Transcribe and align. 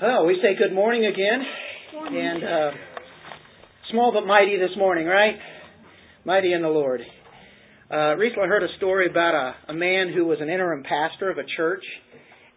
Oh, 0.00 0.26
we 0.26 0.38
say 0.40 0.54
good 0.56 0.72
morning 0.72 1.06
again. 1.06 1.42
Morning. 1.92 2.24
And 2.24 2.44
uh, 2.44 2.70
small 3.90 4.12
but 4.12 4.28
mighty 4.28 4.56
this 4.56 4.76
morning, 4.78 5.06
right? 5.06 5.34
Mighty 6.24 6.52
in 6.52 6.62
the 6.62 6.68
Lord. 6.68 7.00
Uh, 7.90 8.14
recently 8.14 8.46
heard 8.46 8.62
a 8.62 8.76
story 8.76 9.10
about 9.10 9.34
a, 9.34 9.72
a 9.72 9.74
man 9.74 10.12
who 10.14 10.24
was 10.24 10.38
an 10.40 10.50
interim 10.50 10.84
pastor 10.84 11.32
of 11.32 11.38
a 11.38 11.42
church. 11.56 11.82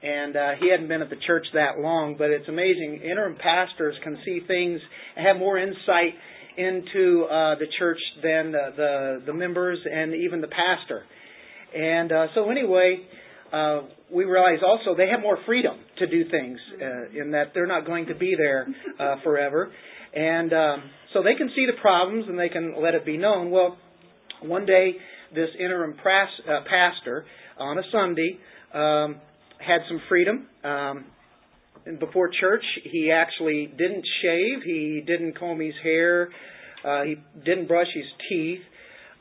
And 0.04 0.35
uh, 0.35 0.49
he 0.59 0.69
hadn't 0.69 0.87
been 0.87 1.01
at 1.01 1.09
the 1.09 1.15
church 1.26 1.47
that 1.55 1.79
long, 1.79 2.13
but 2.15 2.29
it's 2.29 2.47
amazing. 2.47 3.01
Interim 3.04 3.35
pastors 3.42 3.96
can 4.03 4.19
see 4.23 4.42
things 4.47 4.79
and 5.15 5.26
have 5.26 5.37
more 5.37 5.58
insight 5.58 6.13
into 6.58 7.23
uh, 7.23 7.55
the 7.55 7.65
church 7.79 7.99
than 8.21 8.51
the, 8.51 8.69
the, 8.78 9.23
the 9.26 9.33
members 9.33 9.79
and 9.92 10.13
even 10.13 10.42
the 10.42 10.47
pastor. 10.47 11.05
And 11.73 12.12
uh, 12.12 12.28
so, 12.35 12.51
anyway, 12.51 12.99
uh, 13.52 13.81
we 14.13 14.24
realize 14.26 14.60
also 14.65 14.96
they 14.96 15.08
have 15.10 15.22
more 15.22 15.38
freedom 15.46 15.78
to 16.00 16.08
do 16.08 16.30
things 16.30 16.59
uh, 16.82 17.22
in 17.22 17.32
that 17.32 17.52
they're 17.54 17.68
not 17.68 17.86
going 17.86 18.08
to 18.08 18.16
be 18.16 18.36
there 18.38 18.68
uh, 19.00 19.16
forever. 19.23 19.72
And 20.14 20.54
um, 20.54 20.84
so 21.14 21.22
they 21.23 21.36
can 21.36 21.50
see 21.56 21.66
the 21.66 21.80
problems 21.82 22.26
and 22.28 22.38
they 22.38 22.50
can 22.50 22.76
let 22.82 22.95
it 22.95 23.06
be 23.06 23.18
known. 23.18 23.52
Well, 23.52 23.78
one 24.42 24.66
day, 24.66 24.95
this 25.34 25.50
interim 25.59 25.94
pras- 25.94 26.50
uh, 26.50 26.64
pastor 26.70 27.26
on 27.58 27.78
a 27.78 27.84
Sunday 27.92 28.40
um, 28.73 29.22
had 29.59 29.81
some 29.88 30.02
freedom. 30.09 30.48
Um, 30.64 31.06
and 31.86 32.00
before 32.00 32.30
church, 32.40 32.64
he 32.84 33.12
actually 33.12 33.68
didn't 33.78 34.06
shave, 34.22 34.64
he 34.64 35.04
didn't 35.06 35.38
comb 35.40 35.59
his 35.59 35.73
hair, 35.84 36.30
uh, 36.86 37.04
he 37.04 37.16
didn't 37.44 37.68
brush 37.68 37.88
his 37.94 38.06
teeth. 38.30 38.62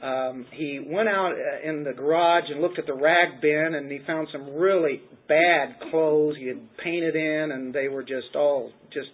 Um, 0.03 0.47
he 0.53 0.81
went 0.85 1.09
out 1.09 1.33
uh, 1.33 1.69
in 1.69 1.85
the 1.85 1.93
garage 1.93 2.45
and 2.49 2.63
looked 2.63 2.79
at 2.79 2.87
the 2.87 2.95
rag 2.95 3.41
bin, 3.43 3.75
and 3.75 3.91
he 3.91 3.99
found 4.07 4.29
some 4.33 4.55
really 4.55 5.03
bad 5.29 5.77
clothes 5.91 6.37
he 6.39 6.49
had 6.49 6.61
painted 6.79 7.15
in, 7.15 7.51
and 7.53 7.75
they 7.75 7.89
were 7.89 8.03
just 8.03 8.35
all 8.35 8.73
just 8.93 9.09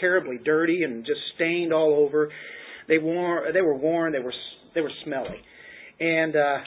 terribly 0.00 0.38
dirty 0.44 0.82
and 0.82 1.04
just 1.04 1.20
stained 1.36 1.72
all 1.72 1.94
over. 1.94 2.30
They 2.88 2.98
wore 2.98 3.46
they 3.52 3.62
were 3.62 3.76
worn, 3.76 4.12
they 4.12 4.18
were 4.18 4.34
they 4.74 4.80
were 4.80 4.92
smelly, 5.04 5.40
and 6.00 6.34
uh, 6.34 6.58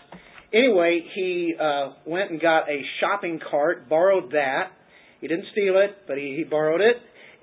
anyway, 0.53 1.01
he 1.15 1.53
uh, 1.59 1.93
went 2.05 2.31
and 2.31 2.41
got 2.41 2.69
a 2.69 2.81
shopping 2.99 3.39
cart, 3.51 3.89
borrowed 3.89 4.31
that. 4.31 4.71
He 5.19 5.27
didn't 5.27 5.45
steal 5.51 5.77
it, 5.77 5.97
but 6.07 6.17
he, 6.17 6.35
he 6.37 6.43
borrowed 6.43 6.81
it, 6.81 6.97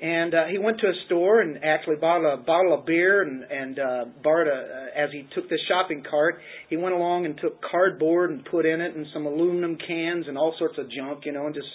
and 0.05 0.35
uh, 0.35 0.45
he 0.51 0.59
went 0.59 0.79
to 0.81 0.87
a 0.87 0.93
store 1.07 1.41
and 1.41 1.65
actually 1.65 1.97
bought 1.97 2.21
a 2.21 2.37
bottle 2.37 2.79
of 2.79 2.85
beer 2.85 3.23
and, 3.23 3.43
and 3.43 3.79
uh, 3.79 4.05
borrowed 4.23 4.49
a, 4.49 4.51
uh, 4.51 5.03
as 5.03 5.09
he 5.13 5.27
took 5.35 5.49
this 5.49 5.61
shopping 5.67 6.05
cart, 6.09 6.41
he 6.69 6.77
went 6.77 6.95
along 6.95 7.25
and 7.25 7.39
took 7.41 7.59
cardboard 7.63 8.31
and 8.31 8.45
put 8.45 8.67
in 8.67 8.83
it 8.83 8.95
and 8.95 9.07
some 9.15 9.25
aluminum 9.25 9.79
cans 9.79 10.27
and 10.29 10.37
all 10.37 10.55
sorts 10.59 10.75
of 10.77 10.85
junk, 10.91 11.25
you 11.25 11.33
know, 11.33 11.47
and 11.47 11.55
just 11.55 11.69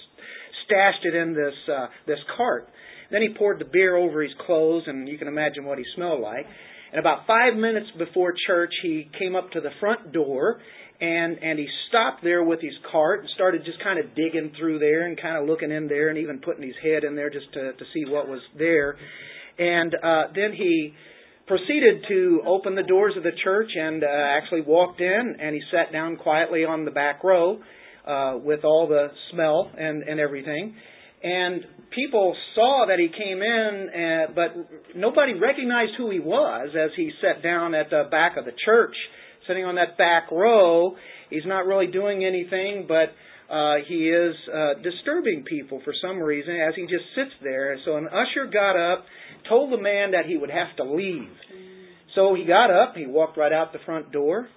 stashed 0.68 1.04
it 1.06 1.16
in 1.16 1.34
this 1.34 1.56
uh, 1.74 1.88
this 2.06 2.20
cart. 2.38 2.70
Then 3.10 3.24
he 3.24 3.30
poured 3.36 3.58
the 3.58 3.66
beer 3.66 3.98
over 3.98 4.22
his 4.22 4.34
clothes, 4.46 4.84
and 4.86 5.08
you 5.08 5.18
can 5.18 5.28
imagine 5.28 5.66
what 5.66 5.80
he 5.80 5.86
smelled 5.96 6.22
like. 6.22 6.46
And 6.92 7.00
about 7.00 7.26
five 7.26 7.56
minutes 7.56 7.88
before 7.98 8.36
church, 8.46 8.74
he 8.84 9.10
came 9.18 9.36
up 9.36 9.50
to 9.54 9.60
the 9.60 9.72
front 9.80 10.14
door 10.14 10.62
and 11.02 11.42
and 11.42 11.58
he 11.58 11.68
stopped 11.88 12.24
there 12.24 12.44
with 12.44 12.62
his 12.62 12.74
cart 12.92 13.22
and 13.22 13.30
started 13.36 13.64
just 13.64 13.82
kind 13.84 14.00
of 14.00 14.16
digging 14.16 14.52
through 14.60 14.80
there 14.80 15.08
and 15.08 15.20
kind 15.20 15.38
of 15.38 15.48
looking 15.48 15.72
in 15.72 15.88
there 15.88 16.10
and 16.10 16.18
even 16.18 16.40
putting 16.40 16.64
his 16.64 16.76
head 16.84 17.04
in 17.04 17.16
there 17.16 17.30
just 17.30 17.52
to 17.54 17.74
to 17.74 17.86
see 17.94 18.04
what 18.06 18.28
was 18.28 18.42
there. 18.58 18.98
And 19.58 19.96
uh 19.96 20.24
then 20.36 20.52
he 20.56 20.94
proceeded 21.48 22.06
to 22.10 22.42
open 22.46 22.76
the 22.76 22.84
doors 22.84 23.14
of 23.18 23.24
the 23.24 23.32
church 23.44 23.70
and 23.76 24.04
uh, 24.04 24.08
actually 24.08 24.62
walked 24.62 25.02
in 25.02 25.36
and 25.40 25.56
he 25.56 25.62
sat 25.72 25.92
down 25.92 26.18
quietly 26.18 26.66
on 26.66 26.86
the 26.86 26.92
back 26.92 27.24
row 27.24 27.60
uh 28.06 28.38
with 28.44 28.66
all 28.66 28.88
the 28.88 29.08
smell 29.32 29.72
and 29.78 30.04
and 30.04 30.20
everything. 30.20 30.76
And 31.24 31.64
people 31.96 32.36
saw 32.56 32.86
that 32.88 33.00
he 33.00 33.08
came 33.08 33.42
in 33.42 33.90
uh, 33.90 34.34
but 34.36 34.96
nobody 34.98 35.34
recognized 35.34 35.92
who 35.98 36.12
he 36.12 36.20
was 36.20 36.76
as 36.76 36.92
he 36.98 37.10
sat 37.22 37.42
down 37.42 37.74
at 37.74 37.90
the 37.90 38.04
back 38.12 38.36
of 38.36 38.44
the 38.44 38.54
church 38.66 38.96
sitting 39.50 39.66
on 39.66 39.76
that 39.76 39.98
back 39.98 40.32
row. 40.32 40.96
He's 41.30 41.46
not 41.46 41.66
really 41.66 41.88
doing 41.88 42.24
anything, 42.24 42.86
but 42.88 43.12
uh, 43.54 43.78
he 43.88 44.10
is 44.10 44.36
uh, 44.54 44.76
disturbing 44.84 45.44
people 45.44 45.82
for 45.84 45.94
some 46.02 46.20
reason 46.20 46.56
as 46.56 46.76
he 46.76 46.84
just 46.84 47.06
sits 47.16 47.32
there. 47.44 47.76
So 47.84 47.98
an 47.98 48.08
usher 48.08 48.50
got 48.52 48.78
up, 48.78 49.06
told 49.50 49.74
the 49.74 49.82
man 49.82 50.12
that 50.12 50.26
he 50.28 50.38
would 50.38 50.52
have 50.52 50.76
to 50.78 50.84
leave. 50.84 51.28
So 52.16 52.36
he 52.36 52.46
got 52.46 52.70
up, 52.70 52.94
he 52.96 53.08
walked 53.08 53.38
right 53.38 53.52
out 53.52 53.74
the 53.74 53.80
front 53.86 54.12
door, 54.12 54.48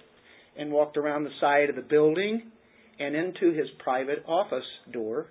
and 0.57 0.71
walked 0.71 0.97
around 0.97 1.23
the 1.23 1.31
side 1.41 1.69
of 1.69 1.75
the 1.75 1.81
building 1.81 2.51
and 2.99 3.15
into 3.15 3.51
his 3.51 3.67
private 3.83 4.23
office 4.27 4.65
door. 4.91 5.27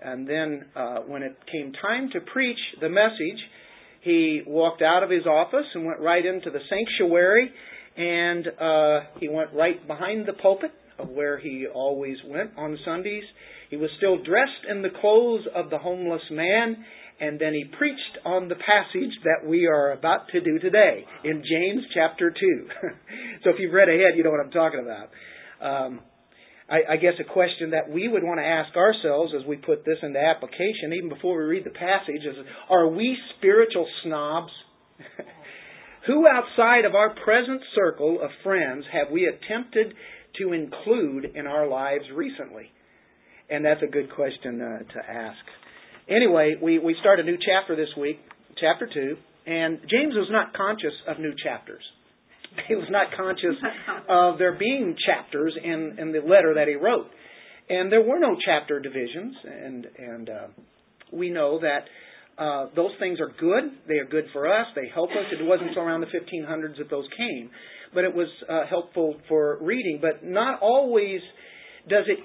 And 0.00 0.28
then, 0.28 0.66
uh, 0.74 0.98
when 1.06 1.22
it 1.22 1.36
came 1.50 1.72
time 1.82 2.10
to 2.12 2.20
preach 2.32 2.58
the 2.80 2.88
message, 2.88 3.40
he 4.02 4.42
walked 4.46 4.82
out 4.82 5.02
of 5.02 5.10
his 5.10 5.26
office 5.26 5.66
and 5.74 5.84
went 5.84 6.00
right 6.00 6.24
into 6.24 6.50
the 6.50 6.60
sanctuary 6.70 7.52
and 8.00 8.46
uh, 8.58 9.00
he 9.18 9.28
went 9.28 9.52
right 9.52 9.86
behind 9.86 10.26
the 10.26 10.32
pulpit 10.32 10.72
of 10.98 11.10
where 11.10 11.38
he 11.38 11.66
always 11.72 12.16
went 12.26 12.52
on 12.56 12.78
Sundays. 12.84 13.24
He 13.68 13.76
was 13.76 13.90
still 13.98 14.16
dressed 14.22 14.64
in 14.70 14.80
the 14.80 14.88
clothes 15.00 15.44
of 15.54 15.68
the 15.68 15.76
homeless 15.76 16.22
man, 16.30 16.82
and 17.20 17.38
then 17.38 17.52
he 17.52 17.64
preached 17.76 18.24
on 18.24 18.48
the 18.48 18.54
passage 18.54 19.12
that 19.24 19.46
we 19.46 19.66
are 19.66 19.92
about 19.92 20.28
to 20.32 20.40
do 20.40 20.58
today 20.58 21.04
in 21.24 21.42
James 21.42 21.84
chapter 21.94 22.30
2. 22.30 22.36
so 23.44 23.50
if 23.50 23.56
you've 23.58 23.74
read 23.74 23.90
ahead, 23.90 24.16
you 24.16 24.24
know 24.24 24.30
what 24.30 24.40
I'm 24.40 24.50
talking 24.50 24.80
about. 24.80 25.10
Um, 25.60 26.00
I, 26.70 26.94
I 26.94 26.96
guess 26.96 27.14
a 27.20 27.30
question 27.30 27.70
that 27.72 27.90
we 27.90 28.08
would 28.08 28.22
want 28.22 28.40
to 28.40 28.46
ask 28.46 28.74
ourselves 28.76 29.32
as 29.38 29.46
we 29.46 29.56
put 29.56 29.84
this 29.84 29.98
into 30.02 30.18
application, 30.18 30.94
even 30.96 31.10
before 31.10 31.36
we 31.36 31.44
read 31.44 31.66
the 31.66 31.70
passage, 31.70 32.24
is 32.24 32.36
Are 32.70 32.88
we 32.88 33.14
spiritual 33.36 33.86
snobs? 34.04 34.52
Who 36.06 36.26
outside 36.26 36.84
of 36.84 36.94
our 36.94 37.10
present 37.24 37.60
circle 37.74 38.20
of 38.22 38.30
friends 38.42 38.84
have 38.92 39.10
we 39.10 39.26
attempted 39.26 39.94
to 40.38 40.52
include 40.52 41.26
in 41.34 41.46
our 41.46 41.68
lives 41.68 42.04
recently? 42.14 42.70
And 43.50 43.64
that's 43.64 43.82
a 43.82 43.90
good 43.90 44.14
question 44.14 44.60
uh, 44.60 44.78
to 44.78 45.10
ask. 45.10 45.38
Anyway, 46.08 46.54
we, 46.60 46.78
we 46.78 46.96
start 47.00 47.20
a 47.20 47.22
new 47.22 47.36
chapter 47.36 47.76
this 47.76 47.94
week, 47.98 48.18
chapter 48.60 48.88
2, 48.92 49.16
and 49.46 49.78
James 49.90 50.14
was 50.14 50.28
not 50.30 50.54
conscious 50.54 50.94
of 51.06 51.18
new 51.18 51.32
chapters. 51.42 51.82
He 52.66 52.74
was 52.74 52.88
not 52.90 53.16
conscious 53.16 53.56
of 54.08 54.38
there 54.38 54.58
being 54.58 54.96
chapters 55.06 55.56
in, 55.62 55.96
in 55.98 56.12
the 56.12 56.18
letter 56.18 56.54
that 56.56 56.66
he 56.66 56.74
wrote. 56.74 57.06
And 57.68 57.92
there 57.92 58.02
were 58.02 58.18
no 58.18 58.36
chapter 58.44 58.80
divisions, 58.80 59.36
and, 59.44 59.86
and 59.96 60.28
uh, 60.28 60.46
we 61.12 61.30
know 61.30 61.60
that 61.60 61.84
uh, 62.40 62.66
those 62.74 62.92
things 62.98 63.20
are 63.20 63.28
good. 63.38 63.70
They 63.86 63.98
are 63.98 64.06
good 64.06 64.24
for 64.32 64.48
us. 64.48 64.66
They 64.74 64.88
help 64.92 65.10
us. 65.10 65.28
It 65.30 65.44
wasn't 65.44 65.68
until 65.68 65.82
around 65.82 66.00
the 66.00 66.06
1500s 66.06 66.78
that 66.78 66.88
those 66.88 67.04
came, 67.16 67.50
but 67.94 68.04
it 68.04 68.14
was 68.14 68.28
uh, 68.48 68.62
helpful 68.68 69.16
for 69.28 69.58
reading. 69.60 69.98
But 70.00 70.24
not 70.24 70.60
always 70.62 71.20
does 71.88 72.04
it 72.08 72.18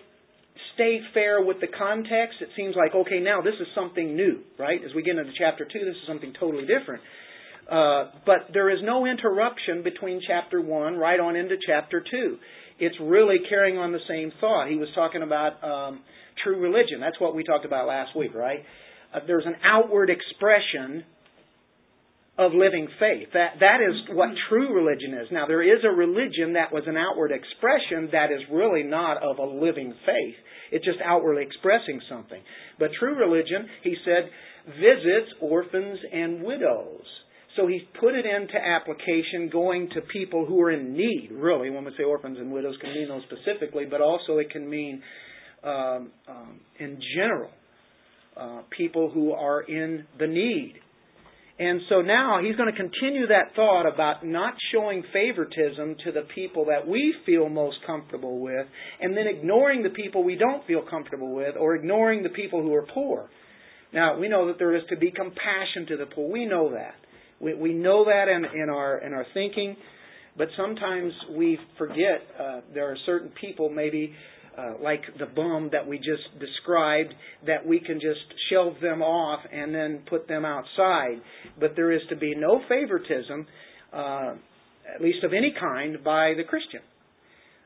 stay 0.73 0.99
fair 1.13 1.43
with 1.43 1.59
the 1.59 1.67
context. 1.67 2.37
It 2.39 2.47
seems 2.55 2.75
like 2.77 2.95
okay, 2.95 3.19
now 3.19 3.41
this 3.41 3.55
is 3.59 3.67
something 3.75 4.15
new, 4.15 4.39
right? 4.57 4.79
As 4.83 4.95
we 4.95 5.03
get 5.03 5.17
into 5.17 5.33
chapter 5.37 5.65
two, 5.65 5.83
this 5.83 5.95
is 5.95 6.07
something 6.07 6.31
totally 6.39 6.65
different. 6.65 7.03
Uh, 7.69 8.11
but 8.25 8.53
there 8.53 8.69
is 8.69 8.79
no 8.83 9.05
interruption 9.05 9.83
between 9.83 10.21
chapter 10.25 10.61
one 10.61 10.95
right 10.95 11.19
on 11.19 11.35
into 11.35 11.55
chapter 11.67 12.01
two. 12.09 12.37
It's 12.79 12.95
really 13.01 13.37
carrying 13.49 13.77
on 13.77 13.91
the 13.91 14.03
same 14.07 14.31
thought. 14.39 14.69
He 14.69 14.75
was 14.75 14.87
talking 14.95 15.23
about 15.23 15.63
um, 15.63 16.01
true 16.43 16.59
religion. 16.59 16.99
That's 17.01 17.19
what 17.19 17.35
we 17.35 17.43
talked 17.43 17.65
about 17.65 17.87
last 17.87 18.15
week, 18.15 18.33
right? 18.33 18.59
Uh, 19.15 19.19
there's 19.27 19.45
an 19.45 19.55
outward 19.63 20.09
expression 20.09 21.03
of 22.37 22.51
living 22.53 22.87
faith. 22.99 23.29
That 23.33 23.55
that 23.61 23.79
is 23.79 23.95
what 24.15 24.29
true 24.49 24.75
religion 24.75 25.13
is. 25.13 25.27
Now 25.31 25.47
there 25.47 25.63
is 25.63 25.83
a 25.85 25.95
religion 25.95 26.53
that 26.53 26.71
was 26.71 26.83
an 26.85 26.97
outward 26.97 27.31
expression 27.31 28.09
that 28.11 28.31
is 28.31 28.41
really 28.51 28.83
not 28.83 29.23
of 29.23 29.39
a 29.39 29.45
living 29.45 29.93
faith. 30.05 30.35
It's 30.71 30.83
just 30.83 30.99
outwardly 31.03 31.43
expressing 31.43 32.01
something. 32.09 32.41
But 32.77 32.89
true 32.99 33.16
religion, 33.16 33.69
he 33.84 33.95
said, 34.03 34.29
visits 34.67 35.31
orphans 35.40 35.99
and 36.11 36.43
widows. 36.43 37.05
So 37.55 37.67
he 37.67 37.87
put 38.01 38.16
it 38.16 38.25
into 38.25 38.55
application 38.57 39.49
going 39.49 39.90
to 39.95 40.01
people 40.11 40.45
who 40.45 40.59
are 40.61 40.72
in 40.72 40.93
need, 40.93 41.29
really. 41.31 41.69
When 41.69 41.85
we 41.85 41.91
say 41.97 42.03
orphans 42.03 42.37
and 42.37 42.51
widows, 42.51 42.75
can 42.81 42.91
mean 42.91 43.07
those 43.07 43.22
specifically, 43.31 43.85
but 43.90 44.01
also 44.01 44.40
it 44.40 44.49
can 44.49 44.69
mean 44.69 45.01
um, 45.63 46.11
um, 46.28 46.59
in 46.79 46.99
general 47.16 47.51
uh, 48.37 48.61
people 48.76 49.09
who 49.11 49.32
are 49.32 49.61
in 49.61 50.05
the 50.20 50.28
need. 50.28 50.76
And 51.58 51.79
so 51.87 52.02
now 52.02 52.41
he's 52.43 52.58
going 52.58 52.70
to 52.70 52.78
continue 52.78 53.28
that 53.28 53.55
thought 53.55 53.87
about 53.87 54.26
not 54.26 54.55
showing 54.73 55.03
favoritism 55.14 55.96
to 56.03 56.11
the 56.11 56.23
people 56.34 56.66
that 56.66 56.85
we 56.85 57.16
feel 57.26 57.47
most 57.47 57.78
comfortable 57.87 58.40
with, 58.40 58.67
and 58.99 59.16
then 59.16 59.26
ignoring 59.28 59.82
the 59.82 59.90
people 59.90 60.23
we 60.23 60.35
don't 60.35 60.67
feel 60.67 60.82
comfortable 60.90 61.34
with, 61.34 61.55
or 61.58 61.76
ignoring 61.76 62.23
the 62.23 62.29
people 62.29 62.61
who 62.61 62.73
are 62.73 62.85
poor. 62.93 63.29
Now 63.93 64.20
we 64.20 64.28
know 64.28 64.47
that 64.47 64.58
there 64.59 64.76
is 64.76 64.84
to 64.90 64.97
be 64.97 65.11
compassion 65.11 65.85
to 65.90 65.97
the 65.97 66.08
poor. 66.08 66.29
We 66.29 66.46
know 66.46 66.72
that. 66.73 66.96
We, 67.40 67.53
we 67.53 67.73
know 67.73 68.03
that 68.03 68.28
in, 68.28 68.43
in 68.61 68.70
our 68.70 68.97
in 68.97 69.14
our 69.14 69.26
thinking, 69.34 69.78
but 70.38 70.49
sometimes 70.58 71.14
we 71.38 71.58
forget 71.78 72.22
uh, 72.38 72.61
there 72.73 72.91
are 72.91 72.97
certain 73.05 73.31
people 73.40 73.70
maybe 73.70 74.14
uh, 74.57 74.73
like 74.81 75.02
the 75.19 75.25
bum 75.25 75.69
that 75.72 75.87
we 75.87 75.97
just 75.97 76.40
described, 76.40 77.13
that 77.46 77.66
we 77.66 77.79
can 77.79 77.96
just 77.96 78.25
shelve 78.49 78.75
them 78.81 79.02
off 79.02 79.41
and 79.52 79.73
then 79.73 80.02
put 80.09 80.28
them 80.28 80.46
outside. 80.46 81.22
But 81.59 81.72
there 81.75 81.91
is 81.91 82.02
to 82.09 82.16
be 82.16 82.35
no 82.35 82.61
favoritism, 82.69 83.47
uh, 83.93 84.34
at 84.93 85.02
least 85.02 85.23
of 85.23 85.34
any 85.34 85.53
kind, 85.59 86.03
by 86.03 86.34
the 86.37 86.43
Christian. 86.43 86.81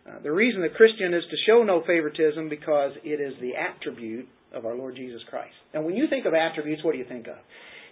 Uh, 0.08 0.20
the 0.24 0.32
reason 0.32 0.62
the 0.62 0.70
Christian 0.70 1.14
is 1.14 1.24
to 1.30 1.38
show 1.46 1.64
no 1.64 1.82
favoritism 1.86 2.50
because 2.50 2.94
it 3.04 3.22
is 3.22 3.34
the 3.42 3.52
attribute 3.56 4.28
of 4.54 4.66
our 4.66 4.76
Lord 4.76 4.96
Jesus 4.96 5.22
Christ. 5.30 5.54
And 5.74 5.86
when 5.86 5.96
you 5.96 6.08
think 6.10 6.26
of 6.26 6.34
attributes, 6.34 6.84
what 6.84 6.94
do 6.94 6.98
you 6.98 7.06
think 7.08 7.28
of? 7.28 7.36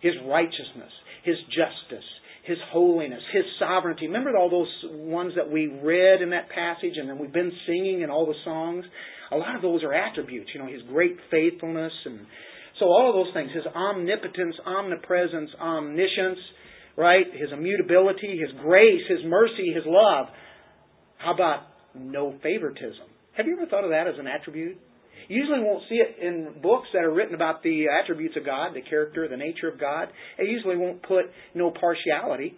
His 0.02 0.14
righteousness, 0.26 0.92
His 1.24 1.36
justice, 1.50 2.06
His 2.48 2.58
holiness, 2.72 3.22
His 3.34 3.44
sovereignty. 3.60 4.08
Remember 4.08 4.36
all 4.38 4.50
those 4.50 4.72
ones 4.92 5.34
that 5.36 5.52
we 5.52 5.68
read 5.68 6.22
in 6.22 6.30
that 6.32 6.50
passage 6.50 6.94
and 6.96 7.10
then 7.10 7.20
we've 7.20 7.34
been 7.34 7.52
singing 7.68 8.02
in 8.02 8.10
all 8.10 8.26
the 8.26 8.40
songs? 8.46 8.86
A 9.32 9.36
lot 9.36 9.56
of 9.56 9.62
those 9.62 9.84
are 9.84 9.94
attributes, 9.94 10.50
you 10.54 10.62
know, 10.62 10.68
His 10.68 10.82
great 10.90 11.18
faithfulness 11.30 11.92
and 12.06 12.20
so 12.80 12.86
all 12.86 13.10
of 13.10 13.16
those 13.16 13.34
things, 13.34 13.50
His 13.54 13.66
omnipotence, 13.74 14.56
omnipresence, 14.66 15.50
omniscience, 15.60 16.40
right? 16.96 17.26
His 17.34 17.50
immutability, 17.52 18.40
His 18.40 18.52
grace, 18.62 19.02
His 19.10 19.20
mercy, 19.26 19.74
His 19.74 19.84
love. 19.86 20.28
How 21.18 21.34
about 21.34 21.64
no 21.96 22.36
favoritism? 22.44 23.06
Have 23.36 23.48
you 23.48 23.58
ever 23.58 23.68
thought 23.68 23.84
of 23.84 23.90
that 23.90 24.08
as 24.08 24.16
an 24.20 24.28
attribute? 24.28 24.78
Usually 25.28 25.60
won't 25.60 25.84
see 25.90 25.96
it 25.96 26.18
in 26.22 26.62
books 26.62 26.88
that 26.94 27.04
are 27.04 27.14
written 27.14 27.36
about 27.36 27.64
the 27.64 27.86
attributes 27.88 28.36
of 28.38 28.46
God, 28.46 28.74
the 28.74 28.82
character, 28.82 29.28
the 29.28 29.38
nature 29.38 29.68
of 29.68 29.80
God. 29.80 30.10
It 30.38 30.50
usually 30.50 30.78
won't 30.78 31.04
put 31.04 31.26
no 31.54 31.72
partiality, 31.72 32.56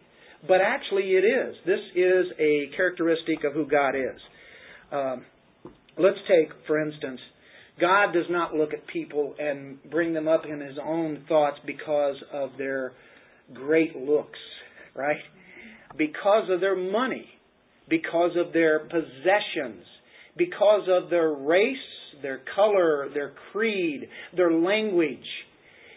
but 0.48 0.62
actually 0.62 1.14
it 1.14 1.26
is. 1.26 1.56
This 1.66 1.80
is 1.96 2.26
a 2.40 2.76
characteristic 2.76 3.44
of 3.46 3.54
who 3.54 3.68
God 3.68 3.96
is. 3.96 4.20
Um, 4.92 5.26
let's 5.98 6.18
take, 6.28 6.50
for 6.68 6.80
instance, 6.80 7.20
God 7.80 8.12
does 8.14 8.26
not 8.30 8.54
look 8.54 8.74
at 8.74 8.86
people 8.88 9.36
and 9.40 9.78
bring 9.90 10.14
them 10.14 10.28
up 10.28 10.44
in 10.46 10.60
His 10.60 10.78
own 10.84 11.24
thoughts 11.28 11.58
because 11.66 12.16
of 12.34 12.52
their 12.58 12.94
great 13.54 13.96
looks, 13.96 14.40
right? 14.96 15.18
Because 15.98 16.50
of 16.50 16.60
their 16.60 16.76
money, 16.76 17.26
because 17.90 18.32
of 18.38 18.54
their 18.54 18.80
possessions, 18.80 19.84
because 20.38 20.88
of 20.90 21.10
their 21.10 21.32
race 21.32 21.78
their 22.22 22.42
color, 22.56 23.10
their 23.14 23.34
creed, 23.52 24.08
their 24.36 24.52
language. 24.52 25.26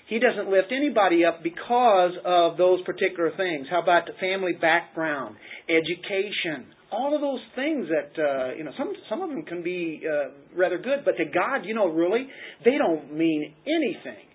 He 0.09 0.19
doesn't 0.19 0.51
lift 0.51 0.73
anybody 0.77 1.25
up 1.25 1.43
because 1.43 2.13
of 2.25 2.59
those 2.59 2.83
particular 2.83 3.31
things. 3.37 3.67
How 3.71 3.83
about 3.83 4.07
the 4.07 4.13
family 4.21 4.53
background, 4.61 5.37
education, 5.69 6.67
all 6.93 7.15
of 7.15 7.21
those 7.23 7.41
things 7.57 7.87
that 7.89 8.23
uh, 8.23 8.55
you 8.55 8.65
know 8.65 8.73
some 8.77 8.93
some 9.09 9.23
of 9.23 9.31
them 9.31 9.43
can 9.45 9.63
be 9.63 10.03
uh, 10.05 10.31
rather 10.55 10.77
good, 10.77 11.05
but 11.05 11.17
to 11.17 11.25
God, 11.25 11.65
you 11.65 11.75
know, 11.75 11.87
really, 11.87 12.27
they 12.65 12.77
don't 12.79 13.17
mean 13.17 13.55
anything. 13.67 14.27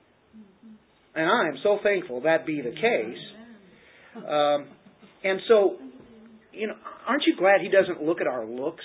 And 1.15 1.25
I 1.25 1.47
am 1.47 1.55
so 1.63 1.77
thankful 1.83 2.21
that 2.21 2.45
be 2.45 2.61
the 2.61 2.71
case. 2.71 3.17
Um, 4.17 4.67
and 5.23 5.39
so, 5.47 5.77
you 6.53 6.67
know, 6.67 6.75
aren't 7.07 7.23
you 7.27 7.35
glad 7.37 7.61
He 7.61 7.69
doesn't 7.69 8.03
look 8.03 8.21
at 8.21 8.27
our 8.27 8.45
looks? 8.45 8.83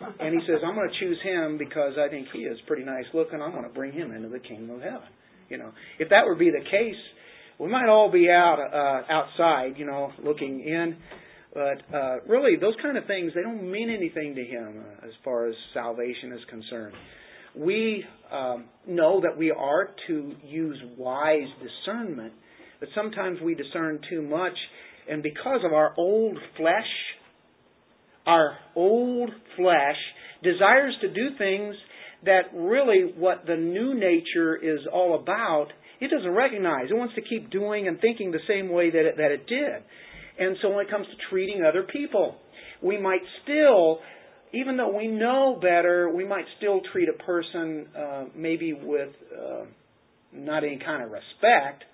And 0.00 0.34
he 0.34 0.46
says, 0.46 0.60
I'm 0.64 0.74
going 0.74 0.88
to 0.88 1.00
choose 1.00 1.18
him 1.22 1.58
because 1.58 1.94
I 1.98 2.08
think 2.08 2.28
he 2.32 2.40
is 2.40 2.58
pretty 2.66 2.84
nice 2.84 3.04
looking. 3.12 3.42
I'm 3.42 3.52
going 3.52 3.64
to 3.64 3.70
bring 3.70 3.92
him 3.92 4.12
into 4.12 4.28
the 4.28 4.38
kingdom 4.38 4.76
of 4.76 4.82
heaven. 4.82 5.08
You 5.48 5.58
know, 5.58 5.72
if 5.98 6.10
that 6.10 6.22
would 6.26 6.38
be 6.38 6.50
the 6.50 6.64
case, 6.64 7.00
we 7.58 7.68
might 7.68 7.88
all 7.88 8.10
be 8.10 8.28
out 8.28 8.58
uh, 8.60 9.12
outside, 9.12 9.74
you 9.76 9.86
know, 9.86 10.12
looking 10.22 10.60
in. 10.60 10.96
But 11.52 11.96
uh, 11.96 12.16
really, 12.28 12.56
those 12.60 12.74
kind 12.82 12.96
of 12.96 13.06
things 13.06 13.32
they 13.34 13.42
don't 13.42 13.70
mean 13.70 13.90
anything 13.90 14.34
to 14.34 14.44
him 14.44 14.84
uh, 15.02 15.06
as 15.06 15.12
far 15.24 15.48
as 15.48 15.54
salvation 15.74 16.32
is 16.32 16.40
concerned. 16.48 16.94
We 17.56 18.04
um, 18.30 18.66
know 18.86 19.20
that 19.22 19.36
we 19.36 19.50
are 19.50 19.90
to 20.06 20.32
use 20.44 20.78
wise 20.96 21.48
discernment, 21.62 22.34
but 22.78 22.90
sometimes 22.94 23.40
we 23.40 23.54
discern 23.54 23.98
too 24.08 24.22
much, 24.22 24.52
and 25.10 25.22
because 25.22 25.60
of 25.64 25.72
our 25.72 25.94
old 25.96 26.38
flesh 26.56 26.86
our 28.28 28.58
old 28.76 29.30
flesh 29.56 29.96
desires 30.42 30.94
to 31.00 31.08
do 31.08 31.30
things 31.38 31.74
that 32.24 32.42
really 32.54 33.12
what 33.16 33.46
the 33.46 33.56
new 33.56 33.94
nature 33.94 34.56
is 34.56 34.80
all 34.92 35.18
about, 35.20 35.68
it 36.00 36.10
doesn't 36.10 36.32
recognize. 36.32 36.86
It 36.90 36.94
wants 36.94 37.14
to 37.14 37.22
keep 37.22 37.50
doing 37.50 37.88
and 37.88 37.98
thinking 38.00 38.30
the 38.30 38.38
same 38.46 38.70
way 38.70 38.90
that 38.90 39.06
it, 39.06 39.16
that 39.16 39.30
it 39.30 39.46
did. 39.46 39.82
And 40.38 40.56
so 40.62 40.68
when 40.70 40.86
it 40.86 40.90
comes 40.90 41.06
to 41.06 41.12
treating 41.30 41.64
other 41.64 41.82
people, 41.82 42.36
we 42.82 43.00
might 43.00 43.22
still, 43.42 43.98
even 44.52 44.76
though 44.76 44.94
we 44.94 45.08
know 45.08 45.58
better, 45.60 46.12
we 46.14 46.24
might 46.24 46.44
still 46.58 46.80
treat 46.92 47.08
a 47.08 47.22
person 47.24 47.86
uh, 47.96 48.24
maybe 48.36 48.72
with 48.72 49.10
uh, 49.32 49.64
not 50.32 50.64
any 50.64 50.78
kind 50.84 51.02
of 51.02 51.10
respect, 51.10 51.84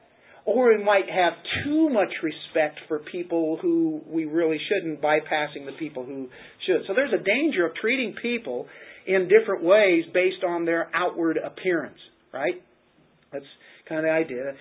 or 0.46 0.76
we 0.76 0.84
might 0.84 1.08
have 1.08 1.32
too 1.64 1.88
much 1.88 2.12
respect 2.22 2.78
for 2.88 2.98
people 2.98 3.58
who 3.60 4.02
we 4.06 4.24
really 4.26 4.58
shouldn't, 4.68 5.00
bypassing 5.00 5.64
the 5.66 5.72
people 5.78 6.04
who 6.04 6.28
should. 6.66 6.82
So 6.86 6.94
there's 6.94 7.12
a 7.12 7.22
danger 7.22 7.66
of 7.66 7.74
treating 7.76 8.14
people 8.20 8.66
in 9.06 9.28
different 9.28 9.64
ways 9.64 10.04
based 10.12 10.44
on 10.46 10.64
their 10.64 10.90
outward 10.94 11.38
appearance, 11.38 11.98
right? 12.32 12.62
That's 13.32 13.44
kind 13.88 14.00
of 14.00 14.04
the 14.04 14.10
idea. 14.10 14.52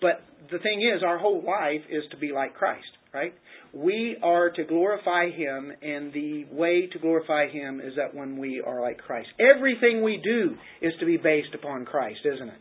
But 0.00 0.22
the 0.50 0.58
thing 0.58 0.82
is, 0.82 1.02
our 1.04 1.18
whole 1.18 1.42
life 1.44 1.82
is 1.90 2.04
to 2.10 2.16
be 2.16 2.32
like 2.32 2.54
Christ, 2.54 2.86
right? 3.12 3.34
We 3.72 4.16
are 4.22 4.50
to 4.50 4.64
glorify 4.64 5.30
Him, 5.30 5.72
and 5.82 6.12
the 6.12 6.44
way 6.52 6.88
to 6.92 6.98
glorify 7.00 7.48
Him 7.48 7.80
is 7.80 7.94
that 7.96 8.14
when 8.14 8.38
we 8.38 8.62
are 8.64 8.80
like 8.80 8.98
Christ. 8.98 9.28
Everything 9.40 10.02
we 10.04 10.20
do 10.22 10.54
is 10.80 10.92
to 11.00 11.06
be 11.06 11.16
based 11.16 11.54
upon 11.54 11.84
Christ, 11.84 12.20
isn't 12.24 12.48
it? 12.48 12.58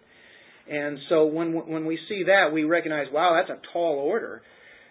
And 0.69 0.98
so 1.10 1.25
when 1.25 1.54
when 1.54 1.86
we 1.86 2.00
see 2.07 2.24
that, 2.27 2.54
we 2.54 2.63
recognize, 2.63 3.07
wow, 3.12 3.36
that's 3.39 3.57
a 3.57 3.62
tall 3.74 3.95
order. 4.00 4.42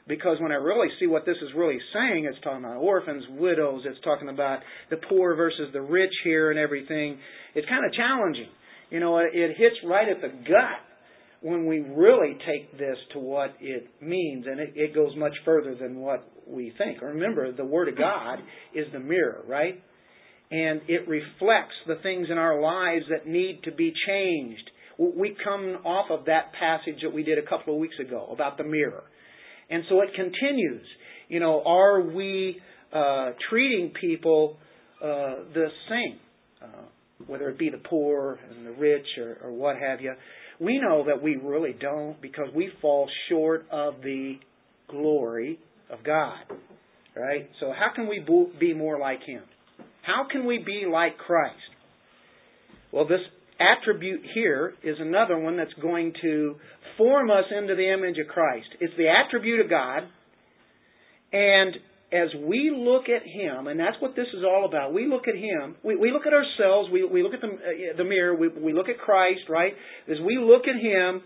Because 0.08 0.38
when 0.40 0.50
I 0.50 0.56
really 0.56 0.88
see 0.98 1.06
what 1.06 1.24
this 1.24 1.36
is 1.36 1.50
really 1.56 1.78
saying, 1.94 2.24
it's 2.24 2.42
talking 2.42 2.64
about 2.64 2.78
orphans, 2.78 3.22
widows, 3.30 3.82
it's 3.86 4.00
talking 4.02 4.28
about 4.28 4.58
the 4.90 4.96
poor 5.08 5.36
versus 5.36 5.68
the 5.72 5.80
rich 5.80 6.12
here 6.24 6.50
and 6.50 6.58
everything. 6.58 7.18
It's 7.54 7.68
kind 7.68 7.86
of 7.86 7.92
challenging. 7.92 8.48
You 8.90 9.00
know, 9.00 9.18
it 9.18 9.56
hits 9.56 9.76
right 9.86 10.08
at 10.08 10.20
the 10.20 10.28
gut 10.28 10.82
when 11.40 11.66
we 11.66 11.80
really 11.80 12.36
take 12.46 12.78
this 12.78 12.96
to 13.12 13.18
what 13.18 13.54
it 13.60 13.88
means, 14.00 14.46
and 14.46 14.60
it, 14.60 14.72
it 14.74 14.94
goes 14.94 15.16
much 15.16 15.32
further 15.44 15.74
than 15.74 15.96
what 15.96 16.28
we 16.46 16.72
think. 16.78 17.00
Remember, 17.00 17.52
the 17.52 17.64
Word 17.64 17.88
of 17.88 17.96
God 17.96 18.38
is 18.74 18.86
the 18.92 19.00
mirror, 19.00 19.42
right? 19.46 19.82
And 20.50 20.82
it 20.88 21.08
reflects 21.08 21.74
the 21.86 21.96
things 22.02 22.28
in 22.30 22.38
our 22.38 22.60
lives 22.60 23.04
that 23.10 23.26
need 23.26 23.60
to 23.64 23.72
be 23.72 23.92
changed 24.06 24.70
we 24.98 25.36
come 25.42 25.78
off 25.84 26.10
of 26.10 26.26
that 26.26 26.52
passage 26.58 27.00
that 27.02 27.12
we 27.12 27.22
did 27.22 27.38
a 27.38 27.46
couple 27.48 27.74
of 27.74 27.80
weeks 27.80 27.96
ago 28.00 28.28
about 28.32 28.58
the 28.58 28.64
mirror. 28.64 29.04
And 29.70 29.84
so 29.88 30.00
it 30.02 30.10
continues. 30.14 30.86
You 31.28 31.40
know, 31.40 31.62
are 31.64 32.00
we 32.00 32.60
uh, 32.92 33.30
treating 33.48 33.92
people 33.98 34.56
uh, 35.02 35.48
the 35.54 35.68
same, 35.88 36.18
uh, 36.62 36.82
whether 37.26 37.48
it 37.48 37.58
be 37.58 37.70
the 37.70 37.78
poor 37.78 38.38
and 38.50 38.66
the 38.66 38.72
rich 38.72 39.06
or, 39.18 39.38
or 39.44 39.52
what 39.52 39.76
have 39.76 40.00
you? 40.00 40.12
We 40.60 40.78
know 40.78 41.04
that 41.06 41.22
we 41.22 41.36
really 41.36 41.74
don't 41.78 42.20
because 42.20 42.48
we 42.54 42.70
fall 42.80 43.08
short 43.28 43.66
of 43.72 43.94
the 44.02 44.34
glory 44.88 45.58
of 45.90 46.04
God. 46.04 46.36
Right? 47.16 47.48
So, 47.60 47.72
how 47.78 47.94
can 47.94 48.08
we 48.08 48.24
be 48.58 48.72
more 48.72 48.98
like 48.98 49.20
Him? 49.26 49.42
How 50.02 50.26
can 50.30 50.46
we 50.46 50.58
be 50.58 50.86
like 50.90 51.18
Christ? 51.18 51.56
Well, 52.90 53.06
this 53.06 53.20
attribute 53.70 54.22
here 54.34 54.74
is 54.82 54.96
another 54.98 55.38
one 55.38 55.56
that's 55.56 55.72
going 55.80 56.12
to 56.22 56.56
form 56.96 57.30
us 57.30 57.44
into 57.56 57.74
the 57.74 57.92
image 57.92 58.16
of 58.18 58.28
Christ. 58.28 58.66
It's 58.80 58.92
the 58.96 59.08
attribute 59.08 59.60
of 59.60 59.70
God. 59.70 60.02
And 61.32 61.76
as 62.12 62.28
we 62.44 62.70
look 62.76 63.04
at 63.04 63.22
Him, 63.22 63.68
and 63.68 63.80
that's 63.80 63.96
what 64.00 64.14
this 64.14 64.26
is 64.36 64.44
all 64.44 64.66
about, 64.68 64.92
we 64.92 65.06
look 65.06 65.28
at 65.28 65.34
Him, 65.34 65.76
we, 65.82 65.96
we 65.96 66.12
look 66.12 66.26
at 66.26 66.34
ourselves, 66.34 66.90
we, 66.92 67.04
we 67.04 67.22
look 67.22 67.32
at 67.32 67.40
the, 67.40 67.48
uh, 67.48 67.96
the 67.96 68.04
mirror, 68.04 68.36
we, 68.36 68.48
we 68.48 68.72
look 68.74 68.88
at 68.88 68.98
Christ, 68.98 69.42
right? 69.48 69.72
As 70.10 70.18
we 70.24 70.38
look 70.38 70.62
at 70.68 70.76
Him, 70.76 71.22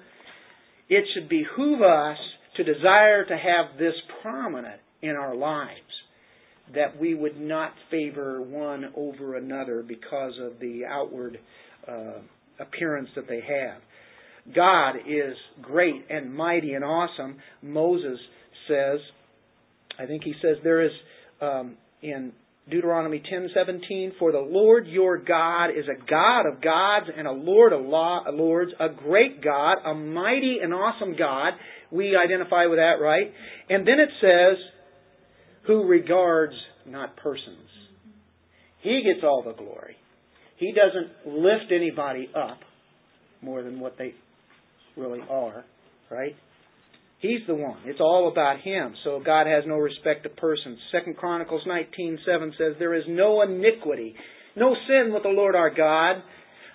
it 0.88 1.04
should 1.14 1.28
behoove 1.28 1.82
us 1.82 2.18
to 2.56 2.64
desire 2.64 3.24
to 3.24 3.36
have 3.36 3.78
this 3.78 3.94
prominent 4.22 4.80
in 5.02 5.10
our 5.10 5.34
lives. 5.34 5.80
That 6.74 6.98
we 6.98 7.14
would 7.14 7.40
not 7.40 7.72
favor 7.90 8.40
one 8.40 8.86
over 8.96 9.36
another 9.36 9.84
because 9.86 10.32
of 10.40 10.58
the 10.60 10.82
outward 10.88 11.38
uh, 11.88 12.20
appearance 12.60 13.08
that 13.16 13.28
they 13.28 13.40
have. 13.40 13.80
God 14.54 14.96
is 15.08 15.34
great 15.60 16.06
and 16.08 16.32
mighty 16.32 16.74
and 16.74 16.84
awesome. 16.84 17.36
Moses 17.62 18.18
says, 18.68 19.00
I 19.98 20.06
think 20.06 20.22
he 20.24 20.34
says 20.42 20.56
there 20.62 20.84
is 20.84 20.92
um, 21.40 21.76
in 22.02 22.32
Deuteronomy 22.68 23.20
10:17, 23.20 24.18
"For 24.18 24.32
the 24.32 24.40
Lord 24.40 24.86
your 24.88 25.18
God 25.18 25.70
is 25.70 25.86
a 25.88 25.94
God 26.08 26.46
of 26.46 26.60
gods 26.60 27.06
and 27.16 27.26
a 27.26 27.32
Lord 27.32 27.72
of 27.72 27.84
lords, 27.84 28.72
a 28.80 28.88
great 28.88 29.40
God, 29.40 29.78
a 29.84 29.94
mighty 29.94 30.58
and 30.62 30.74
awesome 30.74 31.14
God." 31.16 31.54
We 31.92 32.16
identify 32.16 32.66
with 32.66 32.78
that, 32.78 33.00
right? 33.00 33.32
And 33.68 33.86
then 33.86 34.00
it 34.00 34.10
says, 34.20 34.58
"Who 35.66 35.84
regards 35.84 36.54
not 36.84 37.16
persons." 37.16 37.70
He 38.80 39.02
gets 39.02 39.24
all 39.24 39.42
the 39.42 39.52
glory. 39.52 39.96
He 40.58 40.72
doesn't 40.72 41.36
lift 41.36 41.72
anybody 41.74 42.28
up 42.34 42.58
more 43.42 43.62
than 43.62 43.80
what 43.80 43.96
they 43.98 44.14
really 44.96 45.20
are, 45.28 45.64
right? 46.10 46.34
He's 47.18 47.40
the 47.46 47.54
one. 47.54 47.78
It's 47.84 48.00
all 48.00 48.30
about 48.30 48.60
him. 48.60 48.94
So 49.04 49.20
God 49.24 49.46
has 49.46 49.64
no 49.66 49.76
respect 49.76 50.26
of 50.26 50.36
persons. 50.36 50.78
Second 50.92 51.16
Chronicles 51.16 51.62
19:7 51.66 52.56
says 52.58 52.76
there 52.78 52.94
is 52.94 53.04
no 53.08 53.42
iniquity, 53.42 54.14
no 54.54 54.74
sin 54.86 55.12
with 55.12 55.22
the 55.22 55.30
Lord 55.30 55.54
our 55.54 55.70
God, 55.70 56.22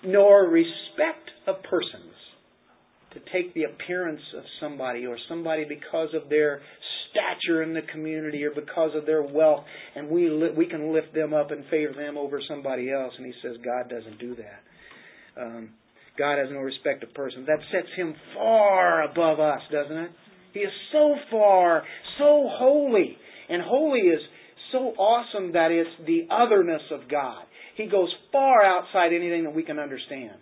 nor 0.04 0.48
respect 0.48 1.30
of 1.46 1.62
persons. 1.62 2.14
To 3.14 3.20
take 3.32 3.52
the 3.54 3.64
appearance 3.64 4.22
of 4.36 4.42
somebody 4.58 5.06
or 5.06 5.18
somebody 5.28 5.64
because 5.64 6.08
of 6.14 6.28
their 6.28 6.62
stature 7.12 7.62
in 7.62 7.74
the 7.74 7.82
community 7.92 8.42
or 8.44 8.50
because 8.50 8.90
of 8.96 9.06
their 9.06 9.22
wealth, 9.22 9.64
and 9.94 10.08
we 10.08 10.28
li- 10.28 10.54
we 10.56 10.66
can 10.66 10.92
lift 10.92 11.14
them 11.14 11.32
up 11.32 11.50
and 11.52 11.64
favor 11.70 11.94
them 11.94 12.18
over 12.18 12.40
somebody 12.48 12.90
else. 12.90 13.12
And 13.16 13.26
he 13.26 13.32
says 13.42 13.56
God 13.64 13.88
doesn't 13.88 14.18
do 14.18 14.34
that. 14.36 15.42
Um, 15.42 15.70
God 16.18 16.38
has 16.38 16.48
no 16.50 16.58
respect 16.58 17.02
of 17.04 17.14
persons. 17.14 17.46
That 17.46 17.60
sets 17.70 17.88
him 17.96 18.14
far 18.34 19.02
above 19.02 19.40
us, 19.40 19.60
doesn't 19.70 19.96
it? 19.96 20.10
He 20.52 20.60
is 20.60 20.72
so 20.92 21.14
far, 21.30 21.84
so 22.18 22.48
holy. 22.58 23.16
And 23.48 23.62
holy 23.62 24.00
is 24.00 24.20
so 24.72 24.78
awesome 24.98 25.52
that 25.52 25.70
it's 25.70 25.90
the 26.06 26.26
otherness 26.30 26.82
of 26.90 27.08
God. 27.10 27.44
He 27.76 27.86
goes 27.86 28.12
far 28.30 28.62
outside 28.62 29.12
anything 29.14 29.44
that 29.44 29.54
we 29.54 29.62
can 29.62 29.78
understand. 29.78 30.36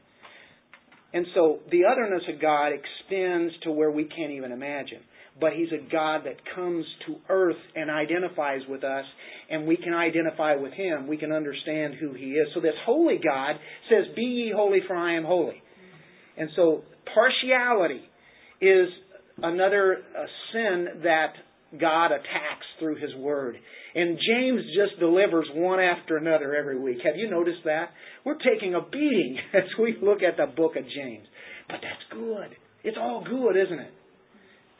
And 1.12 1.27
so 1.35 1.61
the 1.71 1.83
otherness 1.91 2.23
of 2.33 2.41
God 2.41 2.69
extends 2.69 3.55
to 3.65 3.71
where 3.71 3.91
we 3.91 4.05
can't 4.05 4.33
even 4.33 4.53
imagine. 4.53 5.00
But 5.38 5.52
He's 5.52 5.68
a 5.72 5.90
God 5.90 6.22
that 6.25 6.37
comes 6.54 6.84
to 7.06 7.16
earth 7.28 7.56
and 7.75 7.90
identifies 7.90 8.60
with 8.68 8.84
us, 8.84 9.04
and 9.49 9.66
we 9.66 9.76
can 9.76 9.94
identify 9.94 10.56
with 10.56 10.72
Him. 10.72 11.06
We 11.06 11.16
can 11.16 11.32
understand 11.32 11.94
who 12.00 12.12
He 12.14 12.32
is. 12.32 12.49
So 12.54 12.60
this 12.60 12.75
holy 12.84 13.18
God 13.22 13.56
says, 13.88 14.14
Be 14.16 14.22
ye 14.22 14.52
holy, 14.54 14.80
for 14.87 14.96
I 14.96 15.16
am 15.16 15.25
holy. 15.25 15.62
And 16.37 16.50
so 16.56 16.84
partiality 17.14 18.02
is 18.60 18.88
another 19.42 19.99
uh, 20.16 20.25
sin 20.52 21.02
that 21.02 21.32
God 21.78 22.06
attacks 22.06 22.66
through 22.78 22.96
His 22.96 23.14
Word. 23.16 23.56
And 23.94 24.18
James 24.28 24.62
just 24.75 25.00
delivers 25.00 25.46
one 25.54 25.80
after 25.80 26.16
another 26.16 26.54
every 26.54 26.78
week. 26.78 26.99
Have 27.04 27.16
you 27.16 27.30
noticed 27.30 27.60
that? 27.64 27.90
We're 28.25 28.38
taking 28.38 28.75
a 28.75 28.80
beating 28.82 29.38
as 29.54 29.64
we 29.78 29.96
look 30.02 30.18
at 30.22 30.37
the 30.37 30.46
book 30.54 30.76
of 30.76 30.84
James. 30.84 31.26
But 31.68 31.78
that's 31.82 32.20
good. 32.20 32.56
It's 32.82 32.96
all 32.99 33.25
good, 33.25 33.60
isn't 33.60 33.78
it? 33.78 33.92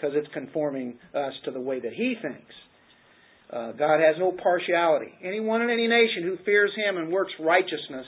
Because 0.01 0.17
it's 0.17 0.33
conforming 0.33 0.95
us 1.15 1.33
to 1.45 1.51
the 1.51 1.61
way 1.61 1.81
that 1.81 1.93
He 1.93 2.15
thinks. 2.23 2.55
Uh, 3.53 3.73
God 3.73 3.99
has 4.01 4.17
no 4.19 4.33
partiality. 4.33 5.13
Anyone 5.25 5.61
in 5.63 5.71
any 5.71 5.89
nation 5.89 6.23
who 6.23 6.37
fears 6.45 6.71
Him 6.77 6.97
and 6.97 7.13
works 7.13 7.33
righteousness 7.41 8.07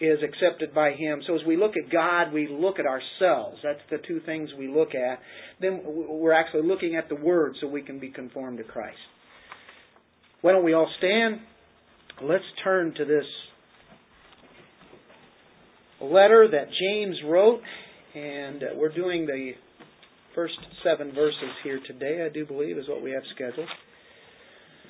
is 0.00 0.18
accepted 0.22 0.74
by 0.74 0.90
Him. 0.90 1.22
So 1.26 1.36
as 1.36 1.40
we 1.46 1.56
look 1.56 1.72
at 1.76 1.90
God, 1.92 2.32
we 2.32 2.48
look 2.48 2.78
at 2.80 2.86
ourselves. 2.86 3.58
That's 3.62 3.78
the 3.90 3.98
two 4.06 4.20
things 4.26 4.50
we 4.58 4.68
look 4.68 4.94
at. 4.94 5.20
Then 5.60 5.82
we're 5.84 6.32
actually 6.32 6.66
looking 6.66 6.96
at 6.96 7.08
the 7.08 7.14
Word 7.14 7.54
so 7.60 7.68
we 7.68 7.82
can 7.82 8.00
be 8.00 8.10
conformed 8.10 8.58
to 8.58 8.64
Christ. 8.64 8.98
Why 10.40 10.52
don't 10.52 10.64
we 10.64 10.74
all 10.74 10.90
stand? 10.98 11.40
Let's 12.20 12.44
turn 12.64 12.92
to 12.96 13.04
this 13.04 13.24
letter 16.00 16.48
that 16.50 16.66
James 16.80 17.16
wrote, 17.24 17.60
and 18.14 18.62
uh, 18.62 18.66
we're 18.74 18.92
doing 18.92 19.24
the 19.26 19.52
first 20.34 20.54
seven 20.84 21.14
verses 21.14 21.50
here 21.64 21.80
today, 21.86 22.24
I 22.24 22.32
do 22.32 22.46
believe, 22.46 22.78
is 22.78 22.88
what 22.88 23.02
we 23.02 23.12
have 23.12 23.22
scheduled. 23.34 23.68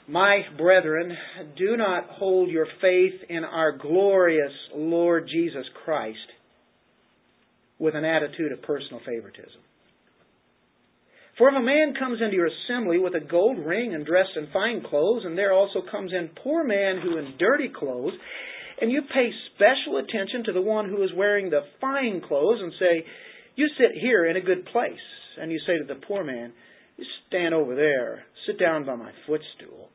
My 0.09 0.41
brethren, 0.59 1.17
do 1.57 1.77
not 1.77 2.07
hold 2.11 2.51
your 2.51 2.67
faith 2.81 3.15
in 3.29 3.45
our 3.45 3.77
glorious 3.77 4.53
Lord 4.75 5.29
Jesus 5.33 5.65
Christ 5.85 6.19
with 7.79 7.95
an 7.95 8.05
attitude 8.05 8.53
of 8.53 8.63
personal 8.63 9.01
favoritism. 9.07 9.61
For 11.39 11.49
if 11.49 11.55
a 11.57 11.63
man 11.63 11.95
comes 11.99 12.21
into 12.21 12.37
your 12.37 12.49
assembly 12.49 12.99
with 12.99 13.15
a 13.15 13.27
gold 13.27 13.59
ring 13.59 13.95
and 13.95 14.05
dressed 14.05 14.37
in 14.37 14.49
fine 14.53 14.83
clothes, 14.89 15.23
and 15.25 15.37
there 15.37 15.53
also 15.53 15.81
comes 15.91 16.13
in 16.13 16.31
poor 16.43 16.63
man 16.63 17.01
who 17.03 17.17
in 17.17 17.35
dirty 17.39 17.71
clothes, 17.75 18.13
and 18.81 18.91
you 18.91 19.03
pay 19.03 19.31
special 19.55 19.99
attention 19.99 20.45
to 20.45 20.53
the 20.53 20.61
one 20.61 20.89
who 20.89 21.03
is 21.03 21.11
wearing 21.17 21.49
the 21.49 21.63
fine 21.81 22.21
clothes 22.27 22.61
and 22.61 22.73
say, 22.79 23.05
You 23.57 23.69
sit 23.79 24.01
here 24.01 24.27
in 24.27 24.37
a 24.37 24.41
good 24.41 24.67
place, 24.67 24.93
and 25.41 25.51
you 25.51 25.61
say 25.67 25.79
to 25.79 25.85
the 25.85 26.01
poor 26.07 26.25
man, 26.25 26.53
stand 27.29 27.55
over 27.55 27.75
there, 27.75 28.25
sit 28.47 28.59
down 28.59 28.85
by 28.85 28.95
my 28.95 29.11
footstool. 29.27 29.89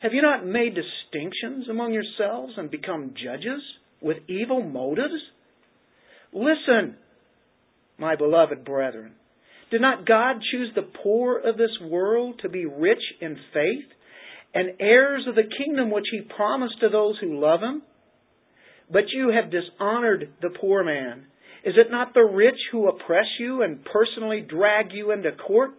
Have 0.00 0.12
you 0.12 0.22
not 0.22 0.46
made 0.46 0.74
distinctions 0.74 1.68
among 1.70 1.92
yourselves 1.92 2.52
and 2.56 2.70
become 2.70 3.14
judges 3.14 3.62
with 4.00 4.18
evil 4.28 4.62
motives? 4.62 5.14
Listen, 6.32 6.96
my 7.98 8.16
beloved 8.16 8.64
brethren. 8.64 9.12
Did 9.70 9.80
not 9.80 10.06
God 10.06 10.36
choose 10.52 10.70
the 10.74 10.90
poor 11.02 11.38
of 11.38 11.56
this 11.56 11.70
world 11.82 12.40
to 12.42 12.48
be 12.48 12.66
rich 12.66 13.02
in 13.20 13.36
faith 13.52 13.86
and 14.54 14.78
heirs 14.78 15.24
of 15.26 15.34
the 15.34 15.50
kingdom 15.64 15.90
which 15.90 16.04
he 16.10 16.20
promised 16.36 16.80
to 16.80 16.88
those 16.88 17.16
who 17.20 17.40
love 17.40 17.60
him? 17.60 17.82
But 18.90 19.04
you 19.12 19.30
have 19.30 19.50
dishonored 19.50 20.34
the 20.42 20.50
poor 20.60 20.84
man. 20.84 21.26
Is 21.64 21.74
it 21.78 21.90
not 21.90 22.12
the 22.12 22.22
rich 22.22 22.58
who 22.72 22.88
oppress 22.88 23.24
you 23.40 23.62
and 23.62 23.84
personally 23.84 24.46
drag 24.46 24.92
you 24.92 25.12
into 25.12 25.32
court? 25.32 25.70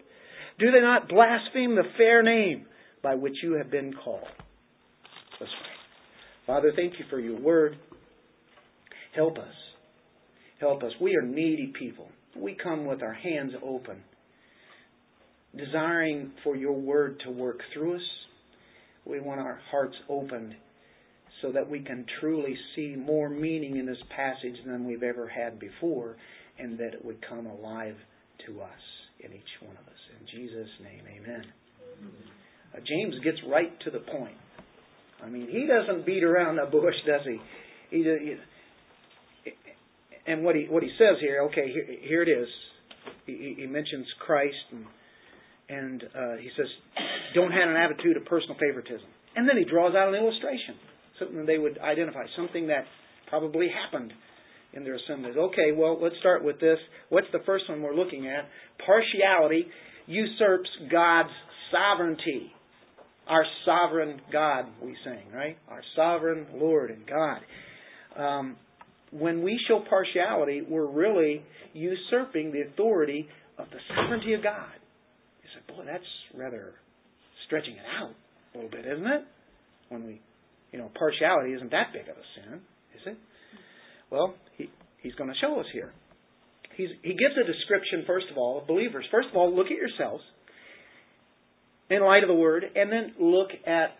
Do 0.57 0.71
they 0.71 0.81
not 0.81 1.07
blaspheme 1.09 1.75
the 1.75 1.83
fair 1.97 2.23
name 2.23 2.65
by 3.03 3.15
which 3.15 3.35
you 3.43 3.53
have 3.53 3.69
been 3.69 3.93
called? 3.93 4.23
Let's 5.39 5.51
pray. 5.61 6.47
Father, 6.47 6.71
thank 6.75 6.93
you 6.93 7.05
for 7.09 7.19
your 7.19 7.39
word. 7.39 7.77
Help 9.15 9.37
us. 9.37 9.53
Help 10.59 10.83
us. 10.83 10.91
We 10.99 11.15
are 11.15 11.21
needy 11.21 11.71
people. 11.77 12.07
We 12.35 12.57
come 12.61 12.85
with 12.85 13.01
our 13.03 13.13
hands 13.13 13.51
open, 13.63 13.97
desiring 15.55 16.31
for 16.43 16.55
your 16.55 16.73
word 16.73 17.21
to 17.25 17.31
work 17.31 17.59
through 17.73 17.95
us. 17.95 18.01
We 19.05 19.19
want 19.19 19.39
our 19.39 19.59
hearts 19.69 19.95
opened 20.09 20.55
so 21.41 21.51
that 21.51 21.69
we 21.69 21.79
can 21.79 22.05
truly 22.19 22.55
see 22.75 22.95
more 22.95 23.29
meaning 23.29 23.77
in 23.77 23.85
this 23.85 23.97
passage 24.15 24.55
than 24.65 24.85
we've 24.85 25.03
ever 25.03 25.27
had 25.27 25.59
before, 25.59 26.15
and 26.57 26.77
that 26.79 26.93
it 26.93 27.03
would 27.03 27.17
come 27.27 27.45
alive 27.45 27.95
to 28.47 28.61
us 28.61 28.69
in 29.19 29.33
each 29.33 29.41
one 29.61 29.75
of 29.75 29.85
us. 29.87 29.99
In 30.19 30.27
Jesus' 30.39 30.69
name, 30.81 31.03
amen. 31.17 31.45
Uh, 32.73 32.79
James 32.87 33.15
gets 33.23 33.37
right 33.49 33.71
to 33.81 33.91
the 33.91 33.99
point. 33.99 34.37
I 35.23 35.29
mean, 35.29 35.47
he 35.49 35.65
doesn't 35.65 36.05
beat 36.05 36.23
around 36.23 36.57
the 36.57 36.65
bush, 36.65 36.95
does 37.05 37.21
he? 37.25 37.39
He, 37.89 38.03
he 38.03 38.35
and 40.27 40.43
what 40.43 40.55
he 40.55 40.65
what 40.69 40.83
he 40.83 40.89
says 40.97 41.17
here, 41.21 41.43
okay, 41.43 41.71
here, 41.71 41.85
here 42.01 42.23
it 42.23 42.29
is. 42.29 42.47
He, 43.25 43.55
he 43.57 43.67
mentions 43.67 44.05
Christ 44.19 44.55
and 44.71 44.85
and 45.67 46.03
uh, 46.03 46.35
he 46.37 46.49
says, 46.55 46.67
don't 47.33 47.51
have 47.51 47.69
an 47.69 47.75
attitude 47.75 48.17
of 48.17 48.25
personal 48.25 48.55
favoritism. 48.59 49.07
And 49.35 49.49
then 49.49 49.57
he 49.57 49.65
draws 49.65 49.95
out 49.95 50.09
an 50.09 50.15
illustration 50.15 50.75
something 51.19 51.45
they 51.45 51.57
would 51.57 51.77
identify, 51.79 52.23
something 52.35 52.67
that 52.67 52.85
probably 53.29 53.67
happened 53.69 54.13
in 54.73 54.83
their 54.83 54.95
assemblies. 54.95 55.35
Okay, 55.37 55.71
well, 55.75 55.97
let's 56.01 56.15
start 56.19 56.43
with 56.43 56.59
this. 56.59 56.77
What's 57.09 57.27
the 57.31 57.39
first 57.45 57.69
one 57.69 57.81
we're 57.81 57.95
looking 57.95 58.27
at? 58.27 58.45
Partiality 58.85 59.67
usurps 60.05 60.69
God's 60.91 61.29
sovereignty. 61.71 62.51
Our 63.27 63.45
sovereign 63.65 64.21
God, 64.31 64.65
we 64.83 64.95
sing, 65.03 65.33
right? 65.33 65.57
Our 65.67 65.81
sovereign 65.95 66.45
Lord 66.53 66.91
and 66.91 67.07
God. 67.07 68.21
Um, 68.21 68.57
when 69.11 69.41
we 69.41 69.59
show 69.67 69.83
partiality, 69.89 70.61
we're 70.67 70.85
really 70.85 71.41
usurping 71.73 72.51
the 72.51 72.61
authority 72.71 73.27
of 73.57 73.67
the 73.71 73.77
sovereignty 73.95 74.33
of 74.33 74.43
God. 74.43 74.75
You 75.41 75.49
say, 75.55 75.75
boy, 75.75 75.85
that's 75.85 76.03
rather 76.37 76.73
stretching 77.47 77.73
it 77.73 77.85
out 77.99 78.11
a 78.53 78.57
little 78.57 78.69
bit, 78.69 78.85
isn't 78.85 79.07
it? 79.07 79.23
When 79.89 80.05
we 80.05 80.21
you 80.75 80.81
know, 80.81 80.91
partiality 80.99 81.53
isn't 81.53 81.71
that 81.71 81.93
big 81.93 82.03
of 82.03 82.17
a 82.19 82.27
sin, 82.35 82.59
is 82.99 83.01
it? 83.05 83.17
Well, 84.11 84.35
he, 84.57 84.69
he's 85.01 85.15
going 85.15 85.29
to 85.29 85.35
show 85.39 85.57
us 85.57 85.65
here. 85.71 85.93
He's, 86.75 86.89
he 87.01 87.15
gives 87.15 87.31
a 87.39 87.47
description, 87.47 88.03
first 88.05 88.25
of 88.29 88.37
all, 88.37 88.59
of 88.59 88.67
believers. 88.67 89.05
First 89.09 89.29
of 89.31 89.37
all, 89.37 89.55
look 89.55 89.67
at 89.67 89.79
yourselves 89.79 90.21
in 91.89 92.03
light 92.03 92.23
of 92.23 92.27
the 92.27 92.35
Word, 92.35 92.65
and 92.75 92.91
then 92.91 93.13
look 93.17 93.51
at 93.65 93.95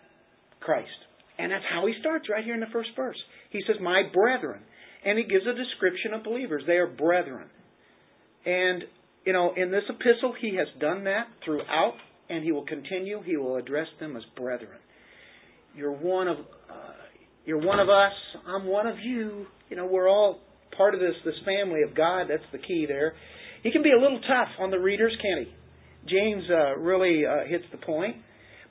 Christ. 0.60 1.00
And 1.38 1.50
that's 1.50 1.64
how 1.72 1.86
he 1.86 1.94
starts 2.00 2.26
right 2.28 2.44
here 2.44 2.52
in 2.52 2.60
the 2.60 2.72
first 2.74 2.90
verse. 2.94 3.16
He 3.48 3.62
says, 3.66 3.76
My 3.80 4.02
brethren. 4.12 4.60
And 5.02 5.16
he 5.16 5.24
gives 5.24 5.46
a 5.46 5.56
description 5.56 6.12
of 6.12 6.24
believers. 6.24 6.64
They 6.66 6.76
are 6.76 6.88
brethren. 6.88 7.48
And, 8.44 8.82
you 9.24 9.32
know, 9.32 9.54
in 9.56 9.70
this 9.70 9.84
epistle, 9.88 10.34
he 10.38 10.56
has 10.56 10.66
done 10.78 11.04
that 11.04 11.28
throughout, 11.42 11.94
and 12.28 12.44
he 12.44 12.52
will 12.52 12.66
continue. 12.66 13.22
He 13.24 13.38
will 13.38 13.56
address 13.56 13.86
them 13.98 14.14
as 14.14 14.24
brethren. 14.36 14.76
You're 15.76 15.92
one 15.92 16.26
of 16.26 16.38
uh, 16.38 16.92
you're 17.44 17.60
one 17.60 17.78
of 17.78 17.90
us. 17.90 18.12
I'm 18.46 18.64
one 18.64 18.86
of 18.86 18.96
you. 18.98 19.44
You 19.68 19.76
know, 19.76 19.86
we're 19.86 20.08
all 20.08 20.40
part 20.74 20.94
of 20.94 21.00
this 21.00 21.14
this 21.22 21.34
family 21.44 21.82
of 21.82 21.94
God. 21.94 22.28
That's 22.30 22.50
the 22.50 22.58
key 22.58 22.86
there. 22.88 23.14
He 23.62 23.70
can 23.70 23.82
be 23.82 23.90
a 23.90 24.00
little 24.00 24.20
tough 24.20 24.48
on 24.58 24.70
the 24.70 24.78
readers, 24.78 25.12
can 25.20 25.44
he? 25.44 25.52
James 26.08 26.44
uh, 26.50 26.78
really 26.78 27.24
uh, 27.26 27.46
hits 27.46 27.64
the 27.72 27.78
point, 27.78 28.16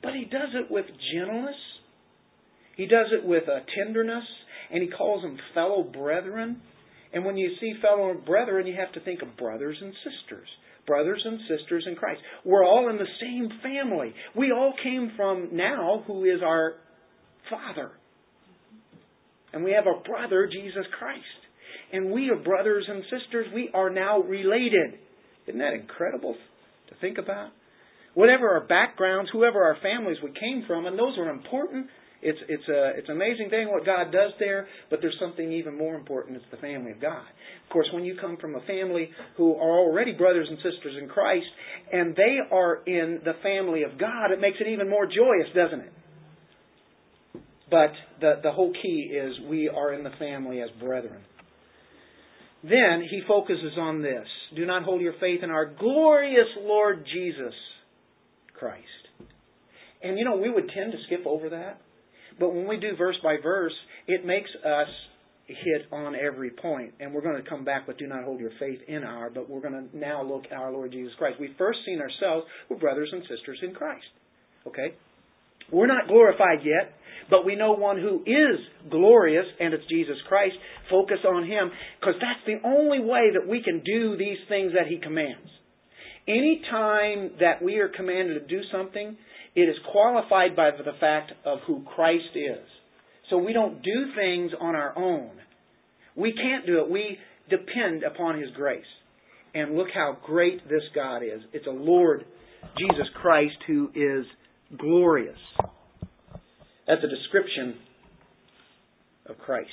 but 0.02 0.14
he 0.14 0.24
does 0.24 0.50
it 0.54 0.68
with 0.68 0.86
gentleness. 1.14 1.54
He 2.76 2.86
does 2.86 3.06
it 3.12 3.24
with 3.24 3.44
uh, 3.44 3.60
tenderness, 3.78 4.24
and 4.72 4.82
he 4.82 4.88
calls 4.88 5.22
them 5.22 5.38
fellow 5.54 5.84
brethren. 5.84 6.60
And 7.12 7.24
when 7.24 7.36
you 7.36 7.50
see 7.60 7.74
fellow 7.80 8.14
brethren, 8.14 8.66
you 8.66 8.74
have 8.74 8.92
to 8.94 9.00
think 9.00 9.22
of 9.22 9.36
brothers 9.36 9.76
and 9.80 9.92
sisters. 10.02 10.48
Brothers 10.86 11.22
and 11.24 11.38
sisters 11.48 11.84
in 11.88 11.94
Christ. 11.94 12.20
We're 12.44 12.64
all 12.64 12.90
in 12.90 12.96
the 12.96 13.06
same 13.20 13.48
family. 13.62 14.12
We 14.34 14.50
all 14.50 14.72
came 14.82 15.12
from 15.16 15.50
now 15.52 16.04
who 16.06 16.24
is 16.24 16.40
our 16.44 16.74
Father. 17.50 17.92
And 19.52 19.64
we 19.64 19.72
have 19.72 19.86
a 19.86 20.02
brother, 20.02 20.48
Jesus 20.50 20.84
Christ. 20.98 21.22
And 21.92 22.10
we 22.10 22.30
are 22.30 22.36
brothers 22.36 22.84
and 22.88 23.02
sisters. 23.04 23.46
We 23.54 23.70
are 23.72 23.90
now 23.90 24.20
related. 24.20 24.98
Isn't 25.46 25.60
that 25.60 25.74
incredible 25.74 26.34
to 26.88 26.94
think 27.00 27.18
about? 27.18 27.50
Whatever 28.14 28.50
our 28.50 28.66
backgrounds, 28.66 29.30
whoever 29.32 29.62
our 29.62 29.76
families 29.82 30.16
we 30.22 30.30
came 30.30 30.64
from, 30.66 30.86
and 30.86 30.98
those 30.98 31.16
are 31.18 31.30
important 31.30 31.86
it's 32.22 32.38
it's 32.48 32.68
a 32.68 32.92
it's 32.96 33.08
an 33.08 33.16
amazing 33.16 33.50
thing 33.50 33.68
what 33.70 33.84
God 33.84 34.10
does 34.10 34.32
there, 34.40 34.66
but 34.90 35.00
there's 35.00 35.16
something 35.20 35.52
even 35.52 35.76
more 35.76 35.94
important. 35.94 36.36
It's 36.36 36.46
the 36.50 36.56
family 36.56 36.92
of 36.92 37.00
God. 37.00 37.22
Of 37.22 37.70
course, 37.70 37.86
when 37.92 38.04
you 38.04 38.16
come 38.20 38.36
from 38.38 38.54
a 38.54 38.60
family 38.62 39.10
who 39.36 39.54
are 39.54 39.78
already 39.78 40.12
brothers 40.12 40.46
and 40.48 40.56
sisters 40.58 40.96
in 41.00 41.08
Christ, 41.08 41.46
and 41.92 42.16
they 42.16 42.38
are 42.50 42.82
in 42.86 43.20
the 43.24 43.34
family 43.42 43.82
of 43.82 43.98
God, 43.98 44.32
it 44.32 44.40
makes 44.40 44.56
it 44.60 44.68
even 44.68 44.88
more 44.88 45.06
joyous, 45.06 45.54
doesn't 45.54 45.80
it? 45.80 45.92
But 47.70 47.92
the 48.20 48.40
the 48.42 48.52
whole 48.52 48.72
key 48.72 49.12
is 49.12 49.32
we 49.48 49.68
are 49.68 49.92
in 49.92 50.04
the 50.04 50.12
family 50.18 50.60
as 50.60 50.68
brethren. 50.80 51.22
Then 52.62 53.04
he 53.10 53.22
focuses 53.26 53.76
on 53.78 54.02
this: 54.02 54.26
Do 54.54 54.66
not 54.66 54.84
hold 54.84 55.00
your 55.00 55.14
faith 55.20 55.40
in 55.42 55.50
our 55.50 55.66
glorious 55.66 56.48
Lord 56.60 57.04
Jesus 57.12 57.54
Christ. 58.54 58.82
And 60.02 60.18
you 60.18 60.24
know, 60.24 60.36
we 60.36 60.50
would 60.50 60.70
tend 60.74 60.92
to 60.92 60.98
skip 61.06 61.26
over 61.26 61.50
that. 61.50 61.80
But 62.38 62.54
when 62.54 62.68
we 62.68 62.76
do 62.76 62.96
verse 62.96 63.16
by 63.22 63.36
verse, 63.42 63.72
it 64.06 64.24
makes 64.26 64.50
us 64.64 64.88
hit 65.46 65.86
on 65.92 66.14
every 66.14 66.50
point. 66.50 66.94
And 67.00 67.14
we're 67.14 67.22
going 67.22 67.42
to 67.42 67.48
come 67.48 67.64
back 67.64 67.86
with 67.86 67.98
do 67.98 68.06
not 68.06 68.24
hold 68.24 68.40
your 68.40 68.50
faith 68.58 68.80
in 68.88 69.04
our, 69.04 69.30
but 69.30 69.48
we're 69.48 69.60
going 69.60 69.88
to 69.88 69.96
now 69.96 70.22
look 70.22 70.44
at 70.50 70.58
our 70.58 70.72
Lord 70.72 70.92
Jesus 70.92 71.12
Christ. 71.18 71.36
We've 71.40 71.56
first 71.56 71.78
seen 71.86 72.00
ourselves, 72.00 72.46
we're 72.68 72.78
brothers 72.78 73.08
and 73.12 73.22
sisters 73.22 73.58
in 73.62 73.74
Christ. 73.74 74.06
Okay? 74.66 74.94
We're 75.72 75.86
not 75.86 76.08
glorified 76.08 76.64
yet, 76.64 76.94
but 77.30 77.44
we 77.44 77.56
know 77.56 77.72
one 77.72 78.00
who 78.00 78.22
is 78.26 78.60
glorious, 78.90 79.46
and 79.58 79.74
it's 79.74 79.86
Jesus 79.88 80.16
Christ. 80.28 80.54
Focus 80.90 81.18
on 81.26 81.44
Him, 81.44 81.70
because 82.00 82.14
that's 82.20 82.44
the 82.46 82.66
only 82.66 83.00
way 83.00 83.30
that 83.34 83.48
we 83.48 83.62
can 83.62 83.82
do 83.84 84.16
these 84.16 84.38
things 84.48 84.72
that 84.74 84.86
He 84.88 84.98
commands. 84.98 85.48
Any 86.28 86.62
time 86.70 87.32
that 87.40 87.62
we 87.62 87.78
are 87.78 87.88
commanded 87.88 88.34
to 88.34 88.46
do 88.46 88.62
something, 88.72 89.16
it 89.54 89.60
is 89.60 89.76
qualified 89.90 90.56
by 90.56 90.70
the 90.70 90.98
fact 91.00 91.32
of 91.44 91.60
who 91.66 91.84
Christ 91.94 92.34
is. 92.34 92.66
So 93.30 93.38
we 93.38 93.52
don't 93.52 93.82
do 93.82 94.12
things 94.14 94.52
on 94.60 94.74
our 94.74 94.96
own. 94.96 95.30
We 96.14 96.32
can't 96.32 96.66
do 96.66 96.80
it. 96.80 96.90
We 96.90 97.18
depend 97.48 98.02
upon 98.02 98.40
His 98.40 98.50
grace. 98.54 98.84
And 99.54 99.76
look 99.76 99.88
how 99.94 100.18
great 100.24 100.68
this 100.68 100.82
God 100.94 101.18
is. 101.18 101.40
It's 101.52 101.66
a 101.66 101.70
Lord 101.70 102.24
Jesus 102.78 103.06
Christ 103.20 103.56
who 103.66 103.90
is 103.94 104.26
glorious. 104.78 105.38
That's 106.86 107.02
a 107.02 107.08
description 107.08 107.76
of 109.26 109.38
Christ. 109.38 109.70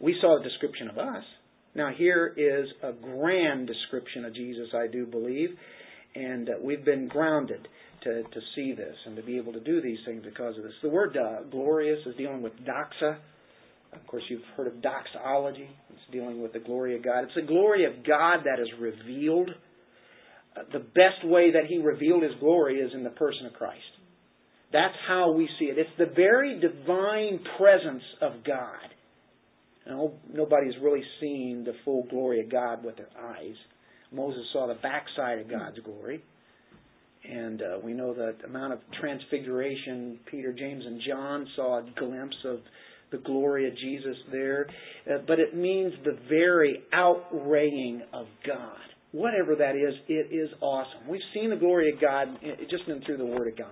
We 0.00 0.16
saw 0.20 0.40
a 0.40 0.42
description 0.42 0.88
of 0.88 0.98
us. 0.98 1.24
Now, 1.74 1.90
here 1.96 2.34
is 2.36 2.68
a 2.82 2.92
grand 2.92 3.66
description 3.66 4.24
of 4.24 4.34
Jesus, 4.34 4.68
I 4.74 4.86
do 4.86 5.06
believe. 5.06 5.50
And 6.14 6.48
uh, 6.48 6.52
we've 6.62 6.84
been 6.84 7.08
grounded 7.08 7.68
to, 8.04 8.22
to 8.22 8.40
see 8.54 8.72
this 8.72 8.94
and 9.06 9.16
to 9.16 9.22
be 9.22 9.36
able 9.36 9.52
to 9.52 9.60
do 9.60 9.80
these 9.80 9.98
things 10.06 10.22
because 10.24 10.56
of 10.56 10.62
this. 10.62 10.72
The 10.82 10.88
word 10.88 11.16
uh, 11.16 11.42
glorious 11.50 11.98
is 12.06 12.16
dealing 12.16 12.42
with 12.42 12.52
doxa. 12.64 13.18
Of 13.92 14.06
course, 14.06 14.22
you've 14.28 14.42
heard 14.56 14.66
of 14.66 14.82
doxology. 14.82 15.68
It's 15.90 16.12
dealing 16.12 16.42
with 16.42 16.52
the 16.52 16.58
glory 16.58 16.96
of 16.96 17.04
God. 17.04 17.24
It's 17.24 17.34
the 17.34 17.42
glory 17.42 17.84
of 17.84 18.04
God 18.06 18.40
that 18.44 18.60
is 18.60 18.68
revealed. 18.80 19.50
Uh, 20.56 20.62
the 20.72 20.80
best 20.80 21.24
way 21.24 21.52
that 21.52 21.66
He 21.68 21.78
revealed 21.78 22.22
His 22.22 22.32
glory 22.40 22.76
is 22.76 22.92
in 22.94 23.02
the 23.02 23.10
person 23.10 23.46
of 23.46 23.52
Christ. 23.54 23.82
That's 24.72 24.94
how 25.06 25.32
we 25.32 25.48
see 25.58 25.66
it. 25.66 25.78
It's 25.78 25.90
the 25.98 26.12
very 26.14 26.60
divine 26.60 27.40
presence 27.56 28.02
of 28.20 28.44
God. 28.44 28.76
Now, 29.86 30.12
nobody's 30.30 30.74
really 30.82 31.02
seen 31.20 31.64
the 31.64 31.72
full 31.84 32.06
glory 32.10 32.40
of 32.40 32.50
God 32.50 32.84
with 32.84 32.96
their 32.96 33.08
eyes. 33.18 33.54
Moses 34.12 34.42
saw 34.52 34.66
the 34.66 34.74
backside 34.74 35.38
of 35.38 35.50
God's 35.50 35.78
glory. 35.84 36.22
And 37.24 37.62
uh, 37.62 37.78
we 37.82 37.94
know 37.94 38.14
the 38.14 38.34
Mount 38.48 38.74
of 38.74 38.80
Transfiguration. 39.00 40.18
Peter, 40.30 40.52
James, 40.52 40.84
and 40.86 41.00
John 41.06 41.46
saw 41.56 41.78
a 41.78 41.86
glimpse 41.98 42.36
of 42.44 42.58
the 43.10 43.18
glory 43.18 43.66
of 43.66 43.74
Jesus 43.76 44.16
there. 44.30 44.66
Uh, 45.10 45.18
but 45.26 45.38
it 45.38 45.56
means 45.56 45.94
the 46.04 46.18
very 46.28 46.82
outraying 46.92 48.02
of 48.12 48.26
God. 48.46 48.76
Whatever 49.12 49.56
that 49.56 49.74
is, 49.74 49.94
it 50.08 50.34
is 50.34 50.50
awesome. 50.60 51.08
We've 51.08 51.20
seen 51.32 51.48
the 51.48 51.56
glory 51.56 51.90
of 51.90 51.98
God 51.98 52.28
just 52.70 52.86
been 52.86 53.02
through 53.06 53.16
the 53.16 53.26
Word 53.26 53.48
of 53.48 53.56
God 53.56 53.68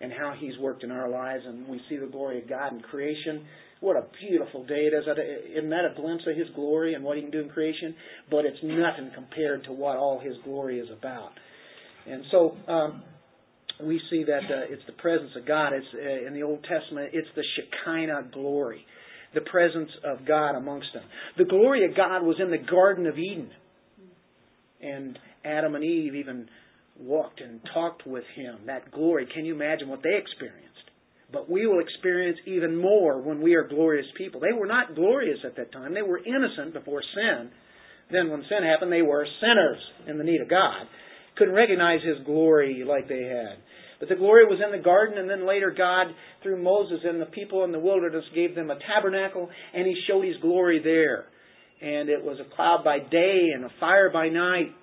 and 0.00 0.12
how 0.12 0.34
He's 0.38 0.58
worked 0.60 0.84
in 0.84 0.90
our 0.90 1.08
lives, 1.08 1.42
and 1.46 1.66
we 1.68 1.80
see 1.88 1.96
the 1.96 2.06
glory 2.06 2.42
of 2.42 2.48
God 2.48 2.72
in 2.72 2.80
creation. 2.80 3.44
What 3.80 3.96
a 3.96 4.04
beautiful 4.26 4.64
day 4.66 4.88
it 4.90 4.94
is. 4.94 5.04
Isn't 5.56 5.70
that 5.70 5.84
a 5.84 6.00
glimpse 6.00 6.24
of 6.26 6.36
His 6.36 6.48
glory 6.54 6.94
and 6.94 7.04
what 7.04 7.16
He 7.16 7.22
can 7.22 7.30
do 7.30 7.40
in 7.40 7.48
creation? 7.48 7.94
But 8.30 8.44
it's 8.44 8.58
nothing 8.62 9.10
compared 9.14 9.64
to 9.64 9.72
what 9.72 9.96
all 9.96 10.18
His 10.18 10.34
glory 10.44 10.80
is 10.80 10.88
about. 10.96 11.30
And 12.08 12.24
so 12.30 12.56
um, 12.68 13.02
we 13.82 14.00
see 14.10 14.24
that 14.24 14.44
uh, 14.44 14.72
it's 14.72 14.82
the 14.86 14.92
presence 14.94 15.30
of 15.36 15.46
God. 15.46 15.72
It's 15.72 15.86
uh, 15.94 16.26
in 16.26 16.34
the 16.34 16.42
Old 16.42 16.64
Testament. 16.64 17.10
It's 17.12 17.28
the 17.34 17.42
Shekinah 17.56 18.30
glory, 18.32 18.84
the 19.34 19.42
presence 19.42 19.90
of 20.04 20.26
God 20.26 20.56
amongst 20.56 20.88
them. 20.94 21.04
The 21.36 21.44
glory 21.44 21.84
of 21.84 21.96
God 21.96 22.22
was 22.22 22.36
in 22.40 22.50
the 22.50 22.58
Garden 22.58 23.06
of 23.06 23.18
Eden, 23.18 23.50
and 24.80 25.18
Adam 25.44 25.74
and 25.74 25.84
Eve 25.84 26.14
even 26.14 26.48
walked 27.00 27.40
and 27.40 27.60
talked 27.74 28.06
with 28.06 28.24
Him. 28.34 28.60
That 28.66 28.90
glory. 28.90 29.26
Can 29.32 29.44
you 29.44 29.54
imagine 29.54 29.88
what 29.88 30.02
they 30.02 30.16
experienced? 30.16 30.64
But 31.32 31.50
we 31.50 31.66
will 31.66 31.80
experience 31.80 32.38
even 32.46 32.76
more 32.76 33.20
when 33.20 33.40
we 33.40 33.54
are 33.54 33.66
glorious 33.66 34.06
people. 34.16 34.40
They 34.40 34.56
were 34.56 34.66
not 34.66 34.94
glorious 34.94 35.38
at 35.44 35.56
that 35.56 35.72
time. 35.72 35.92
They 35.92 36.02
were 36.02 36.20
innocent 36.24 36.72
before 36.72 37.02
sin. 37.14 37.50
Then, 38.12 38.30
when 38.30 38.44
sin 38.48 38.62
happened, 38.62 38.92
they 38.92 39.02
were 39.02 39.26
sinners 39.40 39.82
in 40.06 40.18
the 40.18 40.24
need 40.24 40.40
of 40.40 40.48
God 40.48 40.86
couldn't 41.36 41.54
recognize 41.54 42.00
his 42.02 42.24
glory 42.24 42.84
like 42.86 43.08
they 43.08 43.24
had. 43.24 43.58
But 44.00 44.08
the 44.08 44.16
glory 44.16 44.44
was 44.44 44.60
in 44.62 44.76
the 44.76 44.82
garden, 44.82 45.18
and 45.18 45.28
then 45.28 45.46
later 45.46 45.74
God, 45.76 46.08
through 46.42 46.62
Moses 46.62 46.98
and 47.04 47.20
the 47.20 47.26
people 47.26 47.64
in 47.64 47.72
the 47.72 47.78
wilderness, 47.78 48.24
gave 48.34 48.54
them 48.54 48.70
a 48.70 48.78
tabernacle, 48.94 49.48
and 49.74 49.86
he 49.86 49.94
showed 50.08 50.24
his 50.24 50.36
glory 50.42 50.80
there. 50.82 51.26
And 51.80 52.08
it 52.08 52.22
was 52.22 52.38
a 52.40 52.54
cloud 52.54 52.82
by 52.84 52.98
day 52.98 53.48
and 53.54 53.64
a 53.64 53.70
fire 53.80 54.10
by 54.10 54.28
night. 54.28 54.74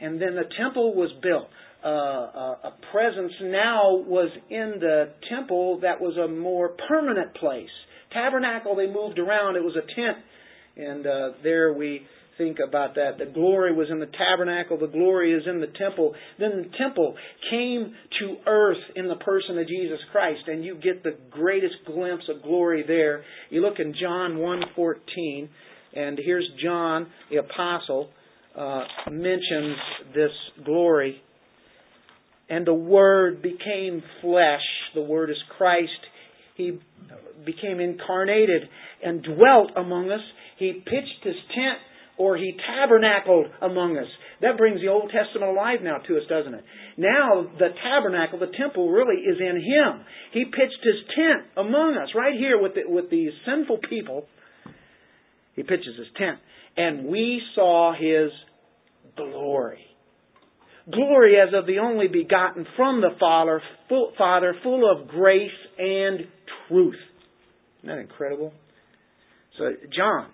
And 0.00 0.20
then 0.20 0.34
the 0.34 0.48
temple 0.58 0.94
was 0.94 1.10
built. 1.22 1.48
Uh, 1.84 1.88
a, 1.88 2.58
a 2.64 2.74
presence 2.92 3.32
now 3.42 3.96
was 3.96 4.30
in 4.50 4.74
the 4.80 5.10
temple 5.30 5.80
that 5.82 6.00
was 6.00 6.16
a 6.16 6.28
more 6.28 6.70
permanent 6.88 7.34
place. 7.34 7.70
Tabernacle, 8.12 8.76
they 8.76 8.86
moved 8.86 9.18
around. 9.18 9.56
It 9.56 9.62
was 9.62 9.76
a 9.76 9.86
tent. 9.94 10.18
And 10.76 11.06
uh, 11.06 11.28
there 11.42 11.72
we 11.72 12.06
think 12.38 12.58
about 12.66 12.94
that. 12.96 13.18
The 13.18 13.26
glory 13.26 13.74
was 13.74 13.88
in 13.90 13.98
the 13.98 14.06
tabernacle, 14.18 14.78
the 14.78 14.86
glory 14.86 15.32
is 15.32 15.42
in 15.46 15.60
the 15.60 15.72
temple. 15.78 16.14
Then 16.38 16.50
the 16.64 16.78
temple 16.78 17.14
came 17.50 17.94
to 18.20 18.36
earth 18.46 18.82
in 18.94 19.08
the 19.08 19.16
person 19.16 19.58
of 19.58 19.66
Jesus 19.66 19.98
Christ, 20.12 20.42
and 20.46 20.64
you 20.64 20.74
get 20.74 21.02
the 21.02 21.16
greatest 21.30 21.74
glimpse 21.86 22.24
of 22.28 22.42
glory 22.42 22.84
there. 22.86 23.24
You 23.50 23.62
look 23.62 23.78
in 23.78 23.94
John 24.00 24.36
1:14, 24.38 25.48
and 25.94 26.18
here's 26.18 26.48
John 26.62 27.06
the 27.30 27.36
apostle 27.36 28.10
uh, 28.56 28.84
mentions 29.10 29.76
this 30.14 30.30
glory. 30.64 31.20
And 32.48 32.66
the 32.66 32.74
Word 32.74 33.42
became 33.42 34.02
flesh. 34.22 34.62
The 34.94 35.02
Word 35.02 35.30
is 35.30 35.36
Christ. 35.56 35.90
He 36.56 36.78
became 37.44 37.80
incarnated 37.80 38.62
and 39.04 39.22
dwelt 39.22 39.72
among 39.76 40.10
us. 40.10 40.20
He 40.58 40.72
pitched 40.72 41.22
his 41.22 41.34
tent 41.54 41.78
or 42.18 42.36
he 42.36 42.56
tabernacled 42.66 43.46
among 43.60 43.98
us. 43.98 44.06
That 44.40 44.56
brings 44.56 44.80
the 44.80 44.88
Old 44.88 45.10
Testament 45.10 45.50
alive 45.50 45.80
now 45.82 45.98
to 45.98 46.16
us, 46.16 46.22
doesn't 46.28 46.54
it? 46.54 46.64
Now 46.96 47.44
the 47.58 47.68
tabernacle, 47.84 48.38
the 48.38 48.52
temple, 48.58 48.90
really 48.90 49.20
is 49.20 49.36
in 49.38 49.56
him. 49.56 50.04
He 50.32 50.44
pitched 50.44 50.80
his 50.82 50.96
tent 51.14 51.46
among 51.56 51.96
us, 51.96 52.08
right 52.14 52.34
here 52.38 52.60
with 52.60 52.72
the, 52.74 52.82
with 52.86 53.10
these 53.10 53.32
sinful 53.44 53.80
people. 53.88 54.26
He 55.54 55.62
pitches 55.62 55.96
his 55.98 56.08
tent, 56.16 56.38
and 56.76 57.06
we 57.06 57.40
saw 57.54 57.92
his 57.92 58.30
glory. 59.16 59.80
Glory 60.90 61.36
as 61.36 61.52
of 61.52 61.66
the 61.66 61.78
only 61.78 62.06
begotten 62.06 62.66
from 62.76 63.00
the 63.00 63.10
Father, 63.18 63.60
full, 63.88 64.12
Father, 64.16 64.54
full 64.62 64.88
of 64.90 65.08
grace 65.08 65.50
and 65.78 66.20
truth. 66.68 66.94
Isn't 67.78 67.88
that 67.88 67.98
incredible? 67.98 68.52
So 69.58 69.72
John 69.96 70.28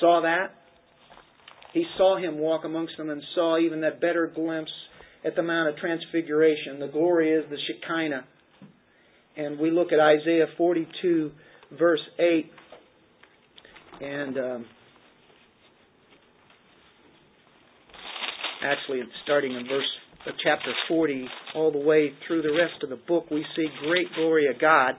saw 0.00 0.22
that 0.22 0.62
he 1.72 1.84
saw 1.96 2.18
him 2.18 2.38
walk 2.38 2.64
amongst 2.64 2.96
them 2.96 3.10
and 3.10 3.22
saw 3.34 3.58
even 3.58 3.80
that 3.80 4.00
better 4.00 4.30
glimpse 4.32 4.70
at 5.24 5.34
the 5.36 5.42
Mount 5.42 5.70
of 5.70 5.76
Transfiguration. 5.76 6.78
The 6.78 6.88
glory 6.88 7.32
is 7.32 7.44
the 7.48 7.56
Shekinah. 7.56 8.24
And 9.36 9.58
we 9.58 9.70
look 9.70 9.88
at 9.92 9.98
Isaiah 9.98 10.46
42, 10.58 11.32
verse 11.78 12.00
8. 12.18 12.50
And 14.02 14.38
um, 14.38 14.66
actually, 18.64 19.00
starting 19.24 19.52
in 19.52 19.66
verse 19.66 19.88
of 20.26 20.34
chapter 20.42 20.72
40 20.88 21.26
all 21.54 21.72
the 21.72 21.78
way 21.78 22.12
through 22.26 22.42
the 22.42 22.52
rest 22.52 22.82
of 22.82 22.90
the 22.90 22.96
book, 22.96 23.30
we 23.30 23.44
see 23.56 23.66
great 23.86 24.06
glory 24.14 24.48
of 24.48 24.60
God. 24.60 24.94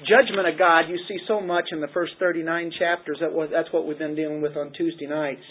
Judgment 0.00 0.46
of 0.46 0.58
God, 0.58 0.82
you 0.88 0.96
see 1.08 1.18
so 1.26 1.40
much 1.40 1.66
in 1.72 1.80
the 1.80 1.88
first 1.92 2.12
39 2.20 2.72
chapters. 2.78 3.18
That 3.20 3.32
was, 3.32 3.48
that's 3.52 3.72
what 3.72 3.86
we've 3.86 3.98
been 3.98 4.14
dealing 4.14 4.40
with 4.40 4.56
on 4.56 4.72
Tuesday 4.72 5.06
nights. 5.06 5.42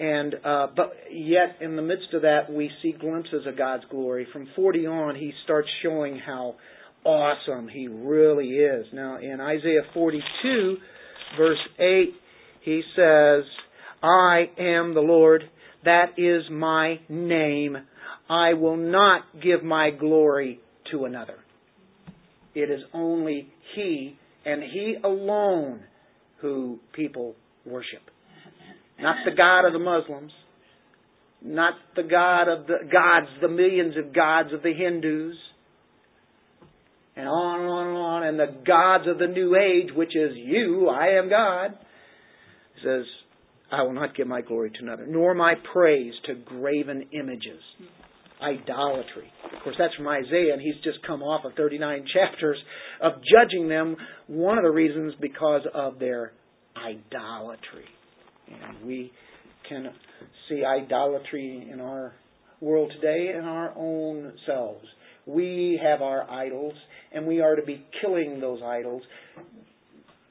And 0.00 0.34
uh, 0.44 0.68
but 0.76 0.92
yet, 1.10 1.56
in 1.60 1.74
the 1.74 1.82
midst 1.82 2.14
of 2.14 2.22
that, 2.22 2.50
we 2.50 2.70
see 2.82 2.92
glimpses 2.92 3.46
of 3.46 3.58
God's 3.58 3.82
glory. 3.90 4.26
From 4.32 4.48
40 4.54 4.86
on, 4.86 5.16
He 5.16 5.32
starts 5.44 5.68
showing 5.82 6.18
how 6.24 6.54
awesome 7.04 7.68
He 7.68 7.88
really 7.88 8.50
is. 8.50 8.86
Now, 8.92 9.18
in 9.18 9.40
Isaiah 9.40 9.82
42, 9.92 10.76
verse 11.36 11.58
8, 11.80 12.14
He 12.62 12.82
says, 12.94 13.42
"I 14.00 14.44
am 14.56 14.94
the 14.94 15.00
Lord; 15.00 15.42
that 15.84 16.18
is 16.18 16.42
my 16.50 16.96
name. 17.08 17.76
I 18.28 18.54
will 18.54 18.76
not 18.76 19.22
give 19.42 19.62
my 19.62 19.90
glory 19.90 20.60
to 20.92 21.04
another. 21.04 21.36
It 22.54 22.70
is 22.70 22.80
only 22.92 23.48
He 23.74 24.16
and 24.44 24.62
He 24.62 24.96
alone 25.02 25.80
who 26.40 26.78
people 26.92 27.34
worship. 27.64 28.02
Not 29.00 29.16
the 29.24 29.36
God 29.36 29.66
of 29.66 29.72
the 29.72 29.78
Muslims, 29.78 30.32
not 31.40 31.74
the 31.94 32.02
God 32.02 32.48
of 32.48 32.66
the 32.66 32.78
gods, 32.90 33.26
the 33.40 33.48
millions 33.48 33.94
of 33.96 34.12
gods 34.12 34.52
of 34.52 34.62
the 34.62 34.72
Hindus, 34.72 35.36
and 37.16 37.28
on 37.28 37.60
and 37.60 37.68
on 37.68 37.86
and 37.86 37.96
on, 37.96 38.22
and 38.24 38.38
the 38.38 38.64
gods 38.66 39.04
of 39.08 39.18
the 39.18 39.26
New 39.26 39.56
Age, 39.56 39.94
which 39.94 40.16
is 40.16 40.36
you, 40.36 40.88
I 40.88 41.18
am 41.18 41.28
God. 41.28 41.78
says, 42.82 43.04
I 43.70 43.82
will 43.82 43.92
not 43.92 44.16
give 44.16 44.26
my 44.26 44.40
glory 44.40 44.70
to 44.70 44.78
another, 44.82 45.06
nor 45.06 45.34
my 45.34 45.54
praise 45.72 46.14
to 46.26 46.34
graven 46.34 47.06
images 47.12 47.60
idolatry. 48.40 49.30
Of 49.56 49.62
course, 49.62 49.76
that's 49.78 49.94
from 49.94 50.08
Isaiah, 50.08 50.52
and 50.52 50.62
he's 50.62 50.76
just 50.84 51.04
come 51.06 51.22
off 51.22 51.44
of 51.44 51.52
39 51.54 52.04
chapters 52.14 52.58
of 53.02 53.14
judging 53.32 53.68
them. 53.68 53.96
One 54.26 54.58
of 54.58 54.64
the 54.64 54.70
reasons 54.70 55.14
because 55.20 55.62
of 55.74 55.98
their 55.98 56.32
idolatry. 56.76 57.86
And 58.48 58.86
we 58.86 59.12
can 59.68 59.88
see 60.48 60.64
idolatry 60.64 61.68
in 61.70 61.80
our 61.80 62.12
world 62.60 62.92
today 62.94 63.32
in 63.36 63.44
our 63.44 63.72
own 63.76 64.32
selves. 64.46 64.84
We 65.26 65.78
have 65.82 66.00
our 66.00 66.28
idols, 66.30 66.74
and 67.12 67.26
we 67.26 67.40
are 67.40 67.54
to 67.54 67.62
be 67.62 67.84
killing 68.00 68.40
those 68.40 68.60
idols. 68.64 69.02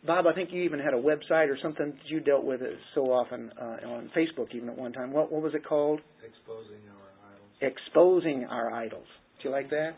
Bob, 0.08 0.26
I 0.26 0.34
think 0.34 0.50
you 0.52 0.64
even 0.64 0.80
had 0.80 0.94
a 0.94 1.02
website 1.02 1.50
or 1.50 1.58
something 1.62 1.88
that 1.88 2.10
you 2.10 2.22
dealt 2.22 2.46
with 2.46 2.62
it 2.62 2.78
so 2.96 3.12
often 3.12 3.52
uh, 3.62 3.88
on 3.90 4.10
Facebook, 4.16 4.56
even 4.56 4.70
at 4.70 4.78
one 4.78 4.94
time. 4.94 5.12
What, 5.12 5.32
what 5.32 5.42
was 5.42 5.54
it 5.54 5.66
called? 5.68 6.00
Exposing 6.26 6.82
our 6.90 7.08
idols. 7.34 7.52
exposing 7.62 8.46
our 8.50 8.72
idols. 8.72 9.08
Do 9.42 9.50
you 9.50 9.56
like 9.56 9.70
that? 9.70 9.92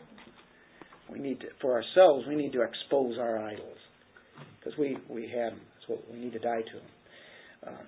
We 1.10 1.18
need 1.18 1.40
to, 1.40 1.46
for 1.60 1.72
ourselves, 1.72 2.26
we 2.28 2.34
need 2.34 2.52
to 2.52 2.62
expose 2.62 3.18
our 3.18 3.38
idols 3.38 3.78
because 4.58 4.78
we 4.78 4.96
we 5.08 5.22
have 5.22 5.52
them. 5.52 5.60
That's 5.74 5.88
what 5.88 6.12
we 6.12 6.18
need 6.18 6.32
to 6.32 6.38
die 6.38 6.62
to 6.62 6.76
them. 6.78 6.88
Uh, 7.66 7.82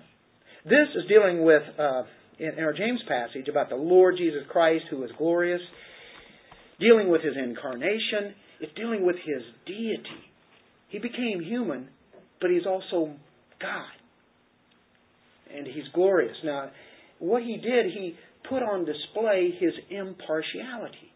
this 0.65 0.87
is 0.95 1.03
dealing 1.07 1.43
with 1.43 1.61
uh, 1.79 2.03
in, 2.39 2.57
in 2.57 2.63
our 2.63 2.73
James 2.73 3.01
passage 3.07 3.47
about 3.47 3.69
the 3.69 3.75
Lord 3.75 4.15
Jesus 4.17 4.41
Christ, 4.49 4.85
who 4.89 5.03
is 5.03 5.11
glorious, 5.17 5.61
dealing 6.79 7.09
with 7.09 7.21
his 7.21 7.33
incarnation. 7.37 8.35
It's 8.59 8.73
dealing 8.75 9.05
with 9.05 9.17
his 9.25 9.43
deity. 9.65 10.03
He 10.89 10.99
became 10.99 11.41
human, 11.41 11.89
but 12.43 12.51
he's 12.51 12.65
also 12.67 13.15
God, 13.61 13.95
and 15.55 15.65
he's 15.65 15.87
glorious. 15.93 16.35
Now, 16.43 16.71
what 17.19 17.41
he 17.41 17.55
did, 17.55 17.85
he 17.85 18.17
put 18.49 18.61
on 18.61 18.83
display 18.83 19.51
his 19.57 19.71
impartiality. 19.89 21.09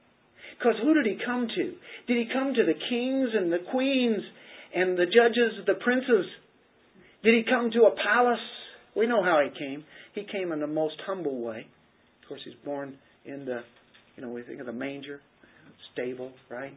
Because 0.57 0.75
who 0.81 0.93
did 0.93 1.05
he 1.05 1.17
come 1.25 1.49
to? 1.53 1.73
Did 2.07 2.17
he 2.17 2.29
come 2.33 2.53
to 2.53 2.63
the 2.63 2.79
kings 2.89 3.29
and 3.33 3.51
the 3.51 3.59
queens 3.69 4.21
and 4.73 4.97
the 4.97 5.05
judges, 5.05 5.65
the 5.67 5.73
princes? 5.73 6.25
Did 7.25 7.35
he 7.35 7.43
come 7.43 7.71
to 7.71 7.83
a 7.83 7.91
palace? 7.91 8.39
We 8.95 9.05
know 9.05 9.21
how 9.21 9.41
he 9.43 9.59
came. 9.59 9.83
He 10.15 10.23
came 10.31 10.53
in 10.53 10.61
the 10.61 10.67
most 10.67 10.95
humble 11.05 11.41
way. 11.41 11.67
Of 12.23 12.29
course, 12.29 12.41
he's 12.45 12.55
born 12.63 12.97
in 13.25 13.43
the, 13.43 13.63
you 14.15 14.23
know, 14.23 14.29
we 14.29 14.43
think 14.43 14.61
of 14.61 14.65
the 14.65 14.71
manger, 14.71 15.19
stable, 15.91 16.31
right? 16.49 16.73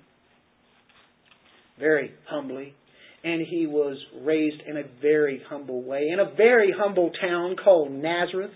Very 1.78 2.10
humbly. 2.28 2.74
And 3.22 3.46
he 3.46 3.66
was 3.66 3.98
raised 4.22 4.62
in 4.66 4.78
a 4.78 4.84
very 5.02 5.42
humble 5.48 5.82
way, 5.82 6.08
in 6.10 6.20
a 6.20 6.34
very 6.34 6.72
humble 6.76 7.10
town 7.20 7.56
called 7.62 7.90
Nazareth. 7.92 8.52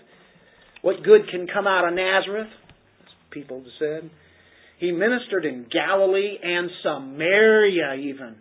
What 0.81 1.03
good 1.03 1.29
can 1.29 1.47
come 1.47 1.67
out 1.67 1.87
of 1.87 1.93
Nazareth? 1.93 2.47
As 3.01 3.13
people 3.31 3.63
said. 3.79 4.09
He 4.79 4.91
ministered 4.91 5.45
in 5.45 5.67
Galilee 5.71 6.37
and 6.41 6.69
Samaria, 6.83 7.95
even. 7.95 8.37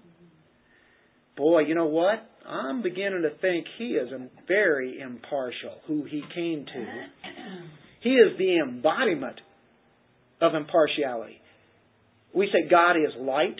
Boy, 1.37 1.61
you 1.61 1.75
know 1.75 1.87
what? 1.87 2.31
I'm 2.47 2.83
beginning 2.83 3.23
to 3.23 3.37
think 3.41 3.67
he 3.79 3.91
is 3.91 4.09
very 4.47 5.01
impartial, 5.01 5.79
who 5.87 6.05
he 6.05 6.23
came 6.35 6.67
to. 6.67 6.87
He 8.01 8.11
is 8.11 8.37
the 8.39 8.59
embodiment 8.59 9.41
of 10.41 10.55
impartiality. 10.55 11.41
We 12.35 12.47
say 12.53 12.69
God 12.69 12.93
is 12.93 13.13
light. 13.19 13.57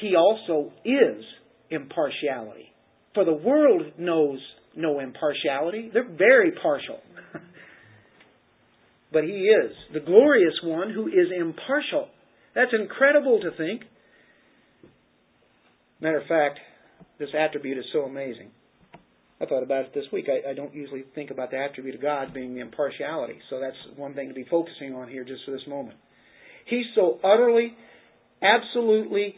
He 0.00 0.14
also 0.14 0.72
is 0.84 1.24
impartiality. 1.70 2.72
For 3.14 3.24
the 3.24 3.32
world 3.32 3.82
knows 3.98 4.38
no 4.76 5.00
impartiality. 5.00 5.90
They're 5.92 6.04
very 6.04 6.52
partial 6.62 7.00
but 9.12 9.24
He 9.24 9.48
is 9.48 9.72
the 9.92 10.00
glorious 10.00 10.54
one 10.62 10.90
who 10.90 11.06
is 11.08 11.32
impartial. 11.34 12.08
That's 12.54 12.72
incredible 12.78 13.40
to 13.40 13.50
think. 13.56 13.82
Matter 16.00 16.18
of 16.18 16.26
fact, 16.26 16.58
this 17.18 17.30
attribute 17.38 17.78
is 17.78 17.84
so 17.92 18.00
amazing. 18.00 18.50
I 19.40 19.46
thought 19.46 19.62
about 19.62 19.86
it 19.86 19.94
this 19.94 20.04
week. 20.12 20.26
I, 20.28 20.50
I, 20.50 20.54
don't 20.54 20.74
usually 20.74 21.04
think 21.14 21.30
about 21.30 21.50
the 21.50 21.58
attribute 21.58 21.94
of 21.94 22.02
God 22.02 22.32
being 22.32 22.54
the 22.54 22.60
impartiality, 22.60 23.38
so 23.50 23.60
that's 23.60 23.76
one 23.96 24.14
thing 24.14 24.28
to 24.28 24.34
be 24.34 24.46
focusing 24.50 24.94
on 24.94 25.08
here 25.08 25.24
just 25.24 25.44
for 25.44 25.50
this 25.50 25.66
moment. 25.68 25.98
He's 26.66 26.86
so 26.94 27.18
utterly, 27.22 27.74
absolutely, 28.42 29.34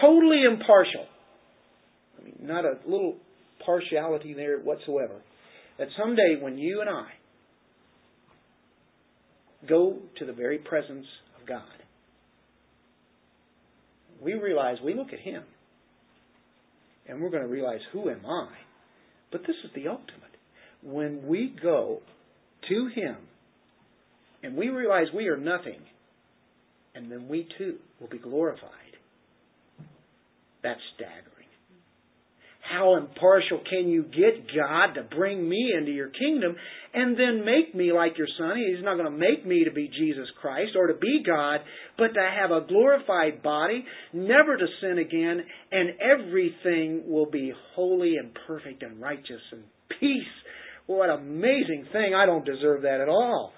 totally 0.00 0.42
impartial. 0.48 1.06
Not 2.50 2.64
a 2.64 2.74
little 2.84 3.16
partiality 3.64 4.34
there 4.34 4.58
whatsoever. 4.58 5.22
That 5.78 5.86
someday 5.96 6.36
when 6.40 6.58
you 6.58 6.80
and 6.80 6.90
I 6.90 7.06
go 9.68 9.98
to 10.18 10.26
the 10.26 10.32
very 10.32 10.58
presence 10.58 11.06
of 11.40 11.46
God. 11.46 11.62
We 14.20 14.34
realize, 14.34 14.78
we 14.84 14.94
look 14.94 15.12
at 15.12 15.20
Him, 15.20 15.44
and 17.06 17.20
we're 17.22 17.30
going 17.30 17.44
to 17.44 17.48
realize, 17.48 17.80
who 17.92 18.10
am 18.10 18.26
I? 18.26 18.48
But 19.30 19.42
this 19.42 19.56
is 19.64 19.70
the 19.74 19.88
ultimate. 19.88 20.08
When 20.82 21.26
we 21.26 21.54
go 21.62 22.00
to 22.68 22.90
Him, 22.94 23.16
and 24.42 24.56
we 24.56 24.70
realize 24.70 25.06
we 25.14 25.28
are 25.28 25.36
nothing, 25.36 25.80
and 26.94 27.12
then 27.12 27.28
we 27.28 27.46
too 27.58 27.76
will 28.00 28.08
be 28.08 28.18
glorified, 28.18 28.70
that's 30.62 30.80
staggering. 30.96 31.29
How 32.70 32.96
impartial 32.96 33.60
can 33.68 33.88
you 33.88 34.04
get 34.04 34.46
God 34.54 34.94
to 34.94 35.02
bring 35.02 35.48
me 35.48 35.72
into 35.76 35.90
your 35.90 36.10
kingdom 36.10 36.54
and 36.94 37.18
then 37.18 37.44
make 37.44 37.74
me 37.74 37.92
like 37.92 38.16
your 38.16 38.28
son? 38.38 38.58
He's 38.58 38.84
not 38.84 38.94
going 38.94 39.10
to 39.10 39.18
make 39.18 39.44
me 39.44 39.64
to 39.64 39.72
be 39.72 39.88
Jesus 39.88 40.28
Christ 40.40 40.76
or 40.76 40.86
to 40.86 40.94
be 40.94 41.24
God, 41.26 41.62
but 41.98 42.14
to 42.14 42.20
have 42.20 42.52
a 42.52 42.64
glorified 42.68 43.42
body, 43.42 43.84
never 44.12 44.56
to 44.56 44.66
sin 44.80 44.98
again, 44.98 45.42
and 45.72 45.90
everything 46.00 47.02
will 47.08 47.28
be 47.28 47.52
holy 47.74 48.14
and 48.16 48.30
perfect 48.46 48.84
and 48.84 49.00
righteous 49.00 49.42
and 49.50 49.64
peace. 49.98 50.22
What 50.86 51.10
amazing 51.10 51.86
thing. 51.92 52.14
I 52.14 52.24
don't 52.24 52.44
deserve 52.44 52.82
that 52.82 53.00
at 53.00 53.08
all. 53.08 53.52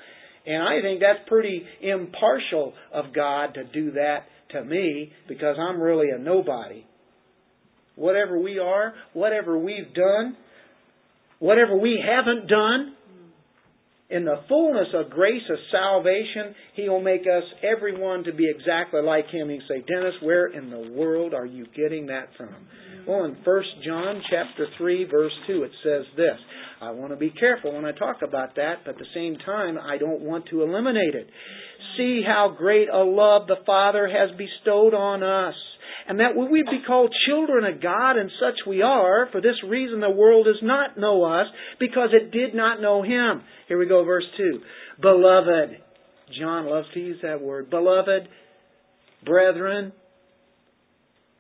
And 0.47 0.63
I 0.63 0.81
think 0.81 1.01
that's 1.01 1.29
pretty 1.29 1.63
impartial 1.83 2.73
of 2.95 3.13
God 3.15 3.55
to 3.55 3.65
do 3.65 3.93
that 3.93 4.21
to 4.53 4.65
me 4.65 5.13
because 5.29 5.57
I'm 5.59 5.83
really 5.83 6.09
a 6.11 6.19
nobody 6.19 6.87
whatever 7.97 8.39
we 8.39 8.59
are, 8.59 8.95
whatever 9.13 9.59
we've 9.59 9.93
done, 9.95 10.37
whatever 11.39 11.77
we 11.77 12.03
haven't 12.03 12.49
done, 12.49 12.95
in 14.13 14.27
the 14.27 14.43
fullness 14.47 14.89
of 14.93 15.11
grace 15.11 15.43
of 15.49 15.57
salvation, 15.71 16.55
He 16.77 16.87
will 16.87 17.01
make 17.01 17.23
us, 17.23 17.45
everyone, 17.65 18.25
to 18.25 18.33
be 18.35 18.47
exactly 18.47 19.01
like 19.01 19.29
Him. 19.31 19.49
He 19.49 19.59
say, 19.67 19.83
Dennis, 19.89 20.15
where 20.21 20.49
in 20.49 20.69
the 20.69 20.93
world 20.95 21.33
are 21.33 21.47
you 21.47 21.67
getting 21.75 22.07
that 22.07 22.29
from? 22.37 22.55
Well, 23.09 23.25
in 23.25 23.37
1 23.43 23.63
John 23.85 24.23
chapter 24.31 24.67
3, 24.77 25.05
verse 25.11 25.33
2, 25.47 25.63
it 25.63 25.71
says 25.83 26.05
this. 26.15 26.37
I 26.83 26.91
want 26.91 27.13
to 27.13 27.17
be 27.17 27.31
careful 27.31 27.75
when 27.75 27.87
I 27.87 27.93
talk 27.93 28.19
about 28.23 28.57
that, 28.57 28.81
but 28.85 28.97
at 28.97 28.99
the 28.99 29.07
same 29.15 29.39
time, 29.47 29.79
I 29.79 29.97
don't 29.97 30.21
want 30.21 30.45
to 30.51 30.63
eliminate 30.63 31.15
it. 31.15 31.29
See 31.97 32.23
how 32.27 32.55
great 32.57 32.89
a 32.91 33.03
love 33.03 33.47
the 33.47 33.65
Father 33.65 34.09
has 34.09 34.37
bestowed 34.37 34.93
on 34.93 35.23
us 35.23 35.55
and 36.09 36.21
that 36.21 36.37
we 36.37 36.63
be 36.63 36.83
called 36.87 37.15
children 37.29 37.65
of 37.65 37.83
God, 37.83 38.17
and 38.17 38.31
such 38.41 38.67
we 38.67 38.83
are. 38.83 39.29
For 39.31 39.41
this 39.41 39.57
reason 39.67 40.01
the 40.01 40.11
world 40.11 40.47
does 40.47 40.63
not 40.63 40.99
know 40.99 41.25
us, 41.25 41.47
because 41.79 42.11
it 42.13 42.31
did 42.31 42.55
not 42.55 42.81
know 42.81 43.03
Him. 43.03 43.43
Here 43.69 43.79
we 43.79 43.87
go, 43.87 44.05
verse 44.05 44.25
2. 44.37 44.61
Beloved, 45.01 45.79
John 46.39 46.67
loves 46.67 46.89
to 46.95 47.01
use 47.01 47.19
that 47.23 47.41
word. 47.41 47.71
Beloved, 47.71 48.29
brethren, 49.25 49.93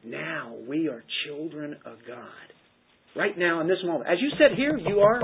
now 0.05 0.57
we 0.69 0.89
are 0.89 1.03
children 1.27 1.77
of 1.85 1.99
God. 2.07 2.29
Right 3.15 3.37
now, 3.37 3.61
in 3.61 3.69
this 3.69 3.79
moment. 3.85 4.11
As 4.11 4.19
you 4.21 4.31
said 4.39 4.57
here, 4.57 4.79
you 4.79 5.01
are. 5.01 5.21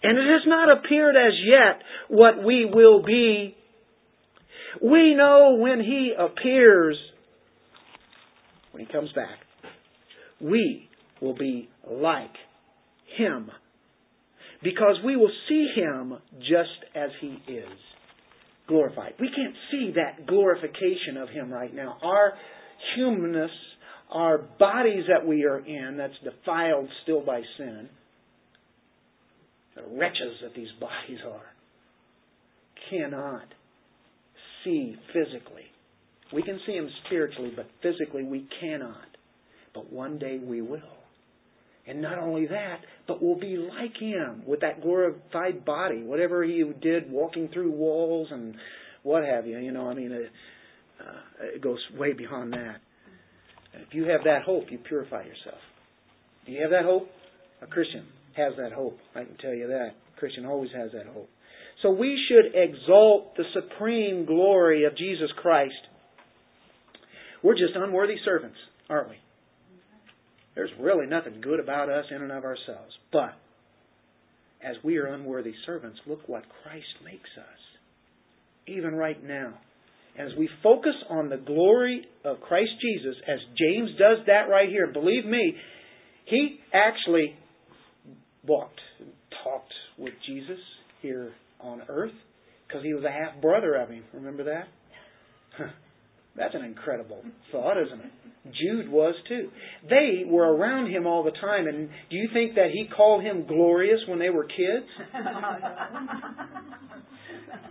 And 0.00 0.16
it 0.16 0.30
has 0.30 0.42
not 0.46 0.78
appeared 0.78 1.16
as 1.16 1.32
yet 1.44 1.82
what 2.08 2.44
we 2.44 2.64
will 2.72 3.02
be. 3.02 3.56
We 4.80 5.14
know 5.14 5.56
when 5.58 5.80
He 5.80 6.12
appears, 6.16 6.96
when 8.78 8.86
He 8.86 8.92
comes 8.92 9.10
back, 9.12 9.38
we 10.40 10.88
will 11.20 11.34
be 11.34 11.68
like 11.90 12.30
Him. 13.16 13.50
Because 14.62 14.96
we 15.04 15.16
will 15.16 15.32
see 15.48 15.68
Him 15.74 16.14
just 16.38 16.94
as 16.94 17.10
He 17.20 17.38
is 17.52 17.78
glorified. 18.68 19.14
We 19.20 19.30
can't 19.34 19.54
see 19.72 19.94
that 19.96 20.26
glorification 20.26 21.16
of 21.20 21.28
Him 21.28 21.52
right 21.52 21.74
now. 21.74 21.98
Our 22.02 22.34
humanness, 22.94 23.50
our 24.12 24.38
bodies 24.58 25.04
that 25.08 25.26
we 25.26 25.44
are 25.44 25.58
in, 25.58 25.96
that's 25.96 26.14
defiled 26.22 26.88
still 27.02 27.24
by 27.24 27.42
sin, 27.56 27.88
the 29.74 29.82
wretches 29.98 30.36
that 30.42 30.54
these 30.54 30.68
bodies 30.80 31.18
are, 31.26 31.46
cannot 32.90 33.46
see 34.64 34.94
physically. 35.12 35.67
We 36.32 36.42
can 36.42 36.60
see 36.66 36.72
Him 36.72 36.88
spiritually, 37.06 37.52
but 37.54 37.66
physically 37.82 38.22
we 38.22 38.46
cannot. 38.60 39.06
But 39.74 39.92
one 39.92 40.18
day 40.18 40.38
we 40.42 40.60
will. 40.60 40.80
And 41.86 42.02
not 42.02 42.18
only 42.18 42.46
that, 42.46 42.80
but 43.06 43.22
we'll 43.22 43.40
be 43.40 43.56
like 43.56 43.96
Him 43.98 44.42
with 44.46 44.60
that 44.60 44.82
glorified 44.82 45.64
body, 45.64 46.02
whatever 46.02 46.44
He 46.44 46.62
did 46.82 47.10
walking 47.10 47.48
through 47.52 47.70
walls 47.70 48.28
and 48.30 48.54
what 49.02 49.24
have 49.24 49.46
you. 49.46 49.58
You 49.58 49.72
know, 49.72 49.88
I 49.88 49.94
mean, 49.94 50.12
it, 50.12 50.30
uh, 51.00 51.44
it 51.54 51.62
goes 51.62 51.78
way 51.96 52.12
beyond 52.12 52.52
that. 52.52 52.76
If 53.74 53.94
you 53.94 54.04
have 54.04 54.22
that 54.24 54.42
hope, 54.44 54.64
you 54.70 54.78
purify 54.78 55.22
yourself. 55.22 55.60
Do 56.46 56.52
you 56.52 56.62
have 56.62 56.70
that 56.70 56.84
hope? 56.84 57.08
A 57.62 57.66
Christian 57.66 58.04
has 58.36 58.52
that 58.58 58.72
hope. 58.72 58.98
I 59.14 59.24
can 59.24 59.36
tell 59.40 59.54
you 59.54 59.68
that. 59.68 59.90
A 60.16 60.18
Christian 60.20 60.46
always 60.46 60.70
has 60.76 60.90
that 60.92 61.06
hope. 61.06 61.28
So 61.82 61.90
we 61.90 62.18
should 62.28 62.52
exalt 62.54 63.36
the 63.36 63.44
supreme 63.54 64.26
glory 64.26 64.84
of 64.84 64.96
Jesus 64.96 65.30
Christ. 65.40 65.74
We're 67.42 67.54
just 67.54 67.74
unworthy 67.74 68.16
servants, 68.24 68.56
aren't 68.88 69.10
we? 69.10 69.16
There's 70.54 70.70
really 70.80 71.06
nothing 71.06 71.40
good 71.40 71.60
about 71.60 71.88
us 71.88 72.04
in 72.10 72.22
and 72.22 72.32
of 72.32 72.44
ourselves. 72.44 72.92
But 73.12 73.34
as 74.62 74.74
we 74.82 74.96
are 74.98 75.06
unworthy 75.06 75.52
servants, 75.66 75.98
look 76.06 76.28
what 76.28 76.42
Christ 76.62 76.86
makes 77.04 77.30
us. 77.38 77.58
Even 78.66 78.94
right 78.94 79.22
now. 79.22 79.54
As 80.18 80.30
we 80.36 80.48
focus 80.64 80.94
on 81.08 81.28
the 81.28 81.36
glory 81.36 82.04
of 82.24 82.40
Christ 82.40 82.72
Jesus, 82.82 83.14
as 83.28 83.38
James 83.56 83.90
does 83.98 84.26
that 84.26 84.50
right 84.50 84.68
here, 84.68 84.88
believe 84.92 85.24
me, 85.24 85.54
he 86.24 86.58
actually 86.74 87.36
walked 88.44 88.80
and 88.98 89.10
talked 89.44 89.72
with 89.96 90.14
Jesus 90.26 90.58
here 91.02 91.32
on 91.60 91.82
earth 91.88 92.12
because 92.66 92.82
he 92.82 92.94
was 92.94 93.04
a 93.04 93.10
half 93.10 93.40
brother 93.40 93.76
of 93.76 93.90
him. 93.90 94.02
Remember 94.12 94.44
that? 94.44 94.64
That's 96.38 96.54
an 96.54 96.64
incredible 96.64 97.22
thought, 97.50 97.76
isn't 97.76 98.00
it? 98.00 98.12
Jude 98.46 98.88
was 98.88 99.14
too. 99.28 99.50
They 99.90 100.24
were 100.26 100.54
around 100.54 100.90
him 100.90 101.06
all 101.06 101.22
the 101.22 101.32
time, 101.32 101.66
and 101.66 101.90
do 102.10 102.16
you 102.16 102.28
think 102.32 102.54
that 102.54 102.70
he 102.72 102.86
called 102.96 103.22
him 103.22 103.44
glorious 103.46 104.00
when 104.08 104.18
they 104.18 104.30
were 104.30 104.44
kids? 104.44 104.86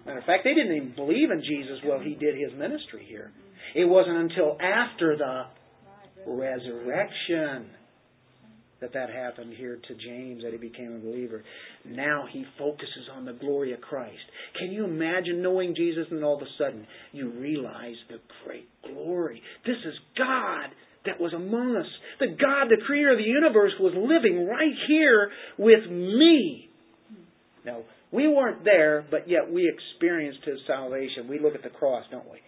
Matter 0.05 0.19
of 0.19 0.25
fact, 0.25 0.43
they 0.43 0.53
didn't 0.53 0.75
even 0.75 0.93
believe 0.95 1.31
in 1.31 1.41
Jesus 1.41 1.79
while 1.83 1.99
he 1.99 2.13
did 2.15 2.35
his 2.35 2.51
ministry 2.57 3.05
here. 3.07 3.31
It 3.75 3.85
wasn't 3.85 4.17
until 4.17 4.57
after 4.61 5.17
the 5.17 5.45
resurrection 6.27 7.69
that 8.81 8.93
that 8.93 9.09
happened 9.09 9.53
here 9.57 9.79
to 9.87 9.95
James 9.95 10.43
that 10.43 10.51
he 10.51 10.57
became 10.57 10.95
a 10.95 10.99
believer. 10.99 11.43
Now 11.85 12.25
he 12.31 12.45
focuses 12.57 13.09
on 13.13 13.25
the 13.25 13.33
glory 13.33 13.73
of 13.73 13.81
Christ. 13.81 14.23
Can 14.59 14.71
you 14.71 14.85
imagine 14.85 15.41
knowing 15.41 15.75
Jesus 15.75 16.05
and 16.11 16.23
all 16.23 16.37
of 16.37 16.41
a 16.41 16.51
sudden 16.57 16.85
you 17.11 17.31
realize 17.31 17.95
the 18.09 18.19
great 18.45 18.69
glory? 18.83 19.41
This 19.65 19.77
is 19.85 19.93
God 20.17 20.69
that 21.05 21.19
was 21.19 21.33
among 21.33 21.75
us. 21.75 21.87
The 22.19 22.27
God, 22.27 22.67
the 22.69 22.83
creator 22.85 23.11
of 23.11 23.17
the 23.17 23.23
universe, 23.23 23.71
was 23.79 23.93
living 23.95 24.45
right 24.47 24.75
here 24.87 25.31
with 25.57 25.89
me. 25.89 26.69
Now, 27.65 27.81
we 28.11 28.27
weren't 28.27 28.63
there, 28.63 29.05
but 29.09 29.27
yet 29.27 29.51
we 29.51 29.67
experienced 29.67 30.45
his 30.45 30.59
salvation. 30.67 31.27
We 31.27 31.39
look 31.39 31.55
at 31.55 31.63
the 31.63 31.69
cross, 31.69 32.05
don't 32.11 32.29
we? 32.29 32.39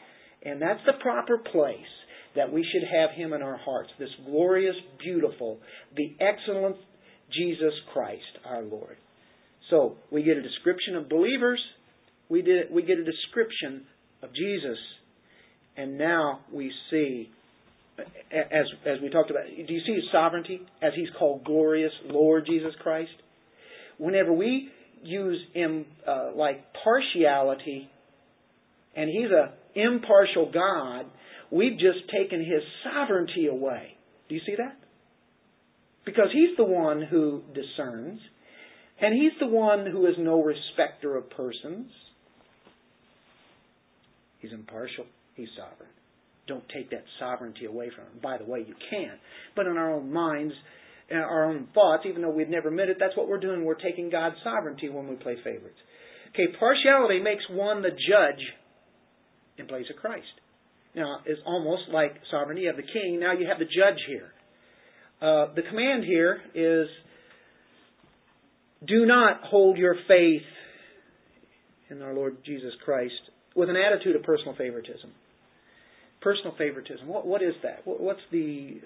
And 0.44 0.62
that's 0.62 0.80
the 0.86 0.94
proper 1.02 1.38
place 1.38 1.76
that 2.36 2.52
we 2.52 2.66
should 2.72 2.88
have 2.88 3.12
him 3.16 3.34
in 3.34 3.42
our 3.42 3.58
hearts. 3.58 3.90
This 3.98 4.10
glorious, 4.26 4.76
beautiful, 5.04 5.60
the 5.96 6.16
excellent 6.20 6.76
Jesus 7.36 7.74
Christ, 7.94 8.22
our 8.46 8.62
Lord. 8.62 8.98
So 9.70 9.98
we 10.12 10.24
get 10.24 10.38
a 10.38 10.42
description 10.42 10.96
of 10.96 11.10
believers, 11.10 11.62
we, 12.30 12.42
did, 12.42 12.72
we 12.72 12.82
get 12.82 12.98
a 12.98 13.04
description 13.04 13.86
of 14.22 14.30
Jesus, 14.34 14.78
and 15.78 15.98
now 15.98 16.42
we 16.52 16.72
see, 16.90 17.30
as, 18.00 18.66
as 18.86 19.02
we 19.02 19.10
talked 19.10 19.32
about, 19.32 19.46
do 19.46 19.74
you 19.74 19.82
see 19.86 19.94
his 19.94 20.04
sovereignty 20.12 20.62
as 20.82 20.92
he's 20.96 21.10
called 21.18 21.44
glorious 21.44 21.92
Lord 22.06 22.46
Jesus 22.46 22.74
Christ? 22.82 23.12
Whenever 23.98 24.34
we 24.34 24.70
use 25.04 25.40
him 25.54 25.86
uh, 26.08 26.32
like 26.36 26.64
partiality, 26.84 27.90
and 28.96 29.10
he's 29.10 29.32
a 29.32 29.54
impartial 29.80 30.52
God, 30.52 31.06
we've 31.52 31.78
just 31.78 32.10
taken 32.12 32.40
his 32.40 32.62
sovereignty 32.84 33.48
away. 33.48 33.98
Do 34.28 34.36
you 34.36 34.42
see 34.46 34.56
that? 34.58 34.78
Because 36.06 36.30
he's 36.34 36.56
the 36.58 36.64
one 36.64 37.02
who 37.02 37.42
discerns, 37.54 38.20
and 39.02 39.14
he's 39.14 39.38
the 39.40 39.48
one 39.48 39.86
who 39.86 40.06
is 40.08 40.16
no 40.18 40.42
respecter 40.42 41.16
of 41.16 41.30
persons. 41.30 41.90
He's 44.40 44.52
impartial, 44.52 45.06
he's 45.36 45.50
sovereign. 45.58 45.90
Don't 46.48 46.64
take 46.74 46.90
that 46.92 47.04
sovereignty 47.20 47.66
away 47.66 47.92
from 47.96 48.06
him. 48.06 48.20
By 48.24 48.38
the 48.38 48.46
way, 48.46 48.66
you 48.68 48.74
can. 48.90 49.12
But 49.56 49.68
in 49.68 49.78
our 49.78 49.94
own 49.94 50.12
minds, 50.12 50.54
our 51.12 51.46
own 51.46 51.68
thoughts, 51.74 52.04
even 52.08 52.22
though 52.22 52.32
we've 52.32 52.50
never 52.50 52.70
admitted, 52.70 52.98
that's 53.00 53.16
what 53.16 53.28
we're 53.28 53.40
doing. 53.40 53.66
We're 53.66 53.76
taking 53.76 54.10
God's 54.10 54.36
sovereignty 54.44 54.90
when 54.90 55.08
we 55.08 55.16
play 55.16 55.36
favorites. 55.44 55.78
Okay, 56.34 56.46
partiality 56.60 57.20
makes 57.20 57.44
one 57.52 57.82
the 57.82 57.90
judge 57.90 58.42
in 59.58 59.68
place 59.68 59.86
of 59.94 60.02
Christ. 60.02 60.28
Now, 60.96 61.20
it's 61.26 61.42
almost 61.46 61.84
like 61.92 62.14
sovereignty. 62.32 62.68
of 62.68 62.76
the 62.76 62.84
king, 62.84 63.20
now 63.20 63.34
you 63.34 63.48
have 63.48 63.60
the 63.60 63.66
judge 63.66 64.00
here. 64.08 64.32
Uh, 65.22 65.54
the 65.54 65.62
command 65.70 66.04
here 66.06 66.42
is 66.56 66.88
do 68.88 69.06
not 69.06 69.42
hold 69.44 69.78
your 69.78 69.96
faith 70.08 70.42
in 71.90 72.02
our 72.02 72.14
Lord 72.14 72.38
Jesus 72.46 72.72
Christ 72.86 73.14
with 73.56 73.70
an 73.70 73.76
attitude 73.76 74.16
of 74.16 74.24
personal 74.24 74.56
favoritism. 74.56 75.12
Personal 76.22 76.54
favoritism. 76.58 77.08
What, 77.08 77.26
what 77.26 77.42
is 77.42 77.54
that? 77.64 77.82
What's 77.86 78.22
the 78.32 78.80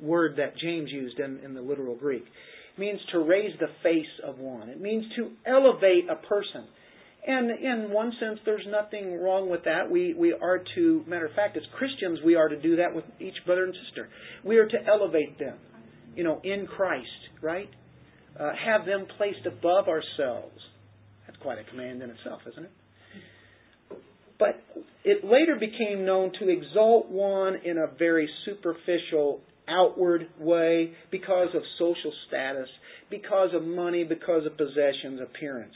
word 0.00 0.36
that 0.36 0.56
James 0.58 0.90
used 0.90 1.18
in, 1.18 1.40
in 1.44 1.54
the 1.54 1.60
literal 1.60 1.96
Greek? 1.96 2.22
It 2.22 2.80
means 2.80 3.00
to 3.12 3.18
raise 3.18 3.52
the 3.60 3.68
face 3.82 4.06
of 4.24 4.38
one. 4.38 4.68
It 4.68 4.80
means 4.80 5.04
to 5.16 5.30
elevate 5.46 6.04
a 6.10 6.16
person. 6.26 6.66
And 7.24 7.50
in 7.50 7.90
one 7.92 8.12
sense, 8.18 8.40
there's 8.44 8.66
nothing 8.68 9.20
wrong 9.20 9.48
with 9.48 9.64
that. 9.64 9.88
We, 9.88 10.12
we 10.14 10.32
are 10.32 10.62
to, 10.74 11.04
matter 11.06 11.26
of 11.26 11.34
fact, 11.34 11.56
as 11.56 11.62
Christians, 11.78 12.18
we 12.24 12.34
are 12.34 12.48
to 12.48 12.60
do 12.60 12.76
that 12.76 12.92
with 12.92 13.04
each 13.20 13.36
brother 13.46 13.64
and 13.64 13.74
sister. 13.86 14.08
We 14.44 14.56
are 14.56 14.66
to 14.66 14.76
elevate 14.86 15.38
them, 15.38 15.56
you 16.16 16.24
know, 16.24 16.40
in 16.42 16.66
Christ, 16.66 17.06
right? 17.40 17.70
Uh, 18.38 18.50
have 18.66 18.86
them 18.86 19.06
placed 19.18 19.46
above 19.46 19.86
ourselves. 19.86 20.58
That's 21.26 21.38
quite 21.40 21.58
a 21.58 21.64
command 21.70 22.02
in 22.02 22.10
itself, 22.10 22.40
isn't 22.50 22.64
it? 22.64 22.72
But 24.36 24.60
it 25.04 25.24
later 25.24 25.56
became 25.60 26.04
known 26.04 26.32
to 26.40 26.48
exalt 26.48 27.08
one 27.08 27.54
in 27.64 27.78
a 27.78 27.86
very 27.96 28.28
superficial, 28.44 29.42
outward 29.68 30.26
way 30.40 30.92
because 31.12 31.48
of 31.54 31.62
social 31.78 32.12
status, 32.26 32.68
because 33.10 33.50
of 33.54 33.62
money, 33.62 34.02
because 34.02 34.44
of 34.44 34.56
possessions, 34.56 35.20
appearance. 35.22 35.74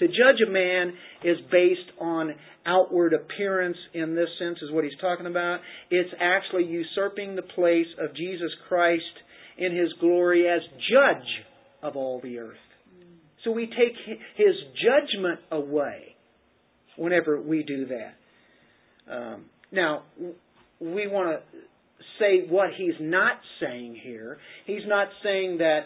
To 0.00 0.06
judge 0.08 0.40
a 0.46 0.50
man 0.50 0.94
is 1.24 1.36
based 1.50 1.98
on 2.00 2.34
outward 2.66 3.14
appearance 3.14 3.76
in 3.94 4.14
this 4.14 4.28
sense, 4.38 4.58
is 4.62 4.70
what 4.72 4.84
he's 4.84 4.98
talking 5.00 5.26
about. 5.26 5.60
It's 5.90 6.10
actually 6.20 6.64
usurping 6.64 7.36
the 7.36 7.42
place 7.42 7.86
of 7.98 8.14
Jesus 8.14 8.50
Christ 8.68 9.02
in 9.58 9.76
his 9.76 9.92
glory 10.00 10.48
as 10.48 10.60
judge 10.90 11.26
of 11.82 11.96
all 11.96 12.20
the 12.22 12.38
earth. 12.38 12.56
So 13.44 13.52
we 13.52 13.66
take 13.66 13.96
his 14.36 14.54
judgment 14.82 15.40
away 15.50 16.16
whenever 16.96 17.40
we 17.40 17.62
do 17.62 17.86
that. 17.86 19.12
Um, 19.12 19.46
now, 19.72 20.02
we 20.78 21.08
want 21.08 21.38
to 21.38 21.58
say 22.18 22.46
what 22.48 22.70
he's 22.76 22.94
not 23.00 23.38
saying 23.60 23.98
here. 24.02 24.38
He's 24.66 24.86
not 24.86 25.08
saying 25.22 25.58
that, 25.58 25.80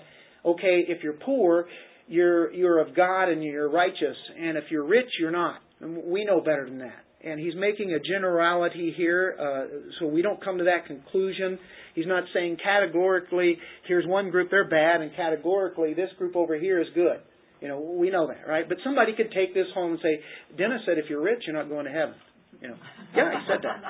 okay, 0.44 0.84
if 0.88 1.02
you're 1.02 1.12
poor, 1.12 1.66
you're, 2.06 2.52
you're 2.52 2.80
of 2.80 2.94
God 2.94 3.28
and 3.28 3.42
you're 3.42 3.70
righteous, 3.70 4.16
and 4.38 4.56
if 4.58 4.64
you're 4.70 4.84
rich, 4.86 5.08
you're 5.18 5.30
not. 5.30 5.60
We 5.80 6.24
know 6.24 6.40
better 6.40 6.66
than 6.68 6.78
that. 6.78 7.04
And 7.24 7.40
he's 7.40 7.54
making 7.56 7.92
a 7.92 7.98
generality 8.00 8.92
here, 8.94 9.34
uh, 9.40 9.90
so 9.98 10.06
we 10.06 10.20
don't 10.20 10.42
come 10.44 10.58
to 10.58 10.64
that 10.64 10.86
conclusion. 10.86 11.58
He's 11.94 12.06
not 12.06 12.24
saying 12.34 12.58
categorically, 12.62 13.56
here's 13.88 14.06
one 14.06 14.30
group, 14.30 14.50
they're 14.50 14.68
bad, 14.68 15.00
and 15.00 15.10
categorically, 15.16 15.94
this 15.94 16.10
group 16.18 16.36
over 16.36 16.58
here 16.58 16.80
is 16.80 16.88
good. 16.94 17.20
You 17.62 17.68
know, 17.68 17.80
we 17.80 18.10
know 18.10 18.26
that, 18.28 18.46
right? 18.46 18.68
But 18.68 18.78
somebody 18.84 19.14
could 19.16 19.32
take 19.32 19.54
this 19.54 19.66
home 19.74 19.92
and 19.92 20.00
say, 20.02 20.20
Dennis 20.58 20.82
said 20.84 20.98
if 20.98 21.06
you're 21.08 21.22
rich, 21.22 21.44
you're 21.46 21.56
not 21.56 21.70
going 21.70 21.86
to 21.86 21.92
heaven. 21.92 22.14
You 22.60 22.68
know, 22.68 22.76
yeah, 23.16 23.30
he 23.30 23.46
said 23.48 23.62
that. 23.62 23.82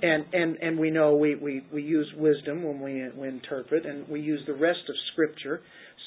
And 0.00 0.26
and 0.32 0.56
and 0.56 0.78
we 0.78 0.90
know 0.90 1.16
we 1.16 1.34
we 1.34 1.64
we 1.72 1.82
use 1.82 2.06
wisdom 2.16 2.62
when 2.62 2.80
we 2.80 3.04
we 3.16 3.28
interpret, 3.28 3.84
and 3.84 4.08
we 4.08 4.20
use 4.20 4.40
the 4.46 4.54
rest 4.54 4.80
of 4.88 4.94
Scripture. 5.12 5.60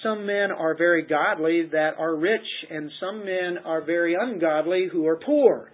Some 0.04 0.26
men 0.26 0.52
are 0.52 0.76
very 0.76 1.04
godly 1.04 1.68
that 1.72 1.92
are 2.00 2.16
rich, 2.16 2.48
and 2.70 2.90
some 3.00 3.26
men 3.26 3.58
are 3.66 3.82
very 3.82 4.16
ungodly 4.20 4.88
who 4.92 5.08
are 5.08 5.18
poor. 5.18 5.72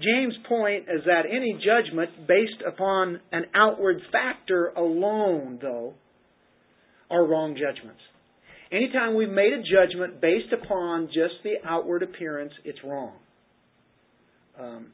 James' 0.00 0.34
point 0.48 0.84
is 0.84 1.02
that 1.06 1.22
any 1.30 1.54
judgment 1.54 2.26
based 2.26 2.62
upon 2.66 3.20
an 3.30 3.44
outward 3.54 4.00
factor 4.10 4.68
alone, 4.68 5.58
though, 5.60 5.94
are 7.10 7.24
wrong 7.24 7.54
judgments. 7.54 8.00
Anytime 8.72 9.14
we've 9.14 9.28
made 9.28 9.52
a 9.52 9.62
judgment 9.62 10.20
based 10.20 10.52
upon 10.52 11.06
just 11.08 11.34
the 11.44 11.56
outward 11.64 12.02
appearance, 12.02 12.52
it's 12.64 12.78
wrong. 12.82 13.12
Um, 14.58 14.86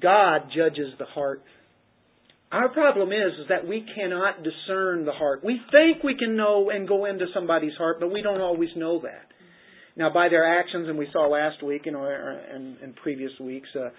God 0.00 0.42
judges 0.56 0.94
the 0.98 1.06
heart. 1.06 1.42
Our 2.52 2.68
problem 2.68 3.10
is, 3.12 3.32
is 3.40 3.48
that 3.48 3.66
we 3.66 3.86
cannot 3.94 4.42
discern 4.42 5.04
the 5.04 5.12
heart. 5.12 5.44
We 5.44 5.60
think 5.70 6.02
we 6.02 6.16
can 6.16 6.36
know 6.36 6.70
and 6.70 6.88
go 6.88 7.04
into 7.04 7.26
somebody's 7.32 7.74
heart, 7.78 7.98
but 8.00 8.10
we 8.12 8.22
don't 8.22 8.40
always 8.40 8.70
know 8.74 9.00
that. 9.02 9.26
Now, 9.96 10.12
by 10.12 10.28
their 10.28 10.60
actions, 10.60 10.88
and 10.88 10.98
we 10.98 11.08
saw 11.12 11.28
last 11.28 11.62
week, 11.62 11.82
and, 11.86 11.96
and 11.96 12.96
previous 12.96 13.32
weeks, 13.38 13.68
uh, 13.76 13.90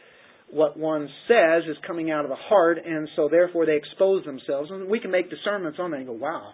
what 0.51 0.77
one 0.77 1.07
says 1.27 1.63
is 1.69 1.77
coming 1.87 2.11
out 2.11 2.25
of 2.25 2.29
the 2.29 2.35
heart, 2.35 2.77
and 2.85 3.07
so 3.15 3.29
therefore 3.29 3.65
they 3.65 3.77
expose 3.77 4.25
themselves, 4.25 4.69
and 4.69 4.89
we 4.89 4.99
can 4.99 5.11
make 5.11 5.29
discernments 5.29 5.79
on 5.79 5.91
that 5.91 5.97
and 5.97 6.07
go, 6.07 6.13
wow, 6.13 6.51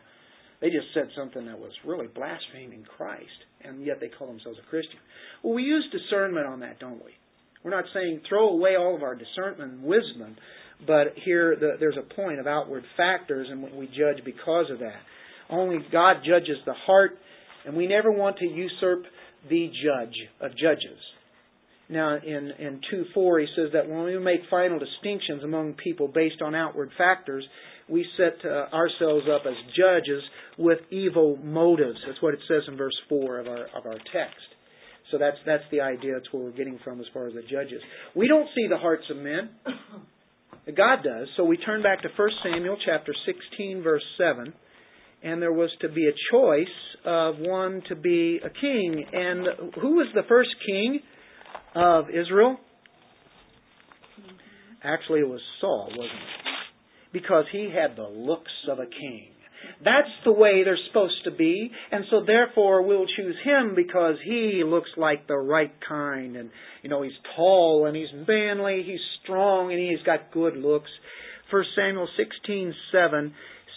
they 0.61 0.67
just 0.67 0.87
said 0.93 1.07
something 1.17 1.45
that 1.45 1.57
was 1.57 1.71
really 1.85 2.07
blaspheming 2.07 2.83
Christ, 2.97 3.25
and 3.63 3.83
yet 3.85 3.99
they 3.99 4.09
call 4.09 4.27
themselves 4.27 4.59
a 4.63 4.69
Christian. 4.69 4.99
Well, 5.43 5.53
we 5.53 5.63
use 5.63 5.85
discernment 5.91 6.45
on 6.45 6.59
that, 6.59 6.79
don't 6.79 7.03
we? 7.03 7.11
We're 7.63 7.71
not 7.71 7.85
saying 7.93 8.21
throw 8.29 8.49
away 8.49 8.75
all 8.75 8.95
of 8.95 9.03
our 9.03 9.15
discernment 9.15 9.71
and 9.73 9.83
wisdom, 9.83 10.35
but 10.85 11.13
here 11.25 11.55
the, 11.59 11.77
there's 11.79 11.97
a 11.97 12.13
point 12.15 12.39
of 12.39 12.47
outward 12.47 12.83
factors, 12.95 13.47
and 13.49 13.61
what 13.61 13.75
we 13.75 13.87
judge 13.87 14.23
because 14.23 14.65
of 14.71 14.79
that. 14.79 15.01
Only 15.49 15.79
God 15.91 16.17
judges 16.25 16.57
the 16.65 16.73
heart, 16.73 17.11
and 17.65 17.75
we 17.75 17.87
never 17.87 18.11
want 18.11 18.37
to 18.37 18.45
usurp 18.45 19.03
the 19.49 19.71
judge 19.83 20.15
of 20.41 20.51
judges. 20.51 20.99
Now, 21.89 22.17
in, 22.17 22.51
in 22.59 22.81
2 22.91 23.05
4, 23.13 23.39
he 23.39 23.47
says 23.55 23.69
that 23.73 23.87
when 23.87 24.03
we 24.03 24.19
make 24.19 24.41
final 24.49 24.77
distinctions 24.77 25.43
among 25.43 25.75
people 25.75 26.09
based 26.09 26.41
on 26.43 26.53
outward 26.53 26.91
factors, 26.97 27.45
we 27.87 28.05
set 28.17 28.45
uh, 28.45 28.75
ourselves 28.75 29.25
up 29.33 29.43
as 29.45 29.53
judges 29.75 30.21
with 30.57 30.79
evil 30.91 31.37
motives. 31.37 31.97
That's 32.05 32.21
what 32.21 32.33
it 32.33 32.41
says 32.47 32.63
in 32.67 32.75
verse 32.75 32.95
4 33.07 33.39
of 33.39 33.47
our, 33.47 33.65
of 33.67 33.85
our 33.85 33.97
text. 34.11 34.43
So 35.11 35.17
that's, 35.17 35.37
that's 35.45 35.63
the 35.71 35.79
idea. 35.79 36.15
That's 36.15 36.31
where 36.33 36.43
we're 36.43 36.51
getting 36.51 36.79
from 36.83 36.99
as 36.99 37.05
far 37.13 37.27
as 37.27 37.33
the 37.33 37.41
judges. 37.41 37.81
We 38.13 38.27
don't 38.27 38.47
see 38.53 38.67
the 38.69 38.77
hearts 38.77 39.05
of 39.09 39.17
men. 39.17 39.49
God 40.75 41.03
does. 41.03 41.27
So 41.37 41.43
we 41.45 41.57
turn 41.57 41.81
back 41.81 42.01
to 42.01 42.09
1 42.15 42.29
Samuel 42.43 42.77
chapter 42.85 43.13
16, 43.25 43.83
verse 43.83 44.03
7 44.17 44.53
and 45.23 45.41
there 45.41 45.53
was 45.53 45.69
to 45.81 45.89
be 45.89 46.07
a 46.07 46.13
choice 46.31 46.65
of 47.05 47.35
one 47.39 47.81
to 47.89 47.95
be 47.95 48.39
a 48.43 48.49
king. 48.49 49.05
And 49.11 49.73
who 49.81 49.95
was 49.95 50.07
the 50.13 50.21
first 50.27 50.49
king 50.65 50.99
of 51.75 52.09
Israel? 52.09 52.57
Actually, 54.83 55.21
it 55.21 55.27
was 55.27 55.41
Saul, 55.59 55.89
wasn't 55.89 56.05
it? 56.05 57.13
Because 57.13 57.45
he 57.51 57.73
had 57.73 57.95
the 57.95 58.07
looks 58.07 58.51
of 58.69 58.79
a 58.79 58.85
king. 58.85 59.29
That's 59.83 60.09
the 60.25 60.31
way 60.31 60.63
they're 60.63 60.77
supposed 60.87 61.23
to 61.25 61.31
be, 61.31 61.71
and 61.91 62.05
so 62.09 62.23
therefore 62.25 62.81
we'll 62.81 63.05
choose 63.15 63.35
him 63.43 63.73
because 63.75 64.15
he 64.25 64.63
looks 64.65 64.89
like 64.97 65.27
the 65.27 65.37
right 65.37 65.73
kind, 65.87 66.35
and 66.35 66.49
you 66.81 66.89
know 66.89 67.03
he's 67.03 67.11
tall 67.35 67.85
and 67.85 67.95
he's 67.95 68.07
manly, 68.27 68.83
he's 68.85 68.99
strong, 69.23 69.71
and 69.71 69.79
he's 69.79 70.03
got 70.03 70.31
good 70.31 70.57
looks. 70.57 70.89
First 71.51 71.69
Samuel 71.75 72.07
sixteen 72.17 72.73
seven 72.91 73.33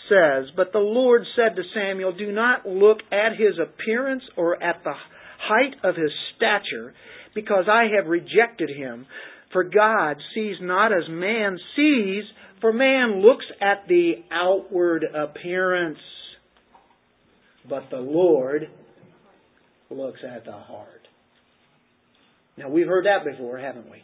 says, 0.09 0.47
But 0.57 0.73
the 0.73 0.79
Lord 0.79 1.23
said 1.37 1.57
to 1.57 1.63
Samuel, 1.75 2.13
Do 2.13 2.33
not 2.33 2.67
look 2.67 2.99
at 3.13 3.39
his 3.39 3.59
appearance 3.63 4.23
or 4.37 4.61
at 4.63 4.83
the 4.85 4.95
height 5.39 5.75
of 5.85 5.97
his 5.97 6.11
stature, 6.37 6.95
because 7.35 7.65
I 7.71 7.85
have 7.97 8.07
rejected 8.11 8.71
him. 8.77 9.07
For 9.53 9.65
God 9.65 10.17
sees 10.35 10.57
not 10.61 10.93
as 10.93 11.09
man 11.09 11.59
sees, 11.77 12.25
for 12.61 12.73
man 12.73 13.23
looks 13.23 13.45
at 13.61 13.89
the 13.89 14.15
outward 14.31 15.05
appearance, 15.05 15.99
but 17.69 17.85
the 17.91 17.99
Lord 17.99 18.69
looks 19.91 20.21
at 20.29 20.45
the 20.45 20.53
heart. 20.53 21.01
Now 22.57 22.69
we've 22.69 22.87
heard 22.87 23.07
that 23.07 23.25
before, 23.25 23.59
haven't 23.59 23.91
we? 23.91 24.03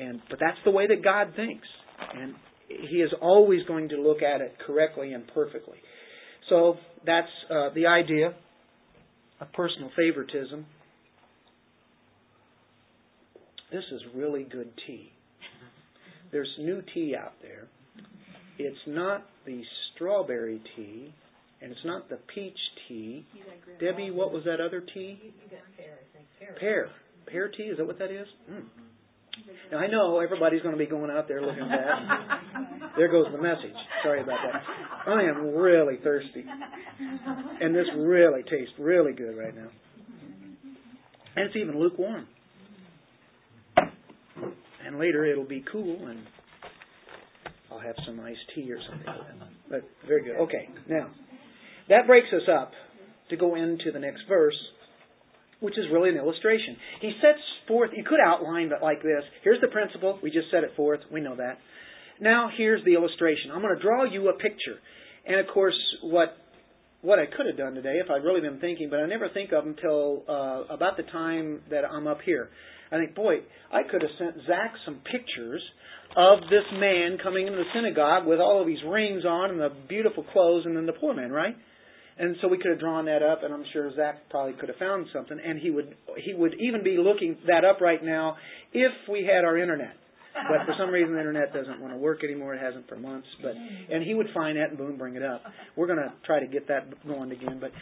And 0.00 0.20
but 0.28 0.38
that's 0.38 0.58
the 0.64 0.70
way 0.70 0.86
that 0.86 1.02
God 1.02 1.34
thinks. 1.34 1.66
And 2.14 2.34
he 2.68 2.96
is 2.98 3.10
always 3.20 3.64
going 3.66 3.88
to 3.90 3.96
look 3.96 4.22
at 4.22 4.40
it 4.40 4.54
correctly 4.66 5.12
and 5.12 5.26
perfectly. 5.34 5.78
So 6.48 6.76
that's 7.04 7.28
uh, 7.50 7.70
the 7.74 7.86
idea 7.86 8.34
of 9.40 9.52
personal 9.52 9.90
favoritism. 9.96 10.66
This 13.72 13.84
is 13.92 14.02
really 14.14 14.44
good 14.44 14.70
tea. 14.86 15.12
There's 16.32 16.50
new 16.58 16.82
tea 16.94 17.14
out 17.20 17.32
there. 17.42 17.68
It's 18.58 18.78
not 18.86 19.26
the 19.46 19.62
strawberry 19.94 20.60
tea, 20.76 21.14
and 21.62 21.72
it's 21.72 21.84
not 21.84 22.08
the 22.08 22.18
peach 22.34 22.58
tea. 22.88 23.26
Debbie, 23.80 24.10
what 24.10 24.32
was 24.32 24.44
that 24.44 24.60
other 24.60 24.82
tea? 24.94 25.18
Pear. 26.58 26.88
Pear 27.26 27.48
tea, 27.48 27.64
is 27.64 27.78
that 27.78 27.86
what 27.86 27.98
that 27.98 28.10
is? 28.10 28.26
Mm. 28.50 28.62
Now 29.72 29.78
I 29.78 29.86
know 29.86 30.20
everybody's 30.20 30.62
going 30.62 30.74
to 30.74 30.78
be 30.78 30.86
going 30.86 31.10
out 31.10 31.28
there 31.28 31.40
looking 31.40 31.62
at 31.62 31.68
that. 31.70 32.92
there 32.96 33.10
goes 33.10 33.26
the 33.32 33.40
message. 33.40 33.76
Sorry 34.02 34.22
about 34.22 34.38
that. 34.52 35.10
I 35.10 35.22
am 35.22 35.54
really 35.54 35.98
thirsty, 36.02 36.44
and 37.60 37.74
this 37.74 37.86
really 37.96 38.42
tastes 38.42 38.74
really 38.78 39.12
good 39.12 39.36
right 39.36 39.54
now. 39.54 39.68
And 41.36 41.46
it's 41.46 41.56
even 41.56 41.78
lukewarm. 41.78 42.26
And 44.90 44.98
later 44.98 45.24
it'll 45.24 45.44
be 45.44 45.64
cool, 45.70 46.08
and 46.08 46.18
I'll 47.70 47.78
have 47.78 47.94
some 48.04 48.18
iced 48.18 48.40
tea 48.56 48.72
or 48.72 48.78
something. 48.90 49.06
But 49.70 49.82
very 50.04 50.24
good. 50.24 50.34
Okay, 50.40 50.68
now 50.88 51.10
that 51.88 52.08
breaks 52.08 52.26
us 52.34 52.48
up 52.52 52.72
to 53.28 53.36
go 53.36 53.54
into 53.54 53.92
the 53.92 54.00
next 54.00 54.22
verse 54.28 54.56
which 55.60 55.76
is 55.78 55.84
really 55.92 56.08
an 56.08 56.16
illustration. 56.16 56.76
He 57.00 57.12
sets 57.20 57.38
forth, 57.68 57.90
you 57.94 58.02
could 58.02 58.18
outline 58.18 58.72
it 58.72 58.82
like 58.82 59.02
this. 59.02 59.22
Here's 59.44 59.60
the 59.60 59.68
principle. 59.68 60.18
We 60.22 60.30
just 60.30 60.50
set 60.50 60.64
it 60.64 60.70
forth. 60.74 61.00
We 61.12 61.20
know 61.20 61.36
that. 61.36 61.58
Now 62.18 62.48
here's 62.56 62.82
the 62.84 62.94
illustration. 62.94 63.50
I'm 63.52 63.60
going 63.60 63.76
to 63.76 63.82
draw 63.82 64.04
you 64.04 64.30
a 64.30 64.32
picture. 64.32 64.80
And 65.26 65.38
of 65.38 65.52
course, 65.52 65.76
what 66.02 66.36
what 67.02 67.18
I 67.18 67.24
could 67.24 67.46
have 67.46 67.56
done 67.56 67.74
today 67.74 68.00
if 68.02 68.10
I'd 68.10 68.24
really 68.24 68.40
been 68.40 68.60
thinking, 68.60 68.88
but 68.90 69.00
I 69.00 69.06
never 69.06 69.28
think 69.28 69.52
of 69.52 69.66
until 69.66 70.22
uh, 70.28 70.64
about 70.74 70.96
the 70.96 71.02
time 71.04 71.60
that 71.70 71.84
I'm 71.84 72.06
up 72.06 72.20
here. 72.24 72.50
I 72.92 72.98
think, 72.98 73.14
boy, 73.14 73.36
I 73.72 73.82
could 73.82 74.02
have 74.02 74.10
sent 74.18 74.46
Zach 74.46 74.72
some 74.84 75.00
pictures 75.10 75.62
of 76.16 76.40
this 76.50 76.66
man 76.72 77.18
coming 77.22 77.46
into 77.46 77.58
the 77.58 77.70
synagogue 77.74 78.26
with 78.26 78.40
all 78.40 78.60
of 78.60 78.66
these 78.66 78.82
rings 78.86 79.24
on 79.24 79.50
and 79.50 79.60
the 79.60 79.70
beautiful 79.88 80.24
clothes, 80.32 80.64
and 80.66 80.76
then 80.76 80.86
the 80.86 80.92
poor 80.92 81.14
man, 81.14 81.30
right? 81.30 81.54
And 82.18 82.36
so 82.42 82.48
we 82.48 82.58
could 82.58 82.70
have 82.72 82.80
drawn 82.80 83.06
that 83.06 83.22
up, 83.22 83.42
and 83.44 83.54
I'm 83.54 83.64
sure 83.72 83.90
Zach 83.96 84.28
probably 84.28 84.52
could 84.54 84.68
have 84.68 84.78
found 84.78 85.06
something, 85.12 85.38
and 85.42 85.58
he 85.58 85.70
would 85.70 85.94
he 86.18 86.34
would 86.34 86.54
even 86.60 86.84
be 86.84 86.98
looking 86.98 87.38
that 87.46 87.64
up 87.64 87.80
right 87.80 88.04
now 88.04 88.36
if 88.72 88.92
we 89.08 89.24
had 89.24 89.44
our 89.44 89.56
internet. 89.56 89.94
But 90.34 90.66
for 90.66 90.74
some 90.78 90.90
reason, 90.90 91.14
the 91.14 91.18
internet 91.18 91.52
doesn't 91.52 91.80
want 91.80 91.92
to 91.92 91.98
work 91.98 92.22
anymore. 92.24 92.54
It 92.54 92.62
hasn't 92.62 92.88
for 92.88 92.96
months. 92.96 93.26
But 93.42 93.54
and 93.54 94.02
he 94.02 94.14
would 94.14 94.28
find 94.34 94.56
that 94.58 94.70
and 94.70 94.78
boom, 94.78 94.96
bring 94.96 95.16
it 95.16 95.22
up. 95.22 95.42
We're 95.76 95.86
going 95.86 95.98
to 95.98 96.12
try 96.24 96.40
to 96.40 96.46
get 96.46 96.68
that 96.68 96.86
going 97.06 97.32
again. 97.32 97.58
But 97.60 97.72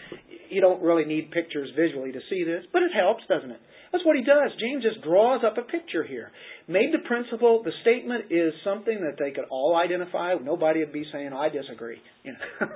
you 0.51 0.61
don't 0.61 0.82
really 0.82 1.05
need 1.05 1.30
pictures 1.30 1.70
visually 1.76 2.12
to 2.12 2.20
see 2.30 2.44
this, 2.44 2.64
but 2.72 2.82
it 2.82 2.90
helps, 2.94 3.22
doesn't 3.28 3.51
it? 3.51 3.61
That's 3.92 4.05
what 4.05 4.16
he 4.16 4.22
does. 4.22 4.51
James 4.61 4.82
just 4.82 5.03
draws 5.03 5.42
up 5.44 5.57
a 5.57 5.62
picture 5.62 6.05
here. 6.05 6.30
Made 6.68 6.92
the 6.92 7.07
principle, 7.07 7.62
the 7.64 7.72
statement 7.80 8.26
is 8.30 8.53
something 8.62 9.01
that 9.01 9.16
they 9.18 9.30
could 9.30 9.46
all 9.51 9.76
identify. 9.76 10.34
Nobody 10.34 10.80
would 10.80 10.92
be 10.92 11.05
saying, 11.12 11.32
"I 11.32 11.49
disagree." 11.49 12.01
You 12.24 12.32
know. 12.32 12.68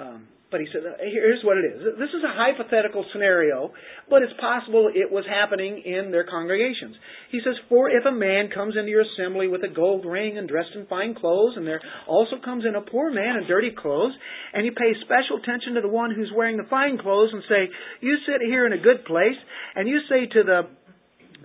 um, 0.06 0.28
But 0.52 0.60
he 0.60 0.68
said, 0.68 0.84
here's 1.00 1.40
what 1.42 1.56
it 1.56 1.64
is. 1.64 1.96
This 1.96 2.12
is 2.12 2.20
a 2.20 2.36
hypothetical 2.36 3.06
scenario, 3.10 3.72
but 4.12 4.20
it's 4.20 4.36
possible 4.38 4.92
it 4.92 5.10
was 5.10 5.24
happening 5.24 5.80
in 5.80 6.12
their 6.12 6.28
congregations. 6.28 6.94
He 7.32 7.40
says, 7.40 7.56
For 7.70 7.88
if 7.88 8.04
a 8.04 8.12
man 8.12 8.50
comes 8.52 8.76
into 8.76 8.92
your 8.92 9.00
assembly 9.00 9.48
with 9.48 9.64
a 9.64 9.72
gold 9.72 10.04
ring 10.04 10.36
and 10.36 10.46
dressed 10.46 10.76
in 10.76 10.84
fine 10.86 11.14
clothes, 11.14 11.56
and 11.56 11.66
there 11.66 11.80
also 12.06 12.36
comes 12.44 12.64
in 12.68 12.76
a 12.76 12.84
poor 12.84 13.10
man 13.10 13.40
in 13.40 13.48
dirty 13.48 13.72
clothes, 13.72 14.12
and 14.52 14.66
you 14.66 14.72
pay 14.72 14.92
special 15.00 15.40
attention 15.40 15.74
to 15.74 15.80
the 15.80 15.88
one 15.88 16.12
who's 16.12 16.30
wearing 16.36 16.58
the 16.58 16.68
fine 16.68 16.98
clothes 16.98 17.30
and 17.32 17.42
say, 17.48 17.72
You 18.02 18.18
sit 18.28 18.44
here 18.44 18.66
in 18.66 18.74
a 18.74 18.84
good 18.84 19.06
place, 19.06 19.40
and 19.74 19.88
you 19.88 20.00
say 20.10 20.26
to 20.36 20.42
the 20.44 20.60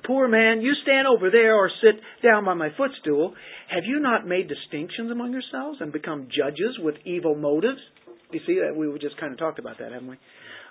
poor 0.06 0.28
man, 0.28 0.60
You 0.60 0.74
stand 0.84 1.08
over 1.08 1.32
there 1.32 1.56
or 1.56 1.72
sit 1.82 1.96
down 2.22 2.44
by 2.44 2.56
my 2.56 2.70
footstool, 2.76 3.34
have 3.70 3.84
you 3.86 4.02
not 4.02 4.28
made 4.28 4.50
distinctions 4.50 5.12
among 5.12 5.32
yourselves 5.32 5.80
and 5.80 5.94
become 5.94 6.28
judges 6.28 6.76
with 6.80 6.96
evil 7.06 7.36
motives? 7.36 7.80
You 8.32 8.40
see 8.46 8.60
that 8.66 8.76
we 8.76 8.88
just 9.00 9.18
kind 9.20 9.32
of 9.32 9.40
talked 9.40 9.60
about 9.60 9.78
that, 9.80 9.92
haven't 9.92 10.10
we? 10.10 10.18